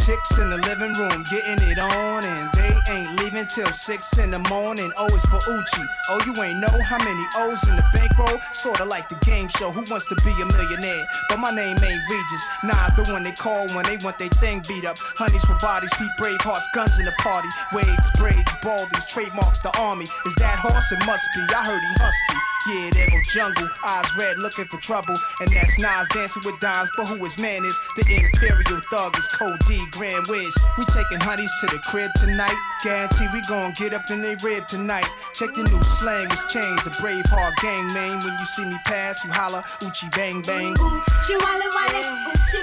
chicks 0.01 0.37
in 0.37 0.49
the 0.49 0.57
living 0.57 0.93
room 0.93 1.23
getting 1.29 1.61
it 1.69 1.79
on, 1.79 2.23
and 2.23 2.49
they 2.53 2.73
ain't 2.91 3.19
leaving 3.19 3.45
till 3.47 3.71
six 3.73 4.17
in 4.17 4.31
the 4.31 4.39
morning. 4.49 4.91
Oh, 4.97 5.07
o 5.11 5.15
is 5.15 5.25
for 5.25 5.37
Uchi. 5.37 5.83
Oh, 6.09 6.21
you 6.25 6.33
ain't 6.41 6.59
know 6.59 6.81
how 6.81 6.97
many 6.97 7.25
O's 7.37 7.61
in 7.67 7.75
the 7.75 7.83
bankroll? 7.93 8.39
Sorta 8.51 8.85
like 8.85 9.09
the 9.09 9.15
game 9.25 9.47
show, 9.47 9.71
Who 9.71 9.83
Wants 9.89 10.07
to 10.07 10.15
Be 10.23 10.31
a 10.41 10.45
Millionaire? 10.45 11.05
But 11.29 11.39
my 11.39 11.53
name 11.53 11.77
ain't 11.77 12.01
Regis. 12.09 12.43
Nas 12.63 12.93
the 12.95 13.11
one 13.11 13.23
they 13.23 13.31
call 13.31 13.67
when 13.75 13.85
they 13.85 13.97
want 13.97 14.17
their 14.17 14.29
thing 14.41 14.63
beat 14.67 14.85
up. 14.85 14.97
Honeys 14.97 15.43
for 15.45 15.57
bodies, 15.61 15.91
Pete 15.97 16.11
Bravehearts, 16.19 16.65
guns 16.73 16.99
in 16.99 17.05
the 17.05 17.15
party. 17.19 17.49
Waves, 17.73 18.11
braids, 18.15 18.51
baldies, 18.61 19.07
trademarks 19.07 19.59
the 19.59 19.71
army. 19.77 20.05
Is 20.25 20.35
that 20.35 20.59
horse? 20.59 20.91
It 20.91 21.05
must 21.05 21.27
be. 21.33 21.41
I 21.53 21.65
heard 21.65 21.81
he 21.81 21.93
husky. 22.03 22.52
Yeah, 22.65 22.91
there 22.91 23.09
go 23.09 23.19
jungle, 23.33 23.67
eyes 23.83 24.07
red, 24.17 24.37
looking 24.37 24.63
for 24.65 24.77
trouble. 24.77 25.17
And 25.41 25.49
that's 25.49 25.77
Nas 25.79 26.07
dancing 26.13 26.43
with 26.45 26.59
dimes, 26.61 26.89
but 26.95 27.07
who 27.07 27.21
his 27.23 27.37
man 27.37 27.65
is? 27.65 27.77
The 27.97 28.03
Imperial 28.07 28.81
Thug 28.89 29.17
is 29.17 29.27
Code 29.27 29.59
D, 29.67 29.83
Grand 29.91 30.27
Wiz. 30.27 30.55
We 30.77 30.85
taking 30.85 31.19
honeys 31.19 31.51
to 31.59 31.65
the 31.67 31.79
crib 31.85 32.11
tonight. 32.15 32.55
Guarantee 32.81 33.27
we 33.33 33.41
gon' 33.49 33.73
get 33.73 33.93
up 33.93 34.09
in 34.09 34.21
they 34.21 34.35
rib 34.35 34.67
tonight. 34.69 35.07
Check 35.33 35.55
the 35.55 35.63
new 35.63 35.83
slang, 35.83 36.27
it's 36.31 36.51
chains, 36.53 36.87
a 36.87 36.91
brave 37.01 37.25
heart 37.25 37.53
gang 37.61 37.87
name. 37.87 38.19
When 38.19 38.39
you 38.39 38.45
see 38.45 38.65
me 38.65 38.77
pass, 38.85 39.23
you 39.25 39.31
holla, 39.31 39.65
Uchi 39.81 40.07
bang 40.15 40.41
bang. 40.41 40.71
Ooh, 40.79 41.01
she 41.27 41.35
walla 41.35 41.67
walla, 41.75 42.01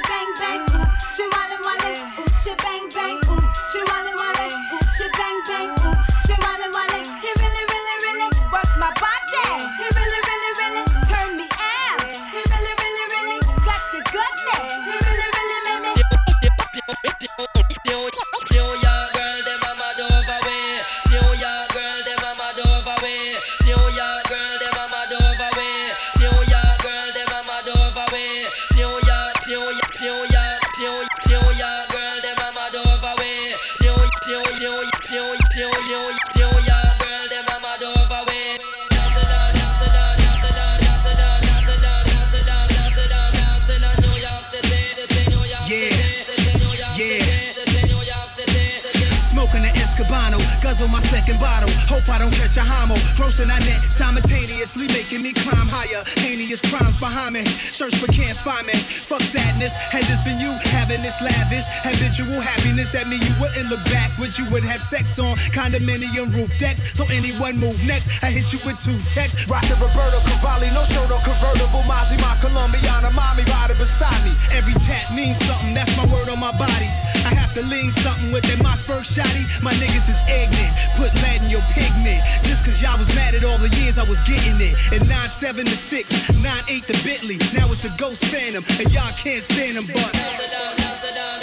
bang 0.09 0.32
bang, 0.40 0.61
ooh, 0.80 0.88
she 1.12 1.24
walla, 1.28 1.61
ooh, 1.61 2.57
bang 2.57 2.88
bang, 2.94 3.30
Hope 52.01 52.16
I 52.16 52.18
don't 52.18 52.32
catch 52.32 52.57
a 52.57 52.64
homo. 52.64 52.94
Grossing 53.12 53.53
I 53.53 53.59
net 53.61 53.84
simultaneously 53.92 54.88
making 54.88 55.20
me 55.20 55.34
climb 55.34 55.68
higher. 55.68 56.01
Heinous 56.16 56.64
crimes 56.64 56.96
behind 56.96 57.34
me. 57.34 57.44
Search 57.44 57.92
but 58.01 58.09
can't 58.09 58.36
find 58.38 58.66
me. 58.66 58.72
Fuck 58.72 59.20
sadness. 59.20 59.74
Had 59.92 60.05
this 60.05 60.24
been 60.24 60.40
you 60.40 60.57
having 60.72 61.03
this 61.03 61.20
lavish 61.20 61.68
habitual 61.84 62.40
happiness 62.40 62.94
at 62.94 63.07
me, 63.07 63.20
you 63.20 63.34
wouldn't 63.36 63.68
look 63.68 63.84
backwards. 63.92 64.38
You 64.38 64.48
would 64.48 64.64
have 64.64 64.80
sex 64.80 65.18
on 65.18 65.36
condominium 65.53 66.32
roof 66.32 66.57
decks. 66.57 66.96
So 66.96 67.05
anyone 67.12 67.59
move 67.59 67.84
next, 67.84 68.24
I 68.24 68.30
hit 68.32 68.48
you 68.53 68.61
with 68.64 68.78
two 68.78 68.96
texts. 69.05 69.44
Rock 69.44 69.68
the 69.68 69.76
Roberto 69.76 70.24
Cavalli, 70.24 70.72
no 70.72 70.84
show, 70.88 71.05
no 71.05 71.20
convertible. 71.20 71.84
Mozzie, 71.84 72.16
my 72.24 72.32
Colombiana, 72.40 73.12
mommy 73.12 73.44
riding 73.44 73.76
beside 73.76 74.24
me. 74.24 74.32
Every 74.57 74.72
tap 74.80 75.12
means 75.12 75.36
something. 75.44 75.74
That's 75.74 75.92
my 76.01 76.09
word 76.09 76.32
on 76.32 76.40
my 76.40 76.57
body. 76.57 76.88
I 77.28 77.36
have 77.36 77.49
to 77.55 77.62
lean 77.62 77.90
something 77.90 78.32
with 78.32 78.44
that 78.44 78.59
Mossberg 78.59 79.03
shotty. 79.03 79.44
My 79.62 79.72
niggas 79.74 80.09
is 80.09 80.20
ignorant. 80.28 80.74
Put 80.94 81.14
lead 81.22 81.42
in 81.42 81.51
your 81.51 81.62
pigment. 81.74 82.22
Just 82.42 82.64
cause 82.64 82.80
y'all 82.82 82.98
was 82.98 83.12
mad 83.14 83.34
at 83.34 83.44
all 83.44 83.59
the 83.59 83.68
years 83.80 83.98
I 83.98 84.05
was 84.05 84.20
getting 84.20 84.61
it. 84.61 84.74
And 84.92 85.03
9-7 85.09 85.64
to 85.64 85.70
6, 85.70 86.12
9-8 86.30 86.86
to 86.86 87.05
Bentley. 87.05 87.38
Now 87.53 87.70
it's 87.70 87.80
the 87.80 87.92
Ghost 87.96 88.24
Phantom. 88.26 88.64
And 88.78 88.92
y'all 88.92 89.12
can't 89.12 89.42
stand 89.42 89.76
them, 89.76 89.86
but. 89.86 91.39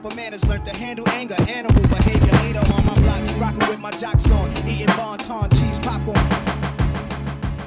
Proper 0.00 0.16
manners, 0.16 0.46
learned 0.48 0.64
to 0.64 0.74
handle 0.74 1.06
anger, 1.10 1.34
animal 1.48 1.82
behavior. 1.88 2.32
Later 2.38 2.60
on 2.72 2.86
my 2.86 2.94
block, 3.00 3.22
rocking 3.38 3.68
with 3.68 3.80
my 3.80 3.90
jocks 3.90 4.30
on, 4.30 4.50
eating 4.66 4.86
bonton, 4.96 5.50
cheese, 5.50 5.78
popcorn. 5.80 6.16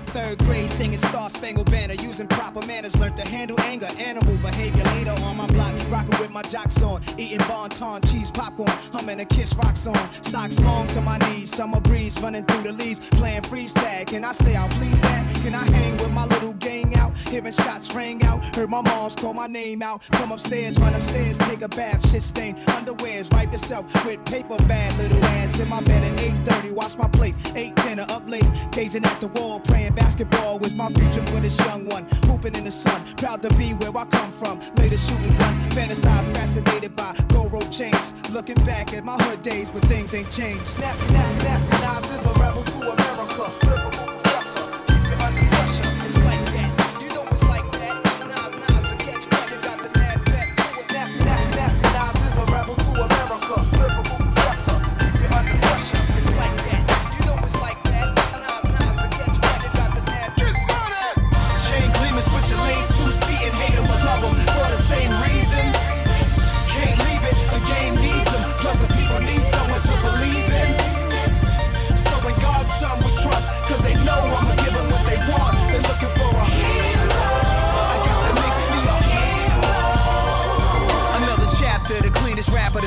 Third 0.08 0.38
grade 0.40 0.70
singing 0.70 0.98
Star 0.98 1.30
Spangled 1.30 1.70
Banner, 1.72 1.96
using 1.96 2.28
proper 2.28 2.66
manners, 2.66 2.98
learned 3.00 3.18
to 3.18 3.28
handle 3.28 3.60
anger, 3.62 3.88
animal 4.00 4.38
behavior. 4.38 4.84
Later 4.84 5.16
on 5.24 5.38
my 5.38 5.48
block, 5.48 5.76
rocking 5.90 6.20
with 6.20 6.32
my 6.32 6.42
jocks 6.44 6.82
on, 6.82 7.02
eating 7.18 7.46
bonton, 7.48 8.02
cheese, 8.04 8.32
popcorn, 8.32 8.72
humming 9.04 9.20
a 9.20 9.26
kiss 9.26 9.54
rock 9.56 9.76
song. 9.76 10.08
Socks 10.22 10.60
long 10.62 10.88
to 10.88 11.02
my 11.02 11.18
knees, 11.18 11.54
summer 11.54 11.82
breeze 11.82 12.20
running 12.22 12.46
through 12.46 12.64
the 12.64 12.72
leaves, 12.72 13.10
playing 13.10 13.42
freeze 13.44 13.74
tag. 13.74 14.08
Can 14.08 14.24
I 14.24 14.32
stay 14.32 14.56
out, 14.56 14.72
please, 14.72 15.00
Dad? 15.02 15.28
Can 15.44 15.54
I 15.54 15.66
hang 15.66 15.98
with 15.98 16.12
my 16.12 16.26
little 16.26 16.54
gang 16.54 16.96
out? 16.96 17.18
Hearing 17.18 17.52
shots 17.52 17.94
ring 17.94 18.24
out, 18.24 18.44
heard 18.56 18.70
my 18.70 18.82
mom's 18.82 19.16
call 19.16 19.34
my 19.34 19.48
name 19.48 19.82
out. 19.82 20.04
Come 20.12 20.32
upstairs, 20.32 20.80
run 20.80 20.94
upstairs, 20.96 21.38
take 21.38 21.62
a 21.62 21.68
bath, 21.68 22.10
shit 22.10 22.24
stain, 22.24 22.56
underwears, 22.78 23.32
wipe 23.34 23.52
yourself 23.52 23.84
with 24.06 24.24
paper 24.26 24.58
bag, 24.68 24.98
little 24.98 25.24
ass 25.26 25.60
in 25.60 25.68
my 25.68 25.82
bed 25.82 26.04
at 26.04 26.18
8:30. 26.20 26.72
Wash 26.74 26.96
my 26.96 27.10
plate, 27.10 27.36
ate 27.56 27.76
dinner 27.76 28.06
up 28.10 28.28
late, 28.30 28.50
gazing 28.72 29.04
at 29.04 29.20
the 29.20 29.28
wall, 29.28 29.60
praying 29.60 29.94
basketball 29.96 30.60
was 30.60 30.74
my 30.74 30.90
future 30.94 31.26
for 31.28 31.42
this 31.42 31.60
young 31.60 31.86
one. 31.90 32.08
Hooping 32.28 32.56
in 32.56 32.64
the 32.64 32.72
sun, 32.72 33.04
proud 33.18 33.42
to 33.42 33.50
be 33.56 33.74
where 33.74 33.96
I 33.98 34.06
come 34.06 34.32
from. 34.32 34.60
Later 34.76 34.98
shooting 34.98 35.36
guns, 35.36 35.58
fantasized, 35.76 36.34
fascinated 36.34 36.96
by 36.96 37.14
gold 37.28 37.52
rope 37.52 37.72
chains. 37.72 38.14
Looking 38.32 38.64
back 38.66 38.94
at 38.94 39.03
my 39.04 39.18
hood 39.18 39.42
days, 39.42 39.70
but 39.70 39.84
things 39.86 40.14
ain't 40.14 40.30
changed. 40.32 40.80
Nasty, 40.80 41.14
nasty, 41.14 41.44
nasty, 41.44 41.74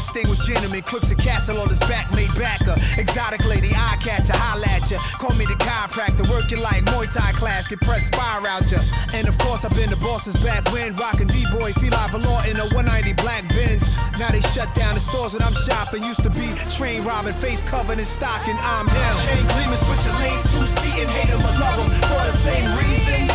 distinguished 0.07 0.47
gentleman, 0.47 0.83
crooks 0.83 1.11
a 1.11 1.17
castle 1.17 1.59
on 1.59 1.69
his 1.69 1.81
back, 1.81 2.11
made 2.15 2.33
backer. 2.39 2.79
Exotic 2.97 3.45
lady, 3.45 3.71
eye 3.75 3.99
catcher, 3.99 4.37
holla 4.37 4.67
at 4.71 4.89
ya. 4.91 4.99
Call 5.19 5.35
me 5.35 5.45
the 5.47 5.59
chiropractor, 5.59 6.23
working 6.31 6.63
like 6.63 6.85
Muay 6.87 7.11
Thai 7.11 7.33
class, 7.33 7.67
get 7.67 7.81
press 7.81 8.09
fire 8.11 8.47
out 8.47 8.71
ya. 8.71 8.79
And 9.13 9.27
of 9.27 9.37
course, 9.39 9.65
I've 9.65 9.75
been 9.75 9.91
the 9.91 9.97
boss's 9.97 10.37
back 10.45 10.71
when 10.71 10.95
rockin' 10.95 11.27
D-boy, 11.27 11.75
like 11.91 12.11
velour 12.13 12.47
in 12.47 12.57
a 12.57 12.67
190 12.71 13.15
black 13.15 13.49
Benz. 13.49 13.91
Now 14.19 14.31
they 14.31 14.41
shut 14.55 14.73
down 14.75 14.95
the 14.95 15.01
stores 15.01 15.33
that 15.33 15.43
I'm 15.43 15.55
shopping. 15.67 16.05
Used 16.05 16.23
to 16.23 16.31
be 16.31 16.55
train 16.79 17.03
robbing, 17.03 17.35
face 17.35 17.63
covered 17.63 17.99
in 17.99 18.05
stocking. 18.05 18.57
I'm 18.61 18.87
down. 18.87 19.15
Chain 19.27 19.43
gleaming, 19.59 19.81
switching 19.83 20.15
lanes, 20.23 20.43
two 20.53 20.65
seating, 20.67 21.09
hate 21.09 21.31
'em 21.35 21.43
or 21.43 21.55
love 21.59 21.79
'em 21.83 21.91
for 22.07 22.23
the 22.31 22.37
same 22.39 22.67
reason. 22.79 23.26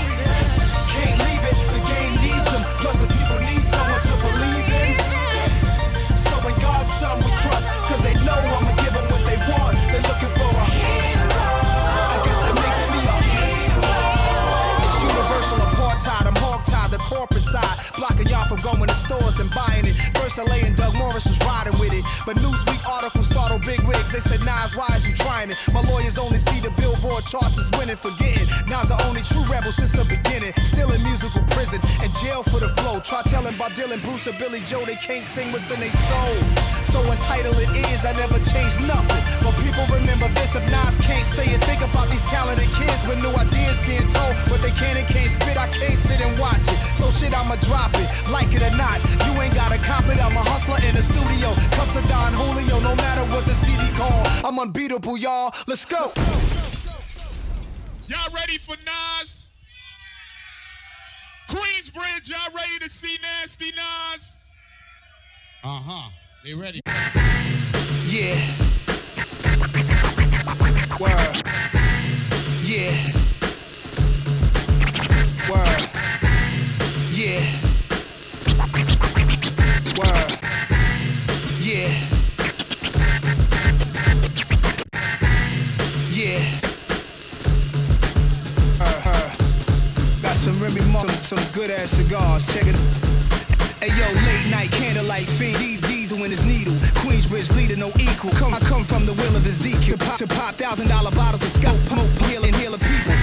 Stores 19.12 19.40
and 19.44 19.52
buying 19.52 19.86
it. 19.86 19.96
First 20.16 20.38
LA 20.38 20.64
and 20.64 20.76
Doug 20.76 20.96
Morris 20.96 21.28
was 21.28 21.40
riding 21.44 21.76
with 21.80 21.92
it. 21.92 22.04
But 22.26 22.38
Newsweek 22.40 22.80
articles 22.88 23.28
startled 23.28 23.64
big 23.68 23.82
wigs. 23.84 24.12
They 24.12 24.24
said, 24.24 24.40
Nas, 24.48 24.76
why 24.76 24.88
is 24.96 25.04
you 25.08 25.16
trying 25.16 25.52
it? 25.52 25.58
My 25.74 25.84
lawyers 25.92 26.18
only 26.18 26.40
see 26.40 26.60
the 26.64 26.72
billboard 26.80 27.26
charts 27.28 27.60
as 27.60 27.68
winning, 27.76 28.00
forgetting. 28.00 28.48
Nas 28.72 28.88
the 28.88 28.98
only 29.08 29.22
true 29.28 29.44
rebel 29.52 29.72
since 29.72 29.92
the 29.92 30.08
beginning. 30.08 30.54
Still 30.64 30.92
in 30.96 31.04
musical 31.04 31.44
prison 31.52 31.80
and 32.00 32.10
jail 32.24 32.44
for 32.44 32.60
the 32.64 32.72
flow. 32.80 33.00
Try 33.04 33.22
telling 33.28 33.58
Bob 33.58 33.74
Dylan, 33.74 34.02
Bruce, 34.02 34.28
or 34.28 34.36
Billy 34.40 34.62
Joe 34.64 34.86
they 34.86 34.96
can't 34.96 35.26
sing 35.26 35.52
what's 35.52 35.70
in 35.72 35.80
their 35.80 35.92
soul. 35.92 36.36
So 36.88 37.04
entitled 37.12 37.60
it 37.60 37.72
is, 37.92 38.06
I 38.06 38.14
never 38.16 38.40
changed 38.40 38.80
nothing. 38.88 39.24
But 39.44 39.54
people 39.60 39.84
remember 39.92 40.28
this 40.40 40.56
if 40.56 40.64
Nas 40.72 40.96
can't 41.04 41.28
say 41.28 41.52
it. 41.52 41.60
Think 41.68 41.84
about 41.84 42.08
these 42.08 42.24
talented 42.32 42.72
kids 42.80 43.02
with 43.08 43.20
new 43.20 43.34
ideas 43.36 43.76
being 43.84 44.08
told. 44.08 44.34
But 44.48 44.64
they 44.64 44.72
can 44.80 44.96
and 44.96 45.08
can't 45.08 45.32
spit, 45.32 45.58
I 45.60 45.68
can't 45.68 46.00
sit 46.00 46.22
and 46.24 46.32
watch 46.40 46.64
it. 46.72 46.80
So 46.96 47.12
shit, 47.12 47.36
I'ma 47.36 47.60
drop 47.68 47.92
it, 47.96 48.08
like 48.32 48.52
it 48.56 48.64
or 48.64 48.76
not. 48.78 49.01
You 49.26 49.42
ain't 49.42 49.56
gotta 49.56 49.78
cop 49.80 50.06
it, 50.06 50.24
I'm 50.24 50.36
a 50.36 50.44
hustler 50.44 50.80
in 50.88 50.96
the 50.96 51.02
studio. 51.02 51.54
Cups 51.76 51.96
of 51.96 52.08
Don 52.10 52.34
Julio, 52.34 52.80
no 52.80 52.96
matter 52.96 53.22
what 53.34 53.46
the 53.46 53.54
CD 53.54 53.92
call. 53.96 54.28
I'm 54.44 54.60
unbeatable, 54.60 55.18
y'all. 55.18 55.54
Let's 55.68 55.86
go. 55.86 56.12
Y'all 58.08 58.34
ready 58.34 58.58
for 58.58 58.76
Nas? 58.86 59.50
Queensbridge, 61.48 62.30
y'all 62.30 62.54
ready 62.54 62.80
to 62.80 62.90
see 62.90 63.18
Nasty 63.22 63.72
Nas? 63.72 64.38
Uh 65.64 65.80
huh. 65.80 66.10
They 66.44 66.54
ready? 66.54 66.82
Yeah. 68.06 68.36
Word. 71.00 71.42
Yeah. 72.64 73.12
Word. 75.50 75.88
Yeah. 77.12 77.71
Word. 80.02 80.38
Yeah. 81.60 81.94
Yeah. 86.10 86.42
Uh, 88.80 89.02
uh. 89.06 89.36
Got 90.24 90.36
some 90.36 90.60
Remy 90.60 90.82
Martin, 90.86 91.10
some, 91.22 91.38
some 91.38 91.52
good 91.54 91.70
ass 91.70 91.92
cigars. 91.92 92.48
Check 92.52 92.66
it. 92.66 92.76
Hey 93.80 93.90
yo, 93.98 94.06
late 94.26 94.50
night 94.50 94.72
candlelight 94.72 95.28
fiend, 95.30 95.58
D's 95.60 95.82
diesel 95.82 96.24
in 96.24 96.32
his 96.32 96.44
needle. 96.44 96.74
Queensbridge 97.04 97.56
leader, 97.56 97.76
no 97.76 97.92
equal. 98.00 98.32
Come, 98.32 98.56
I 98.56 98.60
come 98.60 98.84
from 98.84 99.06
the 99.06 99.14
will 99.14 99.36
of 99.36 99.46
Ezekiel. 99.46 99.98
To 99.98 100.06
pop, 100.06 100.18
to 100.18 100.28
pop 100.28 100.56
thousand 100.56 100.88
dollar 100.88 101.12
bottles 101.12 101.44
of 101.44 101.50
scope, 101.50 101.80
smoke, 101.88 102.10
heal 102.26 102.44
and 102.44 102.56
heal 102.56 102.74
people. 102.78 103.14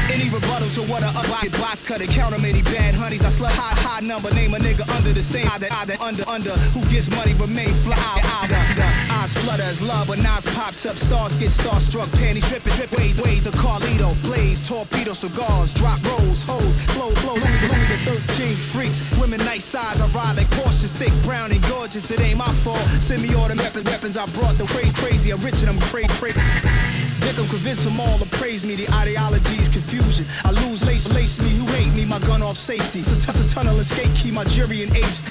Any 0.68 0.76
rebuttal 0.76 0.84
to 0.84 0.90
what 0.92 1.02
a 1.02 1.48
get 1.48 1.52
by 1.52 1.74
cut 1.84 2.00
it, 2.02 2.10
count 2.10 2.34
'em 2.34 2.42
many 2.42 2.62
bad 2.62 2.94
honeys. 2.94 3.24
I 3.24 3.28
slut 3.28 3.50
high, 3.50 3.74
high 3.80 4.00
number, 4.00 4.32
name 4.34 4.54
a 4.54 4.58
nigga 4.58 4.86
under 4.96 5.12
the 5.12 5.22
same. 5.22 5.48
I 5.50 5.58
that, 5.58 5.72
I 5.72 5.84
that, 5.86 6.00
under, 6.00 6.28
under. 6.28 6.50
Who 6.74 6.84
gets 6.90 7.08
money 7.10 7.32
remain 7.34 7.72
fly. 7.74 7.96
I, 7.96 8.46
the, 8.48 9.12
eyes 9.12 9.34
flutter 9.36 9.62
as 9.62 9.80
love, 9.80 10.08
but 10.08 10.18
Nas 10.18 10.44
pops 10.54 10.84
up. 10.84 10.96
Stars 10.96 11.36
get 11.36 11.50
starstruck, 11.50 12.10
panties 12.18 12.48
tripping, 12.48 12.72
trip 12.74 12.92
ways, 12.98 13.20
ways 13.20 13.46
of 13.46 13.54
Carlito. 13.54 14.14
Blaze, 14.22 14.60
torpedo, 14.66 15.14
cigars, 15.14 15.72
drop 15.72 16.02
rolls, 16.04 16.42
hoes, 16.42 16.76
flow, 16.92 17.10
flow. 17.22 17.34
Louis, 17.34 17.60
Louis 17.68 17.88
the 17.88 18.20
13 18.36 18.56
freaks. 18.56 19.00
Women 19.18 19.40
nice 19.40 19.64
size, 19.64 20.00
I 20.00 20.06
ride 20.08 20.36
like 20.36 20.50
cautious, 20.50 20.92
thick, 20.92 21.12
brown, 21.22 21.52
and 21.52 21.62
gorgeous. 21.68 22.10
It 22.10 22.20
ain't 22.20 22.38
my 22.38 22.52
fault. 22.64 22.84
Send 23.00 23.22
me 23.22 23.34
all 23.34 23.48
the 23.48 23.56
weapons, 23.56 23.84
weapons 23.84 24.16
I 24.16 24.26
brought. 24.26 24.58
The 24.58 24.64
crazy, 24.64 24.92
crazy. 24.94 25.30
I'm 25.30 25.40
rich 25.40 25.62
and 25.62 25.70
I'm 25.70 25.78
crazy, 25.88 26.08
crazy. 26.20 27.07
Get 27.20 27.36
them, 27.36 27.48
convince 27.48 27.84
them 27.84 28.00
all 28.00 28.18
to 28.18 28.26
praise 28.26 28.64
me. 28.64 28.74
The 28.74 28.88
ideology's 28.90 29.68
confusion. 29.68 30.26
I 30.44 30.50
lose 30.50 30.84
lace, 30.86 31.12
lace 31.12 31.40
me. 31.40 31.50
Who 31.50 31.66
hate 31.66 31.92
me? 31.94 32.04
My 32.04 32.18
gun 32.20 32.42
off 32.42 32.56
safety. 32.56 33.02
So 33.02 33.18
test 33.18 33.40
a 33.40 33.48
tunnel 33.48 33.78
escape, 33.78 34.14
key. 34.14 34.30
my 34.30 34.44
jury 34.44 34.82
in 34.82 34.94
age. 34.94 35.22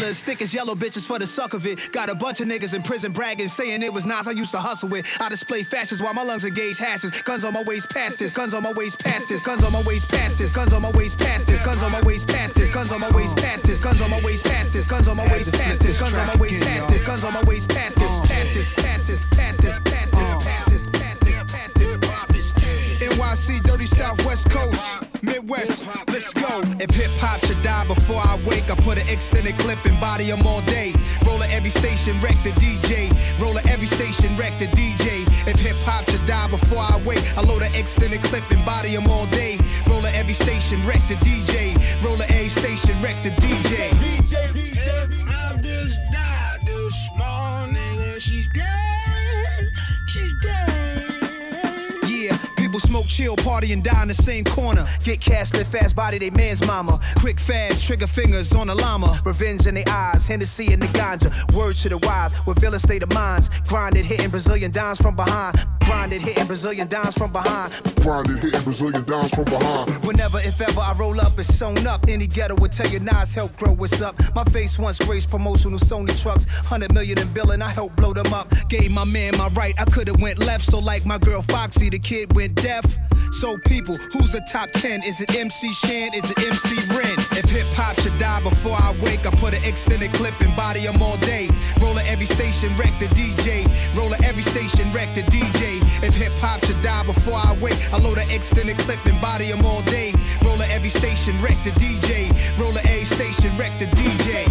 Hustlers, 0.00 0.22
thick 0.22 0.40
as 0.40 0.54
yellow 0.54 0.74
bitches 0.74 1.06
for 1.06 1.18
the 1.18 1.26
suck 1.26 1.52
of 1.52 1.66
it. 1.66 1.92
Got 1.92 2.08
a 2.08 2.14
bunch 2.14 2.40
of 2.40 2.48
niggas 2.48 2.74
in 2.74 2.82
prison 2.82 3.12
bragging, 3.12 3.48
saying 3.48 3.82
it 3.82 3.92
was 3.92 4.06
Nas 4.06 4.26
I 4.26 4.30
used 4.30 4.52
to 4.52 4.58
hustle 4.58 4.88
with. 4.88 5.04
I 5.20 5.28
display 5.28 5.62
fascists 5.62 6.02
while 6.02 6.14
my 6.14 6.22
lungs 6.22 6.44
engage 6.44 6.78
hashes. 6.78 7.20
Guns 7.22 7.44
on 7.44 7.52
my 7.52 7.62
waist 7.64 7.90
past 7.90 8.18
this, 8.18 8.32
guns 8.32 8.54
on 8.54 8.62
my 8.62 8.72
waist 8.72 8.98
past 8.98 9.28
this, 9.28 9.42
guns 9.42 9.62
on 9.62 9.72
my 9.72 9.82
waist 9.86 10.08
past 10.08 10.38
this, 10.38 10.52
guns 10.52 10.72
on 10.80 10.80
my 10.82 10.90
waist 10.90 11.20
past 11.28 11.52
this, 11.52 11.60
guns 11.60 11.82
on 11.82 11.92
my 11.92 12.00
waist 12.00 12.26
past 12.28 12.54
this, 12.54 12.72
guns 12.72 12.92
on 12.92 13.00
my 13.00 13.10
waist 13.10 13.36
past 13.36 13.66
this, 13.66 13.80
guns 13.80 14.00
on 14.00 14.10
my 14.10 14.16
waist 14.22 14.46
past 14.46 14.72
this, 14.72 14.88
guns 14.88 15.08
on 15.08 15.16
my 15.16 15.26
waist 15.26 15.52
past 15.52 15.80
this, 15.80 15.98
guns 16.00 16.16
on 16.16 16.26
my 16.26 16.36
waist 16.36 16.62
past 16.62 16.88
this, 16.88 17.04
guns 17.04 17.24
on 17.24 17.34
my 17.34 17.42
waist 17.44 17.68
past 17.68 17.96
this, 17.96 18.10
past 18.10 18.54
this, 18.54 18.72
past 18.74 19.06
this, 19.06 19.24
past 19.30 19.60
this, 19.60 19.78
past 19.84 20.10
this, 20.12 20.32
past 20.40 20.70
this, 20.70 21.42
past 21.50 21.74
this, 21.74 21.96
past 22.00 22.32
this. 22.32 22.52
NYC, 23.00 23.62
dirty 23.62 23.86
Southwest 23.86 24.48
Coast, 24.50 25.09
Midwest, 25.22 25.84
let's 26.08 26.32
go. 26.32 26.62
If 26.80 26.90
hip 26.90 27.10
hop 27.20 27.44
should 27.44 27.62
die 27.62 27.86
before 27.86 28.20
I 28.20 28.40
wake, 28.46 28.70
I 28.70 28.74
put 28.76 28.98
an 28.98 29.08
extended 29.08 29.58
clip 29.58 29.84
and 29.84 30.00
body 30.00 30.30
'em 30.30 30.46
all 30.46 30.62
day. 30.62 30.94
Roll 31.26 31.42
at 31.42 31.50
every 31.50 31.70
station, 31.70 32.18
wreck 32.20 32.36
the 32.42 32.52
DJ. 32.52 33.10
Roll 33.40 33.58
at 33.58 33.66
every 33.66 33.86
station, 33.86 34.34
wreck 34.36 34.52
the 34.58 34.68
DJ. 34.68 35.26
If 35.46 35.60
hip 35.60 35.76
hop 35.84 36.08
should 36.10 36.26
die 36.26 36.48
before 36.48 36.82
I 36.82 36.96
wake, 37.04 37.22
I 37.36 37.42
load 37.42 37.62
an 37.62 37.74
extended 37.74 38.22
clip 38.22 38.50
and 38.50 38.64
body 38.64 38.96
'em 38.96 39.08
all 39.08 39.26
day. 39.26 39.58
Roll 39.86 40.04
at 40.06 40.14
every 40.14 40.34
station, 40.34 40.84
wreck 40.86 41.02
the 41.08 41.16
DJ. 41.16 41.76
Roll 42.02 42.20
at 42.22 42.30
every 42.30 42.48
station, 42.48 43.00
wreck 43.02 43.16
the 43.22 43.30
DJ. 43.42 43.90
DJ, 44.00 44.52
DJ, 44.52 44.88
I 45.28 45.56
just 45.60 45.98
died 46.12 46.60
this 46.64 46.98
morning 47.16 48.00
and 48.00 48.22
she's 48.22 48.48
dead. 48.54 49.70
She's 50.06 50.32
dead. 50.42 50.80
Yeah, 53.10 53.26
people 53.26 53.36
smoke, 53.36 53.36
chill, 53.36 53.36
party, 53.36 53.72
and 53.72 53.82
die 53.82 54.02
in 54.02 54.08
the 54.08 54.14
same 54.14 54.44
corner. 54.44 54.86
Get 55.04 55.20
cash, 55.20 55.52
live 55.52 55.68
fast, 55.68 55.96
body 55.96 56.18
they 56.18 56.30
man's 56.30 56.66
mama. 56.66 56.98
Quick, 57.18 57.40
fast, 57.40 57.84
trigger 57.84 58.06
fingers 58.06 58.52
on 58.52 58.68
the 58.68 58.74
llama. 58.74 59.20
Revenge 59.24 59.66
in 59.66 59.74
their 59.74 59.88
eyes, 59.88 60.26
Hennessy 60.26 60.72
in 60.72 60.80
the 60.80 60.86
ganja. 60.88 61.30
Word 61.54 61.76
to 61.76 61.88
the 61.88 61.98
wise, 61.98 62.32
with 62.46 62.60
villain 62.60 62.78
state 62.78 63.02
of 63.02 63.12
minds. 63.14 63.50
Grinded, 63.66 64.04
hitting 64.04 64.30
Brazilian 64.30 64.70
dimes 64.70 65.00
from 65.00 65.16
behind. 65.16 65.58
Grinded, 65.84 66.22
hitting 66.22 66.46
Brazilian 66.46 66.88
dimes 66.88 67.14
from 67.14 67.32
behind. 67.32 67.74
Grinded, 67.96 68.38
hitting 68.38 68.62
Brazilian 68.62 69.04
dimes 69.04 69.30
from 69.30 69.44
behind. 69.44 69.90
Whenever, 70.04 70.38
if 70.38 70.60
ever, 70.60 70.80
I 70.80 70.94
roll 70.98 71.20
up, 71.20 71.38
it's 71.38 71.52
sewn 71.54 71.86
up. 71.86 72.06
Any 72.08 72.26
ghetto 72.26 72.54
would 72.60 72.72
tell 72.72 72.88
you 72.88 73.00
Nas 73.00 73.34
help 73.34 73.56
grow 73.56 73.72
what's 73.72 74.00
up. 74.00 74.14
My 74.34 74.44
face 74.44 74.78
once 74.78 74.98
graced 74.98 75.30
promotional 75.30 75.78
Sony 75.78 76.14
trucks. 76.22 76.46
100 76.46 76.92
million 76.94 77.18
in 77.18 77.28
billing, 77.32 77.62
I 77.62 77.68
helped 77.68 77.96
blow 77.96 78.12
them 78.12 78.32
up. 78.32 78.48
Gave 78.68 78.90
my 78.92 79.04
man 79.04 79.36
my 79.36 79.48
right, 79.48 79.74
I 79.80 79.84
could've 79.84 80.20
went 80.20 80.38
left. 80.38 80.64
So 80.64 80.78
like 80.78 81.04
my 81.06 81.18
girl 81.18 81.42
Foxy, 81.42 81.90
the 81.90 81.98
kid 81.98 82.34
went 82.34 82.54
deaf. 82.54 82.99
So 83.32 83.56
people, 83.56 83.96
who's 84.12 84.32
the 84.32 84.42
top 84.52 84.70
10? 84.72 85.02
Is 85.04 85.20
it 85.20 85.34
MC 85.34 85.72
Shan? 85.72 86.12
Is 86.12 86.30
it 86.30 86.38
MC 86.38 86.76
Ren? 86.94 87.16
If 87.38 87.48
hip 87.48 87.66
hop 87.72 87.98
should 88.00 88.18
die 88.18 88.42
before 88.42 88.76
I 88.76 88.94
wake, 89.00 89.24
I 89.24 89.30
put 89.30 89.54
an 89.54 89.64
extended 89.64 90.12
clip 90.12 90.38
and 90.40 90.54
body 90.54 90.86
'em 90.86 91.00
all 91.00 91.16
day. 91.16 91.48
Roll 91.80 91.98
at 91.98 92.06
every 92.06 92.26
station, 92.26 92.76
wreck 92.76 92.92
the 92.98 93.08
DJ. 93.08 93.64
Roll 93.96 94.12
at 94.12 94.22
every 94.24 94.42
station, 94.42 94.90
wreck 94.92 95.08
the 95.14 95.22
DJ. 95.22 95.80
If 96.02 96.16
hip 96.16 96.32
hop 96.40 96.64
should 96.66 96.82
die 96.82 97.04
before 97.04 97.38
I 97.38 97.52
wake, 97.54 97.80
I 97.92 97.98
load 97.98 98.18
an 98.18 98.30
extended 98.30 98.78
clip 98.78 99.04
and 99.06 99.20
body 99.20 99.50
'em 99.52 99.64
all 99.64 99.82
day. 99.82 100.12
Roll 100.44 100.60
at 100.62 100.70
every 100.70 100.90
station, 100.90 101.40
wreck 101.40 101.56
the 101.64 101.72
DJ. 101.80 102.30
Roll 102.58 102.76
at 102.76 102.84
every 102.84 103.06
station, 103.06 103.56
wreck 103.56 103.72
the 103.78 103.86
DJ, 103.86 104.44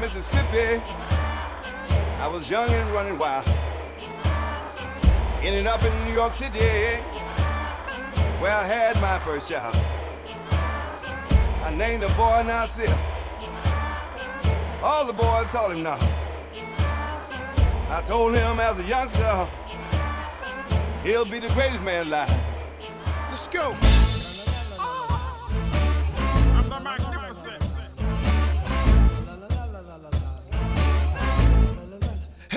Mississippi. 0.00 0.80
I 2.20 2.28
was 2.28 2.48
young 2.48 2.70
and 2.70 2.90
running 2.92 3.18
wild. 3.18 3.46
Ended 5.42 5.66
up 5.66 5.82
in 5.82 6.04
New 6.04 6.12
York 6.12 6.34
City, 6.34 6.96
where 8.40 8.52
I 8.52 8.64
had 8.64 9.00
my 9.00 9.18
first 9.20 9.48
child. 9.48 9.74
I 11.64 11.70
named 11.76 12.02
the 12.02 12.08
boy 12.10 12.42
Nasir. 12.46 12.96
All 14.82 15.04
the 15.04 15.12
boys 15.12 15.48
call 15.48 15.70
him 15.70 15.82
Nas. 15.82 16.00
I 17.90 18.02
told 18.04 18.34
him 18.34 18.60
as 18.60 18.78
a 18.80 18.84
youngster, 18.84 19.48
he'll 21.02 21.24
be 21.24 21.40
the 21.40 21.48
greatest 21.48 21.82
man 21.82 22.06
alive. 22.06 22.44
Let's 23.30 23.48
go. 23.48 23.97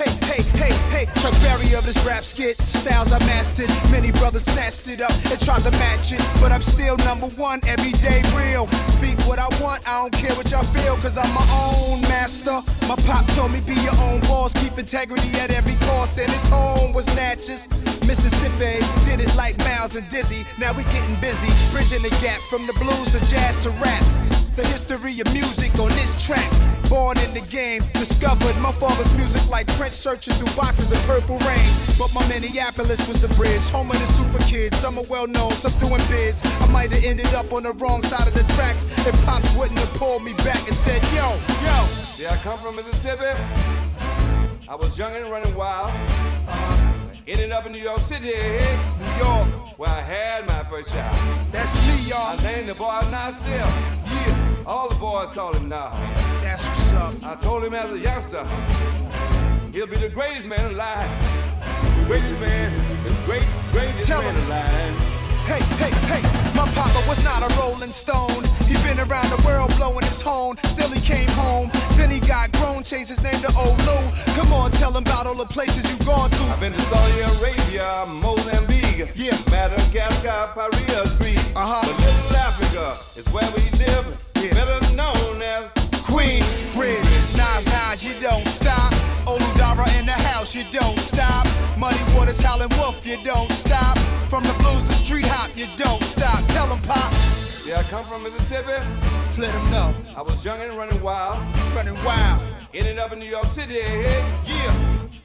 Hey, 0.02 0.10
hey, 0.26 0.42
hey, 0.58 0.74
hey, 0.90 1.06
Chuck 1.20 1.32
Berry 1.42 1.74
of 1.74 1.86
this 1.86 2.04
rap 2.04 2.24
skit. 2.24 2.60
Styles 2.60 3.12
I 3.12 3.20
mastered. 3.20 3.70
Many 3.92 4.10
brothers 4.10 4.42
snatched 4.42 4.88
it 4.88 5.00
up 5.00 5.12
and 5.30 5.40
tried 5.40 5.62
to 5.62 5.70
match 5.78 6.10
it. 6.10 6.20
But 6.40 6.50
I'm 6.50 6.60
still 6.60 6.96
number 7.06 7.28
one, 7.38 7.60
everyday 7.68 8.22
real. 8.34 8.66
Speak 8.98 9.16
what 9.28 9.38
I 9.38 9.46
want, 9.62 9.86
I 9.86 10.02
don't 10.02 10.12
care 10.12 10.34
what 10.34 10.50
y'all 10.50 10.64
feel, 10.64 10.96
cause 10.96 11.16
I'm 11.16 11.32
my 11.32 11.46
own 11.54 12.00
master. 12.02 12.58
My 12.88 12.96
pop 13.06 13.26
told 13.38 13.52
me 13.52 13.60
be 13.60 13.74
your 13.86 13.94
own 14.02 14.20
boss, 14.22 14.52
keep 14.54 14.76
integrity 14.76 15.30
at 15.38 15.50
every 15.52 15.78
cost, 15.86 16.18
and 16.18 16.30
his 16.30 16.48
home 16.48 16.92
was 16.92 17.06
Natchez. 17.14 17.68
Mississippi 18.02 18.82
did 19.06 19.20
it 19.20 19.32
like 19.36 19.56
Miles 19.58 19.94
and 19.94 20.08
Dizzy. 20.08 20.44
Now 20.58 20.72
we 20.72 20.82
getting 20.90 21.14
busy, 21.20 21.52
bridging 21.70 22.02
the 22.02 22.10
gap 22.20 22.40
from 22.50 22.66
the 22.66 22.72
blues 22.74 23.12
to 23.12 23.20
jazz 23.30 23.62
to 23.62 23.70
rap. 23.78 24.41
The 24.54 24.66
history 24.66 25.18
of 25.20 25.32
music 25.32 25.72
on 25.80 25.88
this 25.96 26.12
track. 26.22 26.44
Born 26.90 27.16
in 27.20 27.32
the 27.32 27.40
game, 27.48 27.80
discovered 27.94 28.54
my 28.60 28.70
father's 28.70 29.14
music 29.14 29.48
like 29.48 29.66
Prince 29.78 29.96
searching 29.96 30.34
through 30.34 30.54
boxes 30.54 30.92
of 30.92 30.98
purple 31.06 31.38
rain. 31.48 31.64
But 31.98 32.12
my 32.12 32.20
Minneapolis 32.28 33.08
was 33.08 33.22
the 33.22 33.32
bridge, 33.32 33.66
home 33.70 33.90
of 33.90 33.98
the 33.98 34.04
super 34.04 34.44
kids. 34.44 34.76
Some 34.76 34.98
are 34.98 35.08
well 35.08 35.26
known, 35.26 35.52
some 35.52 35.72
doing 35.80 36.02
bids. 36.10 36.42
I 36.60 36.66
might 36.70 36.92
have 36.92 37.02
ended 37.02 37.32
up 37.32 37.50
on 37.50 37.62
the 37.62 37.72
wrong 37.80 38.02
side 38.02 38.28
of 38.28 38.34
the 38.34 38.44
tracks 38.52 38.84
if 39.06 39.16
Pops 39.24 39.56
wouldn't 39.56 39.78
have 39.78 39.94
pulled 39.94 40.22
me 40.22 40.34
back 40.44 40.60
and 40.68 40.76
said, 40.76 41.00
Yo, 41.16 41.32
yo. 41.64 41.76
See, 41.88 42.26
I 42.26 42.36
come 42.44 42.58
from 42.58 42.76
Mississippi. 42.76 43.32
I 44.68 44.74
was 44.74 44.98
young 44.98 45.16
and 45.16 45.30
running 45.30 45.54
wild. 45.54 45.88
Uh-huh. 45.88 46.92
Ended 47.26 47.52
up 47.52 47.64
in 47.64 47.72
New 47.72 47.78
York 47.78 48.00
City, 48.00 48.26
New 48.26 49.16
York, 49.16 49.78
where 49.78 49.88
I 49.88 50.00
had 50.02 50.46
my 50.46 50.62
first 50.64 50.90
child. 50.90 51.16
That's 51.52 51.74
me, 51.86 52.10
y'all. 52.10 52.18
I 52.18 52.42
named 52.42 52.68
the 52.68 52.74
boy 52.74 53.00
Nasir. 53.10 53.48
Yeah. 53.50 54.41
All 54.66 54.88
the 54.88 54.94
boys 54.96 55.26
call 55.32 55.52
him 55.54 55.68
Nas. 55.68 55.92
That's 56.42 56.64
what's 56.66 56.92
up. 56.92 57.14
I 57.24 57.34
told 57.36 57.64
him 57.64 57.74
as 57.74 57.92
a 57.92 57.98
youngster, 57.98 58.44
he'll 59.72 59.86
be 59.86 59.96
the 59.96 60.10
greatest 60.10 60.46
man 60.46 60.72
alive. 60.72 61.10
The 61.98 62.04
greatest 62.06 62.38
man, 62.40 63.04
the 63.04 63.10
great, 63.26 63.46
greatest 63.72 64.08
Tell 64.08 64.22
man 64.22 64.34
him. 64.34 64.46
alive. 64.46 65.08
Hey, 65.42 65.58
hey, 65.82 65.90
hey, 66.06 66.22
my 66.54 66.66
papa 66.70 67.02
was 67.08 67.22
not 67.24 67.42
a 67.42 67.50
rolling 67.60 67.90
stone. 67.90 68.44
He 68.70 68.74
been 68.86 69.00
around 69.00 69.26
the 69.30 69.42
world 69.44 69.74
blowing 69.76 70.04
his 70.06 70.22
horn. 70.22 70.56
Still 70.62 70.88
he 70.90 71.00
came 71.00 71.28
home. 71.30 71.68
Then 71.96 72.10
he 72.10 72.20
got 72.20 72.52
grown 72.52 72.84
changed 72.84 73.10
his 73.10 73.22
name 73.24 73.34
to 73.42 73.48
Olu. 73.48 74.36
Come 74.36 74.52
on, 74.52 74.70
tell 74.70 74.92
him 74.96 75.02
about 75.02 75.26
all 75.26 75.34
the 75.34 75.44
places 75.46 75.90
you've 75.90 76.06
gone 76.06 76.30
to. 76.30 76.42
I've 76.44 76.60
been 76.60 76.72
to 76.72 76.80
Saudi 76.80 77.20
Arabia, 77.42 78.06
Mozambique, 78.22 79.10
yeah. 79.16 79.36
Madagascar, 79.50 80.52
Paris, 80.54 81.14
Greece. 81.16 81.52
Uh-huh. 81.56 81.82
But 81.82 81.98
Little 81.98 82.36
Africa 82.36 82.96
is 83.18 83.26
where 83.34 83.50
we 83.58 83.68
live, 83.82 84.06
better 84.50 84.96
known 84.96 85.42
as 85.42 85.70
Queen 86.02 86.42
Bridge. 86.74 87.04
Nas, 87.36 87.64
Nas, 87.66 88.04
you 88.04 88.14
don't 88.20 88.46
stop. 88.48 88.92
Olu 89.26 89.56
Dara 89.56 89.88
in 89.98 90.06
the 90.06 90.12
house, 90.12 90.54
you 90.54 90.64
don't 90.70 90.98
stop. 90.98 91.46
Muddy 91.78 91.98
Waters, 92.14 92.40
Howlin' 92.40 92.68
Wolf, 92.78 93.06
you 93.06 93.22
don't 93.22 93.50
stop. 93.52 93.98
From 94.28 94.42
the 94.44 94.54
blues 94.60 94.82
to 94.84 94.92
street 94.92 95.26
hop, 95.26 95.56
you 95.56 95.66
don't 95.76 96.02
stop. 96.02 96.44
Tell 96.48 96.66
him, 96.66 96.80
Pop. 96.82 97.12
See, 97.12 97.74
I 97.74 97.82
come 97.84 98.04
from 98.04 98.22
Mississippi. 98.24 98.78
Let 99.38 99.54
him 99.54 99.70
know. 99.70 99.94
I 100.16 100.22
was 100.22 100.44
young 100.44 100.60
and 100.60 100.72
running 100.74 101.00
wild. 101.02 101.38
Running 101.74 101.94
wild. 102.04 102.51
Ended 102.74 102.96
up 102.96 103.12
in 103.12 103.18
New 103.18 103.28
York 103.28 103.44
City, 103.44 103.74
yeah. 103.74 104.72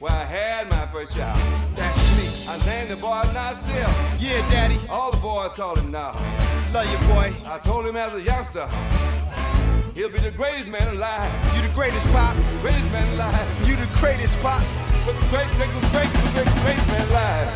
Where 0.00 0.12
I 0.12 0.24
had 0.24 0.68
my 0.68 0.84
first 0.92 1.16
child. 1.16 1.40
That's 1.74 1.96
me. 2.18 2.52
I 2.52 2.58
named 2.66 2.90
the 2.90 2.96
boy 2.96 3.22
Nasir. 3.32 3.88
Yeah, 4.18 4.46
daddy. 4.50 4.78
All 4.90 5.10
the 5.10 5.16
boys 5.16 5.54
call 5.54 5.74
him 5.74 5.90
now. 5.90 6.12
Love 6.74 6.84
you, 6.92 6.98
boy. 7.08 7.34
I 7.50 7.58
told 7.58 7.86
him 7.86 7.96
as 7.96 8.12
a 8.14 8.20
youngster, 8.20 8.68
he'll 9.94 10.10
be 10.10 10.18
the 10.18 10.30
greatest 10.36 10.68
man 10.68 10.94
alive. 10.94 11.32
You 11.56 11.62
the 11.62 11.72
greatest, 11.72 12.06
Pop. 12.08 12.36
Greatest 12.60 12.90
man 12.90 13.14
alive. 13.14 13.66
You 13.66 13.76
the 13.76 13.88
greatest, 13.96 14.38
Pop. 14.40 14.62
Great, 15.04 15.16
great, 15.30 15.48
great, 15.56 15.70
great, 15.70 15.90
great, 15.90 16.10
great, 16.34 16.46
great 16.60 16.86
man 16.86 17.08
alive. 17.08 17.48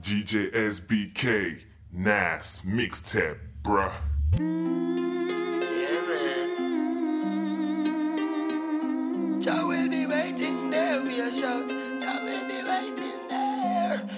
DJ 0.00 0.50
SBK, 0.54 1.64
Nas 1.92 2.62
mixtape, 2.64 3.36
bruh. 3.62 5.03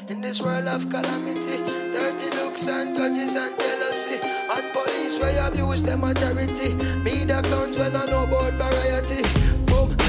In 0.09 0.21
this 0.21 0.41
world 0.41 0.69
of 0.69 0.89
calamity, 0.89 1.59
dirty 1.93 2.31
looks 2.31 2.69
and 2.69 2.97
grudges 2.97 3.35
and 3.35 3.59
jealousy, 3.59 4.21
and 4.23 4.73
police 4.73 5.19
where 5.19 5.49
abuse 5.49 5.83
them 5.83 6.05
authority. 6.05 6.75
Me 7.03 7.25
the 7.25 7.43
clowns 7.43 7.77
when 7.77 7.97
I 7.97 8.05
know 8.07 8.23
about 8.23 8.55
variety. 8.55 9.56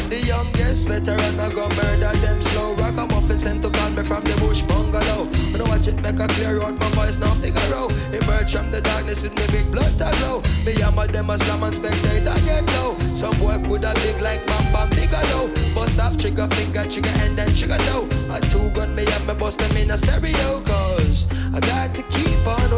The 0.07 0.25
youngest 0.25 0.87
veteran 0.87 1.37
I 1.37 1.49
go 1.51 1.67
murder 1.67 2.13
them 2.19 2.41
slow. 2.41 2.73
Ragamuffin 2.75 3.37
sent 3.37 3.61
to 3.63 3.69
call 3.69 3.89
me 3.89 4.03
from 4.03 4.23
the 4.23 4.33
bush 4.39 4.61
bungalow. 4.61 5.25
When 5.51 5.61
I 5.61 5.67
watch 5.67 5.87
it 5.87 6.01
make 6.01 6.17
a 6.17 6.27
clear 6.29 6.61
out 6.61 6.79
my 6.79 6.89
voice 6.91 7.19
now 7.19 7.33
figure 7.33 7.75
out. 7.75 7.91
Emerge 8.13 8.55
from 8.55 8.71
the 8.71 8.79
darkness 8.79 9.23
with 9.23 9.35
me 9.35 9.45
big 9.51 9.69
blood 9.69 9.91
to 9.99 10.09
glow. 10.19 10.41
Me 10.65 10.79
hammer 10.79 11.07
them 11.07 11.29
a 11.29 11.37
slam 11.37 11.63
and 11.63 11.75
spectator 11.75 12.35
get 12.45 12.65
low. 12.75 12.97
Some 13.13 13.37
boy 13.37 13.61
coulda 13.65 13.93
big 13.95 14.21
like 14.21 14.47
Bam 14.47 14.71
Bam 14.71 14.89
Bigelow. 14.91 15.51
Bust 15.75 15.99
off 15.99 16.17
trigger 16.17 16.47
finger 16.55 16.85
trigger 16.85 17.15
and 17.19 17.37
then 17.37 17.53
trigger 17.53 17.77
toe. 17.89 18.07
A 18.31 18.39
two 18.39 18.69
gun 18.69 18.95
me 18.95 19.05
up 19.07 19.27
me 19.27 19.33
bust 19.33 19.59
them 19.59 19.75
in 19.75 19.91
a 19.91 19.97
stereo. 19.97 20.61
Cause 20.61 21.27
I 21.53 21.59
got 21.59 21.93
to 21.95 22.01
keep 22.03 22.47
on 22.47 22.71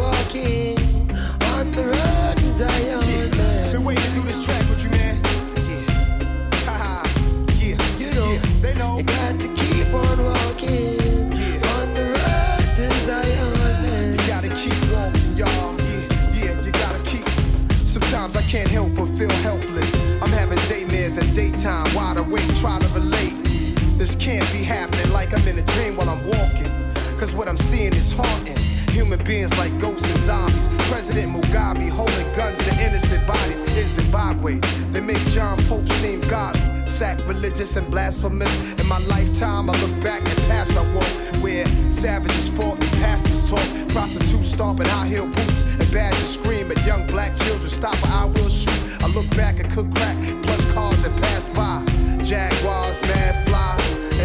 This 24.00 24.16
can't 24.16 24.50
be 24.50 24.64
happening 24.64 25.12
like 25.12 25.34
I'm 25.34 25.46
in 25.46 25.58
a 25.58 25.62
dream 25.74 25.94
while 25.94 26.08
I'm 26.08 26.26
walking. 26.26 26.72
Cause 27.18 27.34
what 27.34 27.48
I'm 27.48 27.58
seeing 27.58 27.92
is 27.92 28.14
haunting. 28.14 28.56
Human 28.94 29.22
beings 29.24 29.54
like 29.58 29.78
ghosts 29.78 30.10
and 30.10 30.18
zombies. 30.20 30.70
President 30.88 31.30
Mugabe 31.30 31.90
holding 31.90 32.32
guns 32.32 32.56
to 32.64 32.82
innocent 32.82 33.26
bodies 33.26 33.60
in 33.60 33.88
Zimbabwe. 33.90 34.54
They 34.92 35.00
make 35.00 35.18
John 35.28 35.62
Pope 35.66 35.86
seem 36.00 36.22
godly, 36.22 36.62
sacrilegious 36.86 37.76
and 37.76 37.90
blasphemous. 37.90 38.72
In 38.80 38.86
my 38.86 39.00
lifetime, 39.00 39.68
I 39.68 39.78
look 39.82 40.00
back 40.00 40.22
at 40.26 40.38
paths 40.48 40.74
I 40.74 40.94
walk 40.94 41.42
where 41.42 41.66
savages 41.90 42.48
fought 42.48 42.82
and 42.82 43.02
pastors 43.02 43.50
talk. 43.50 43.88
Prostitutes 43.88 44.50
stomping 44.50 44.86
high 44.86 45.08
heel 45.08 45.26
boots 45.26 45.60
and 45.78 45.92
badgers 45.92 46.36
scream 46.38 46.70
at 46.70 46.86
young 46.86 47.06
black 47.06 47.36
children. 47.36 47.68
Stop 47.68 48.02
or 48.02 48.08
I 48.08 48.24
will 48.24 48.48
shoot. 48.48 49.02
I 49.02 49.08
look 49.08 49.28
back 49.36 49.60
and 49.60 49.70
cook 49.70 49.94
crack, 49.94 50.16
plus 50.42 50.64
cars 50.72 51.02
that 51.02 51.14
pass 51.20 51.48
by. 51.50 51.84
Jaguars, 52.24 53.02
mad 53.02 53.49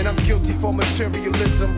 and 0.06 0.20
I'm 0.20 0.26
guilty 0.26 0.54
for 0.54 0.74
materialism. 0.74 1.76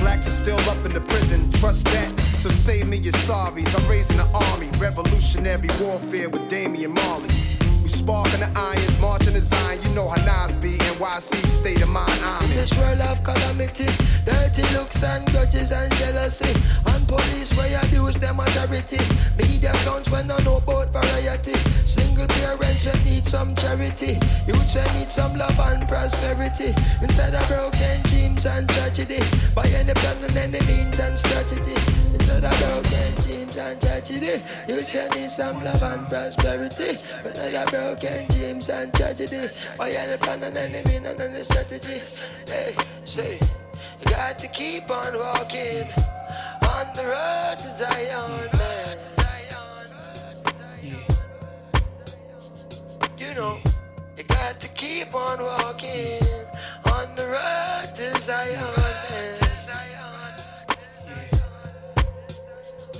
Blacks 0.00 0.28
are 0.28 0.30
still 0.30 0.58
up 0.70 0.84
in 0.84 0.92
the 0.92 1.00
prison, 1.00 1.50
trust 1.52 1.84
that. 1.86 2.12
So 2.38 2.48
save 2.50 2.86
me 2.86 2.98
your 2.98 3.14
sorries. 3.14 3.74
I'm 3.78 3.88
raising 3.90 4.20
an 4.20 4.28
army, 4.32 4.68
revolutionary 4.78 5.68
warfare 5.80 6.28
with 6.28 6.48
Damian 6.48 6.94
Marley. 6.94 7.45
We 7.86 7.92
sparking 7.92 8.40
the 8.40 8.50
irons, 8.58 8.98
marching 8.98 9.34
the 9.34 9.40
Zion. 9.40 9.80
You 9.80 9.90
know 9.90 10.08
how 10.08 10.18
Nas 10.26 10.56
be, 10.56 10.72
NYC 10.76 11.46
state 11.46 11.82
of 11.82 11.88
mind. 11.88 12.10
I'm 12.24 12.42
In 12.50 12.56
this 12.56 12.76
world 12.76 12.98
of 12.98 13.22
calamity, 13.22 13.86
dirty 14.24 14.62
looks 14.74 15.04
and 15.04 15.24
grudges 15.30 15.70
and 15.70 15.94
jealousy, 15.94 16.52
and 16.84 17.06
police 17.06 17.56
where 17.56 17.80
abuse 17.84 18.16
them 18.16 18.40
authority. 18.40 18.98
Media 19.38 19.70
clowns 19.84 20.10
when 20.10 20.28
I 20.32 20.38
know 20.42 20.56
about 20.56 20.92
variety. 20.92 21.54
Single 21.84 22.26
parents 22.26 22.84
will 22.84 23.04
need 23.04 23.24
some 23.24 23.54
charity. 23.54 24.18
Youths 24.48 24.74
when 24.74 24.92
need 24.98 25.08
some 25.08 25.38
love 25.38 25.56
and 25.60 25.86
prosperity. 25.86 26.74
Instead 27.00 27.36
of 27.36 27.46
broken 27.46 28.02
dreams 28.10 28.46
and 28.46 28.68
tragedy, 28.68 29.22
by 29.54 29.68
any 29.68 29.94
plan 29.94 30.24
and 30.24 30.36
any 30.36 30.60
means 30.66 30.98
and 30.98 31.16
strategy. 31.16 31.78
Instead 32.14 32.46
of 32.46 32.58
broken 32.58 33.25
and 33.58 33.80
tragedy, 33.80 34.42
youths 34.68 34.94
when 34.94 35.08
need 35.10 35.30
some 35.30 35.62
love 35.64 35.82
and 35.82 36.06
prosperity. 36.08 36.98
But 37.22 37.36
Instead 37.36 37.54
of 37.54 37.70
broken 37.70 38.26
dreams 38.28 38.68
and 38.68 38.92
tragedy, 38.94 39.48
by 39.76 39.90
any 39.90 40.16
plan 40.16 40.42
and 40.42 40.56
any 40.56 40.82
means 40.88 41.06
and 41.06 41.20
any 41.20 41.42
strategy. 41.42 42.02
Hey, 42.46 42.74
say, 43.04 43.38
you 44.00 44.06
got 44.06 44.38
to 44.38 44.48
keep 44.48 44.90
on 44.90 45.18
walking 45.18 45.84
on 46.74 46.86
the 46.94 47.04
road 47.06 47.56
to 47.58 47.70
Zion, 47.78 48.58
man. 48.58 48.98
You 53.18 53.34
know, 53.34 53.58
you 54.16 54.24
got 54.24 54.60
to 54.60 54.68
keep 54.68 55.14
on 55.14 55.42
walking 55.42 56.22
on 56.92 57.14
the 57.16 57.26
road 57.26 57.94
to 57.96 58.22
Zion, 58.22 58.85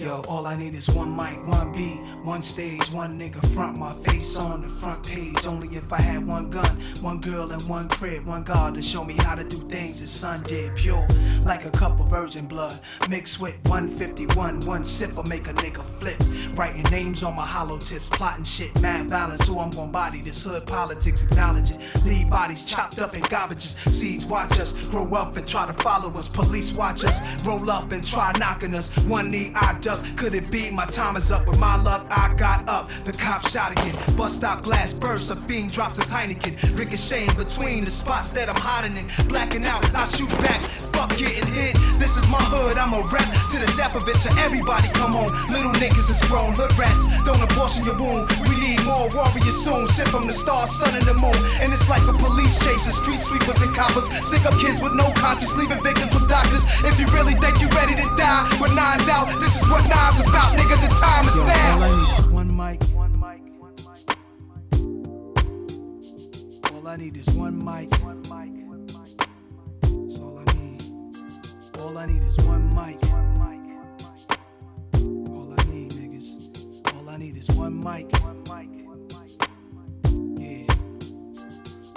Yo, 0.06 0.22
all 0.28 0.46
I 0.46 0.54
need 0.54 0.72
is 0.74 0.88
one 0.90 1.16
mic, 1.16 1.44
one 1.48 1.72
beat, 1.72 1.98
one 2.22 2.40
stage, 2.40 2.92
one 2.92 3.18
nigga 3.18 3.44
front 3.52 3.76
my 3.76 3.92
face 4.04 4.36
on 4.36 4.62
the 4.62 4.68
front 4.68 5.04
page. 5.04 5.44
Only 5.44 5.66
if 5.76 5.92
I 5.92 6.00
had 6.00 6.24
one 6.24 6.48
gun, 6.48 6.80
one 7.00 7.20
girl, 7.20 7.50
and 7.50 7.60
one 7.68 7.88
crib, 7.88 8.24
one 8.24 8.44
God 8.44 8.76
to 8.76 8.82
show 8.82 9.02
me 9.02 9.14
how 9.18 9.34
to 9.34 9.42
do 9.42 9.56
things 9.68 10.00
the 10.00 10.06
sun 10.06 10.44
did. 10.44 10.76
Pure, 10.76 11.08
like 11.42 11.64
a 11.64 11.72
cup 11.72 11.98
of 11.98 12.08
virgin 12.08 12.46
blood, 12.46 12.78
mixed 13.10 13.40
with 13.40 13.58
151. 13.64 14.60
One 14.60 14.84
sip 14.84 15.12
will 15.16 15.24
make 15.24 15.48
a 15.48 15.54
nigga 15.54 15.82
flip. 15.82 16.16
Writing 16.56 16.84
names 16.92 17.24
on 17.24 17.34
my 17.34 17.44
hollow 17.44 17.78
tips, 17.78 18.08
plotting 18.08 18.44
shit, 18.44 18.80
mad 18.80 19.10
balance. 19.10 19.44
Who 19.48 19.58
I'm 19.58 19.70
gonna 19.70 19.90
body 19.90 20.20
this 20.20 20.40
hood 20.44 20.68
politics, 20.68 21.24
acknowledge 21.24 21.72
it. 21.72 21.80
Leave 22.04 22.30
bodies 22.30 22.62
chopped 22.64 23.00
up 23.00 23.16
in 23.16 23.22
garbages. 23.22 23.74
Seeds 23.90 24.24
watch 24.24 24.60
us 24.60 24.72
grow 24.86 25.12
up 25.16 25.36
and 25.36 25.48
try 25.48 25.66
to 25.66 25.72
follow 25.82 26.12
us. 26.12 26.28
Police 26.28 26.72
watch 26.74 27.02
us 27.02 27.44
roll 27.44 27.68
up 27.68 27.90
and 27.90 28.06
try 28.06 28.30
knocking 28.38 28.72
us. 28.72 28.96
One 29.06 29.32
knee 29.32 29.50
I 29.56 29.76
duck. 29.96 30.16
Could 30.16 30.34
it 30.34 30.50
be 30.50 30.70
my 30.70 30.86
time 30.86 31.16
is 31.16 31.30
up? 31.30 31.46
With 31.46 31.58
my 31.58 31.80
luck, 31.82 32.06
I 32.10 32.34
got 32.34 32.68
up. 32.68 32.88
The 33.04 33.12
cop 33.12 33.46
shot 33.46 33.72
again. 33.72 33.94
Bus 34.16 34.34
stop 34.34 34.62
glass 34.62 34.92
bursts. 34.92 35.30
A 35.30 35.36
fiend 35.36 35.72
drops 35.72 35.96
his 35.96 36.10
Heineken. 36.10 36.54
Ricocheting 36.78 37.34
between 37.36 37.84
the 37.84 37.90
spots 37.90 38.30
that 38.32 38.48
I'm 38.48 38.56
hiding 38.56 38.96
in. 38.96 39.06
Blacking 39.28 39.64
out, 39.64 39.82
I 39.94 40.04
shoot 40.04 40.30
back. 40.42 40.60
Fuck 40.92 41.16
getting 41.16 41.46
hit. 41.52 41.74
This 41.98 42.16
is 42.16 42.28
my 42.30 42.40
hood. 42.40 42.78
I'm 42.78 42.92
a 42.94 43.02
rep 43.08 43.28
to 43.52 43.56
the 43.60 43.70
death 43.76 43.94
of 43.96 44.08
it. 44.08 44.16
To 44.26 44.30
everybody, 44.40 44.88
come 44.94 45.14
on. 45.16 45.28
Little 45.52 45.72
niggas 45.76 46.08
is 46.10 46.20
grown. 46.28 46.52
Hood 46.56 46.72
rats. 46.78 47.04
Don't 47.24 47.40
abortion 47.40 47.84
your 47.84 47.98
wound. 47.98 48.28
We 48.48 48.56
need 48.60 48.80
more 48.84 49.08
warriors 49.12 49.56
soon. 49.60 49.86
Sent 49.88 50.08
from 50.08 50.26
the 50.26 50.32
stars, 50.32 50.72
sun, 50.72 50.92
and 50.96 51.04
the 51.04 51.14
moon. 51.14 51.36
And 51.60 51.72
it's 51.72 51.88
like 51.88 52.04
a 52.08 52.14
police 52.16 52.58
chasing 52.58 52.92
street 52.92 53.20
sweepers 53.20 53.60
and 53.62 53.72
coppers. 53.74 54.08
Stick 54.08 54.44
up 54.46 54.56
kids 54.58 54.80
with 54.80 54.94
no 54.96 55.06
conscience, 55.20 55.54
leaving 55.56 55.82
victims 55.82 56.12
with 56.14 56.28
doctors. 56.28 56.64
If 56.84 56.98
you 57.00 57.06
really 57.12 57.34
think 57.38 57.60
you're 57.60 57.72
ready 57.76 57.94
to 57.96 58.08
die 58.16 58.48
with 58.60 58.74
nines 58.74 59.08
out, 59.08 59.28
this 59.38 59.54
is 59.60 59.68
what 59.76 59.88
nines 59.88 60.18
is 60.18 60.24
about, 60.26 60.52
nigga. 60.56 60.76
The 60.80 60.88
time 61.00 61.28
is 61.28 61.36
Yo, 61.36 61.42
all 61.42 61.48
I 61.48 61.52
now. 61.58 61.86
need 61.86 62.08
is 62.16 62.26
one 62.30 62.56
mic. 62.56 62.80
All 66.72 66.88
I 66.88 66.96
need 66.96 67.16
is 67.16 67.28
one 67.30 67.62
mic. 67.64 67.90
That's 67.90 68.30
all 70.18 70.38
I 70.38 70.44
need. 70.54 70.82
All 71.78 71.98
I 71.98 72.06
need 72.06 72.22
is 72.22 72.38
one 72.44 72.74
mic. 72.74 72.98
All 75.28 75.52
I 75.52 75.62
need, 75.70 75.90
niggas. 75.92 76.28
All 76.96 77.08
I 77.10 77.16
need 77.18 77.36
is 77.36 77.50
one 77.50 77.78
mic. 77.82 78.10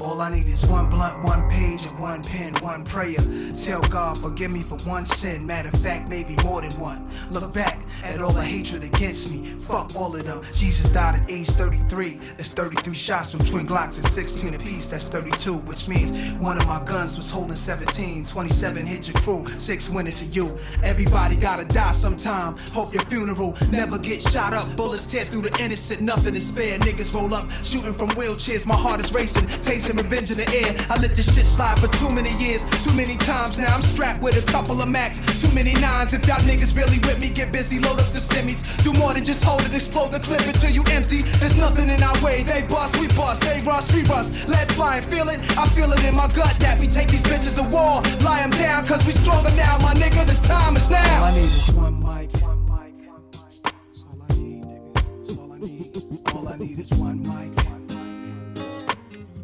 All 0.02 0.22
I 0.22 0.32
need 0.32 0.48
is 0.48 0.66
one 0.66 0.90
blunt, 0.90 1.24
one 1.24 1.50
page, 1.50 1.86
and 1.86 2.00
one 2.00 2.24
pen, 2.24 2.54
one 2.62 2.86
prayer. 2.86 3.18
Tell 3.54 3.82
God, 3.82 4.18
forgive 4.18 4.50
me 4.50 4.62
for 4.62 4.78
one 4.90 5.04
sin. 5.04 5.46
Matter 5.46 5.70
of 5.70 5.82
fact, 5.82 6.10
maybe 6.10 6.38
more 6.44 6.62
than 6.62 6.72
one. 6.80 7.10
Look 7.32 7.54
back 7.54 7.79
at 8.04 8.22
all 8.22 8.32
the 8.32 8.44
hatred 8.44 8.84
against 8.84 9.32
me. 9.32 9.50
Fuck 9.68 9.96
all 9.96 10.16
of 10.16 10.26
them. 10.26 10.42
Jesus 10.54 10.92
died 10.92 11.22
at 11.22 11.30
age 11.30 11.48
33. 11.48 12.20
That's 12.38 12.50
33 12.50 12.94
shots 12.94 13.32
from 13.32 13.42
twin 13.42 13.68
Glocks 13.68 13.98
and 13.98 14.08
16 14.08 14.54
apiece. 14.54 14.86
That's 14.88 15.06
32, 15.06 15.58
which 15.60 15.88
means 15.88 16.18
one 16.40 16.58
of 16.58 16.68
my 16.68 16.84
guns 16.84 17.18
was 17.18 17.30
holding 17.30 17.56
17. 17.56 18.26
27 18.26 18.86
hit 18.86 19.08
your 19.08 19.22
crew, 19.22 19.46
six 19.48 19.90
went 19.90 20.08
into 20.08 20.26
you. 20.26 20.58
Everybody 20.84 21.36
gotta 21.36 21.66
die 21.66 21.92
sometime. 21.92 22.56
Hope 22.74 22.94
your 22.94 23.04
funeral 23.04 23.56
never 23.72 23.98
get 23.98 24.22
shot 24.22 24.54
up. 24.54 24.76
Bullets 24.76 25.10
tear 25.10 25.26
through 25.26 25.44
the 25.44 25.64
innocent, 25.64 26.02
nothing 26.02 26.36
is 26.36 26.52
fair. 26.52 26.78
Niggas 26.80 27.14
roll 27.14 27.34
up, 27.34 27.50
shooting 27.52 27.94
from 27.94 28.10
wheelchairs. 28.10 28.66
My 28.66 28.76
heart 28.76 29.00
is 29.00 29.14
racing, 29.14 29.48
tasting 29.62 29.98
revenge 29.98 30.32
in 30.32 30.38
the 30.38 30.50
air. 30.50 30.76
I 30.90 31.00
let 31.00 31.16
this 31.16 31.34
shit 31.36 31.46
slide 31.46 31.80
for 31.80 31.88
too 31.98 32.10
many 32.10 32.32
years, 32.38 32.62
too 32.84 32.94
many 32.96 33.16
times. 33.18 33.58
Now 33.58 33.76
I'm 33.76 33.82
strapped 33.82 34.22
with 34.22 34.42
a 34.42 34.52
couple 34.52 34.82
of 34.82 34.88
max, 34.88 35.20
too 35.42 35.54
many 35.54 35.74
nines. 35.74 36.14
If 36.14 36.28
y'all 36.28 36.38
niggas 36.46 36.76
really 36.76 37.00
with 37.00 37.20
me, 37.20 37.30
get 37.30 37.52
busy, 37.52 37.79
load 37.80 38.00
up 38.00 38.10
the 38.12 38.20
semis. 38.20 38.62
Do 38.84 38.94
more 38.94 39.14
than 39.14 39.24
just 39.24 39.44
hold 39.44 39.62
it, 39.62 39.74
explode 39.74 40.12
the 40.12 40.20
clip 40.20 40.42
until 40.42 40.72
you 40.72 40.84
empty. 40.92 41.22
There's 41.40 41.58
nothing 41.58 41.90
in 41.90 42.02
our 42.04 42.18
way. 42.24 42.44
They 42.44 42.66
bust, 42.68 43.00
we 43.00 43.08
bust, 43.08 43.44
they 43.44 43.62
rust, 43.62 43.94
we 43.94 44.04
rust. 44.04 44.48
Let 44.48 44.72
flying, 44.72 45.04
feel 45.04 45.28
it. 45.30 45.40
I 45.58 45.66
feel 45.70 45.92
it 45.92 46.04
in 46.06 46.16
my 46.16 46.28
gut 46.28 46.56
that 46.60 46.80
we 46.80 46.88
take 46.88 47.10
these 47.10 47.24
bitches 47.24 47.56
to 47.58 47.64
war. 47.70 48.02
Lie 48.24 48.42
'em 48.44 48.52
down, 48.52 48.86
cause 48.86 49.06
we 49.06 49.14
stronger 49.14 49.52
now, 49.56 49.78
my 49.80 49.94
nigga. 49.94 50.26
The 50.26 50.38
time 50.48 50.76
is 50.76 50.90
now. 50.90 51.20
All 51.20 51.26
I 51.26 51.36
need 51.36 51.44
is 51.44 51.72
one 51.72 52.00
mic. 52.00 52.30
That's 52.34 54.04
all 54.08 54.20
I 54.22 54.34
need, 54.36 54.64
nigga. 54.64 54.92
That's 54.96 55.38
all 55.38 55.52
I 55.54 55.60
need. 55.60 55.90
All 56.36 56.48
I 56.48 56.56
need 56.58 56.80
is 56.80 56.90
one 56.92 57.20
mic. 57.22 57.56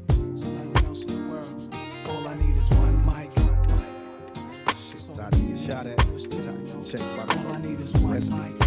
There's 0.08 0.46
nothing 0.46 0.86
else 0.88 1.02
in 1.04 1.12
the 1.16 1.22
world. 1.32 1.76
All 2.10 2.28
I 2.28 2.36
need 2.36 2.56
is 2.58 2.70
one 2.78 2.98
mic. 3.06 3.32
Tired 5.16 5.34
of 5.34 5.40
getting 5.40 5.58
shot 5.58 5.86
at. 5.86 6.06
Check 6.86 7.02
All 7.02 7.52
I 7.54 7.58
need 7.62 7.80
is 7.80 7.95
one 8.24 8.42
mic. 8.44 8.58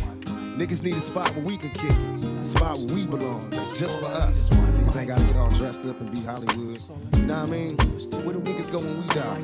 Niggas 0.58 0.82
need 0.82 0.94
a 0.94 1.00
spot 1.00 1.30
where 1.34 1.44
we 1.44 1.56
can 1.56 1.70
kick 1.70 1.90
it. 1.90 2.24
A 2.42 2.44
spot 2.44 2.78
where 2.78 2.94
we 2.94 3.06
belong. 3.06 3.48
That's 3.50 3.78
just 3.78 3.98
for 3.98 4.06
us. 4.06 4.50
Niggas 4.50 4.96
ain't 4.96 5.08
gotta 5.08 5.24
get 5.24 5.36
all 5.36 5.50
dressed 5.50 5.86
up 5.86 6.00
and 6.00 6.10
be 6.12 6.20
Hollywood. 6.20 6.80
You 7.16 7.26
know 7.26 7.40
what 7.40 7.48
I 7.48 7.50
mean? 7.50 7.76
Where 8.24 8.34
do 8.34 8.40
niggas 8.40 8.70
go 8.70 8.78
when 8.78 9.00
we 9.00 9.08
die? 9.08 9.40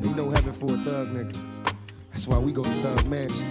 They 0.00 0.14
know 0.14 0.30
heaven 0.30 0.52
for 0.52 0.66
a 0.66 0.78
thug 0.78 1.08
nigga. 1.08 1.36
That's 2.10 2.28
why 2.28 2.38
we 2.38 2.52
go 2.52 2.62
to 2.62 2.70
Thug 2.82 3.06
Mansion. 3.08 3.50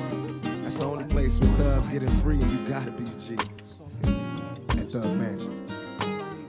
That's 0.64 0.78
the 0.78 0.86
only 0.86 1.06
place 1.06 1.40
where 1.40 1.50
thugs 1.58 1.90
getting 1.90 2.08
free 2.08 2.40
and 2.40 2.52
you 2.52 2.70
gotta 2.70 2.92
be 2.92 3.04
a 3.04 3.08
G. 3.20 3.34
At 3.34 4.88
Thug 4.92 5.16
Mansion. 5.18 5.31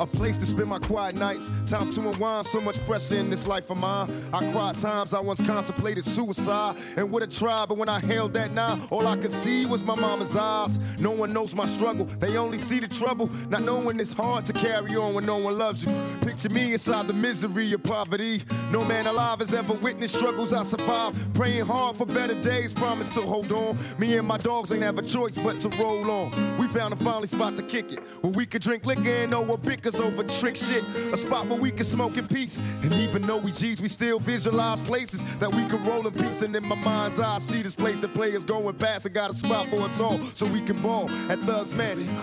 A 0.03 0.07
place 0.07 0.37
to 0.39 0.47
spend 0.47 0.67
my 0.67 0.81
quiet 0.81 1.15
nights. 1.15 1.49
Time 1.65 1.93
to 1.93 2.09
unwind. 2.09 2.45
So 2.45 2.61
much 2.61 2.77
pressure 2.87 3.15
in 3.15 3.31
this 3.31 3.47
life 3.47 3.71
of 3.71 3.77
mine. 3.77 4.11
I 4.33 4.51
cried 4.51 4.77
times 4.77 5.15
I 5.15 5.21
once 5.21 5.41
contemplated 5.47 6.05
suicide 6.05 6.77
and 6.97 7.09
would 7.13 7.23
have 7.23 7.31
tried, 7.31 7.69
but 7.69 7.79
when 7.79 7.89
I 7.89 8.01
held 8.01 8.33
that 8.33 8.51
nine, 8.51 8.83
all 8.91 9.07
I 9.07 9.17
could 9.17 9.31
see 9.31 9.65
was 9.65 9.85
my 9.85 9.95
mama's 9.95 10.37
eyes. 10.37 10.81
No 10.99 11.13
one 11.13 11.33
knows 11.33 11.55
my 11.55 11.67
struggle. 11.67 12.07
They 12.07 12.37
only 12.37 12.59
see 12.59 12.81
the 12.81 12.89
trouble. 12.89 13.31
Not 13.49 13.63
knowing 13.63 14.01
it's 14.01 14.13
hard 14.13 14.45
to 14.47 14.53
carry 14.53 14.97
on 14.97 15.15
when 15.15 15.25
no 15.25 15.37
one 15.37 15.57
loves 15.57 15.85
you. 15.85 15.93
Picture 16.23 16.49
me 16.49 16.73
inside 16.73 17.07
the 17.07 17.15
misery 17.15 17.73
of 17.73 17.85
poverty. 17.85 18.43
No 18.73 18.85
man 18.85 19.07
alive 19.07 19.39
has 19.39 19.55
ever 19.55 19.75
witnessed 19.75 20.17
struggles 20.17 20.53
I 20.53 20.65
survived. 20.65 21.33
Praying 21.33 21.67
hard 21.67 21.95
for 21.95 22.07
better 22.07 22.35
days. 22.41 22.75
Promise 22.75 23.07
to 23.11 23.21
hold 23.21 23.53
on. 23.53 23.79
Me 24.01 24.19
and 24.19 24.27
my 24.27 24.39
dogs 24.39 24.73
ain't 24.73 24.83
have 24.83 24.99
a 24.99 25.03
choice 25.03 25.39
but 25.39 25.61
to 25.61 25.69
roll 25.81 26.11
on. 26.11 26.59
We 26.59 26.67
found 26.67 26.93
a 26.93 26.97
finally 26.97 27.29
spot 27.29 27.55
to 27.55 27.63
kick 27.63 27.93
it 27.93 28.01
where 28.21 28.33
we 28.33 28.47
could 28.47 28.63
drink 28.63 28.85
liquor 28.85 29.09
and 29.09 29.31
know 29.31 29.43
what 29.43 29.63
bickers 29.63 29.92
over 30.01 30.23
trick 30.25 30.57
shit. 30.57 30.85
A 31.13 31.17
spot 31.17 31.47
where 31.47 31.59
we 31.61 31.71
can 31.71 31.85
smoke 31.85 32.17
in 32.17 32.27
peace. 32.27 32.61
And 32.83 32.93
even 32.95 33.23
though 33.23 33.39
we 33.39 33.53
G's, 33.53 33.81
we 33.81 33.89
still 33.89 34.19
visualize 34.19 34.81
places 34.81 35.23
that 35.39 35.51
we 35.51 35.65
can 35.67 35.83
roll 35.85 36.07
in 36.07 36.13
peace. 36.13 36.43
And 36.43 36.55
in 36.55 36.67
my 36.67 36.77
mind's 36.77 37.21
eye, 37.21 37.37
I 37.37 37.39
see 37.39 37.63
this 37.63 37.75
place 37.75 38.01
that 38.01 38.13
players 38.15 38.45
going 38.45 38.75
past 38.77 39.07
and 39.07 39.15
got 39.15 39.31
a 39.31 39.35
spot 39.35 39.67
for 39.69 39.83
us 39.83 40.01
all 40.01 40.19
so 40.35 40.47
we 40.47 40.61
can 40.61 40.81
ball 40.83 41.11
at 41.31 41.39
Thugs 41.41 41.75
Mansion. 41.75 42.17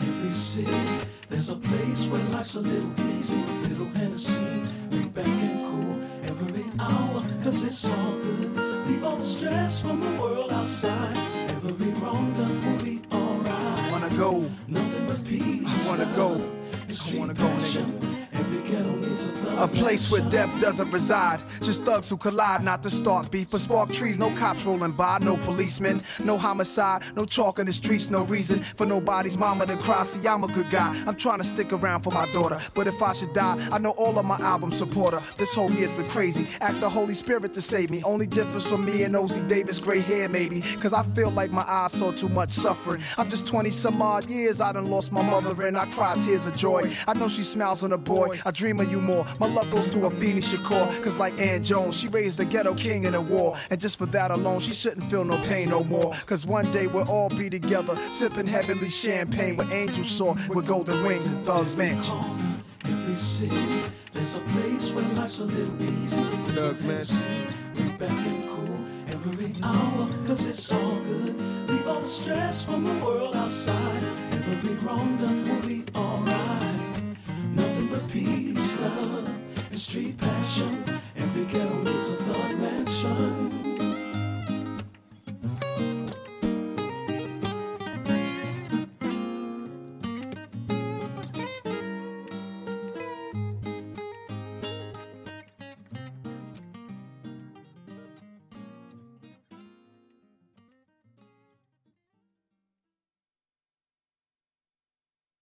Every 0.00 0.30
city, 0.30 0.70
there's 1.28 1.50
a 1.50 1.56
place 1.56 2.06
where 2.06 2.22
life's 2.30 2.54
a 2.54 2.60
little 2.60 2.92
easy, 3.12 3.36
little 3.68 3.88
Hennessy, 3.88 4.40
lay 4.90 5.04
back 5.08 5.26
and 5.26 5.66
cool 5.66 6.00
every 6.24 6.64
hour, 6.78 7.22
cause 7.42 7.62
it's 7.64 7.90
all 7.90 8.16
good. 8.18 8.56
Leave 8.86 9.04
all 9.04 9.16
the 9.16 9.22
stress 9.22 9.82
from 9.82 10.00
the 10.00 10.22
world 10.22 10.52
outside, 10.52 11.16
every 11.50 11.92
wrong 12.00 12.32
done 12.32 12.64
will 12.64 12.82
be 12.82 13.02
alright. 13.12 13.92
Wanna 13.92 14.16
go? 14.16 14.50
Nothing 14.68 15.06
but 15.06 15.24
peace. 15.24 15.86
I 15.86 15.90
wanna 15.90 16.12
go. 16.16 16.59
I 16.90 17.16
wanna 17.16 17.34
go, 17.34 17.44
nigga. 17.44 18.19
A 19.58 19.68
place 19.68 20.10
where 20.10 20.22
death 20.30 20.58
doesn't 20.60 20.90
reside. 20.90 21.40
Just 21.60 21.84
thugs 21.84 22.08
who 22.08 22.16
collide, 22.16 22.62
not 22.64 22.82
to 22.82 22.90
start 22.90 23.30
beef. 23.30 23.50
But 23.50 23.60
spark 23.60 23.92
trees, 23.92 24.18
no 24.18 24.34
cops 24.36 24.64
rolling 24.64 24.92
by, 24.92 25.18
no 25.20 25.36
policemen, 25.38 26.02
no 26.24 26.38
homicide, 26.38 27.02
no 27.14 27.26
chalk 27.26 27.58
in 27.58 27.66
the 27.66 27.72
streets, 27.72 28.10
no 28.10 28.22
reason 28.24 28.60
for 28.60 28.86
nobody's 28.86 29.36
mama 29.36 29.66
to 29.66 29.76
cry. 29.76 30.04
See, 30.04 30.26
I'm 30.26 30.44
a 30.44 30.48
good 30.48 30.70
guy. 30.70 30.96
I'm 31.06 31.16
trying 31.16 31.38
to 31.38 31.44
stick 31.44 31.72
around 31.72 32.02
for 32.02 32.10
my 32.10 32.26
daughter. 32.32 32.58
But 32.74 32.86
if 32.86 33.02
I 33.02 33.12
should 33.12 33.34
die, 33.34 33.68
I 33.70 33.78
know 33.78 33.90
all 33.90 34.18
of 34.18 34.24
my 34.24 34.38
album 34.38 34.70
support 34.70 35.12
her. 35.12 35.22
This 35.36 35.54
whole 35.54 35.70
year's 35.70 35.92
been 35.92 36.08
crazy. 36.08 36.48
Ask 36.60 36.80
the 36.80 36.88
Holy 36.88 37.14
Spirit 37.14 37.52
to 37.54 37.60
save 37.60 37.90
me. 37.90 38.02
Only 38.02 38.26
difference 38.26 38.68
from 38.68 38.84
me 38.86 39.02
and 39.02 39.14
Ossie 39.14 39.46
Davis, 39.46 39.82
gray 39.82 40.00
hair 40.00 40.28
maybe. 40.28 40.62
Cause 40.80 40.94
I 40.94 41.02
feel 41.02 41.30
like 41.30 41.50
my 41.50 41.64
eyes 41.68 41.92
saw 41.92 42.12
too 42.12 42.30
much 42.30 42.50
suffering. 42.50 43.02
I'm 43.18 43.28
just 43.28 43.46
20 43.46 43.68
some 43.70 44.00
odd 44.00 44.30
years, 44.30 44.60
I 44.60 44.72
done 44.72 44.90
lost 44.90 45.12
my 45.12 45.22
mother 45.22 45.66
and 45.66 45.76
I 45.76 45.84
cry 45.86 46.14
tears 46.14 46.46
of 46.46 46.56
joy. 46.56 46.90
I 47.06 47.14
know 47.14 47.28
she 47.28 47.42
smiles 47.42 47.82
on 47.82 47.92
a 47.92 47.98
boy. 47.98 48.29
I 48.44 48.50
dream 48.50 48.80
of 48.80 48.90
you 48.90 49.00
more. 49.00 49.24
My 49.38 49.46
love 49.46 49.70
goes 49.70 49.88
to 49.90 49.98
Afeni 49.98 50.42
Shakur. 50.42 51.02
Cause 51.02 51.18
like 51.18 51.38
Ann 51.40 51.62
Jones, 51.62 51.98
she 51.98 52.08
raised 52.08 52.38
the 52.38 52.44
ghetto 52.44 52.74
king 52.74 53.04
in 53.04 53.14
a 53.14 53.20
war. 53.20 53.56
And 53.70 53.80
just 53.80 53.98
for 53.98 54.06
that 54.06 54.30
alone, 54.30 54.60
she 54.60 54.72
shouldn't 54.72 55.10
feel 55.10 55.24
no 55.24 55.38
pain 55.44 55.70
no 55.70 55.84
more. 55.84 56.14
Cause 56.26 56.46
one 56.46 56.70
day 56.72 56.86
we'll 56.86 57.08
all 57.08 57.28
be 57.30 57.50
together, 57.50 57.96
sipping 57.96 58.46
heavenly 58.46 58.88
champagne 58.88 59.56
with 59.56 59.70
angels 59.72 60.10
soar 60.10 60.34
with 60.48 60.66
golden 60.66 61.02
wings 61.04 61.28
and 61.28 61.44
thugs 61.44 61.76
mansion. 61.76 62.16
Every 62.84 63.14
city, 63.14 63.82
there's 64.12 64.36
a 64.36 64.40
place 64.40 64.92
where 64.92 65.04
life's 65.14 65.40
a 65.40 65.46
little 65.46 65.82
easy. 65.82 66.20
Thugs 66.54 66.82
Mansion. 66.82 67.46
Lay 67.76 67.88
back 67.96 68.10
and 68.10 68.48
cool 68.48 68.84
every 69.08 69.54
hour, 69.62 70.08
cause 70.26 70.46
it's 70.46 70.72
all 70.72 71.00
good. 71.00 71.40
Leave 71.68 71.86
all 71.86 72.00
the 72.00 72.06
stress 72.06 72.64
from 72.64 72.84
the 72.84 73.04
world 73.04 73.36
outside. 73.36 74.02
Every 74.50 74.74
wrong 74.86 75.16
done 75.18 75.48
will 75.48 75.66
be 75.66 75.84
alright. 75.94 76.69
But 77.90 78.08
peace, 78.08 78.78
love, 78.80 79.26
and 79.26 79.76
street 79.76 80.16
passion. 80.16 80.84
Every 81.16 81.44
ghetto 81.46 81.82
needs 81.82 82.10
a 82.10 82.16
thug 82.16 82.58
mansion. 82.60 83.49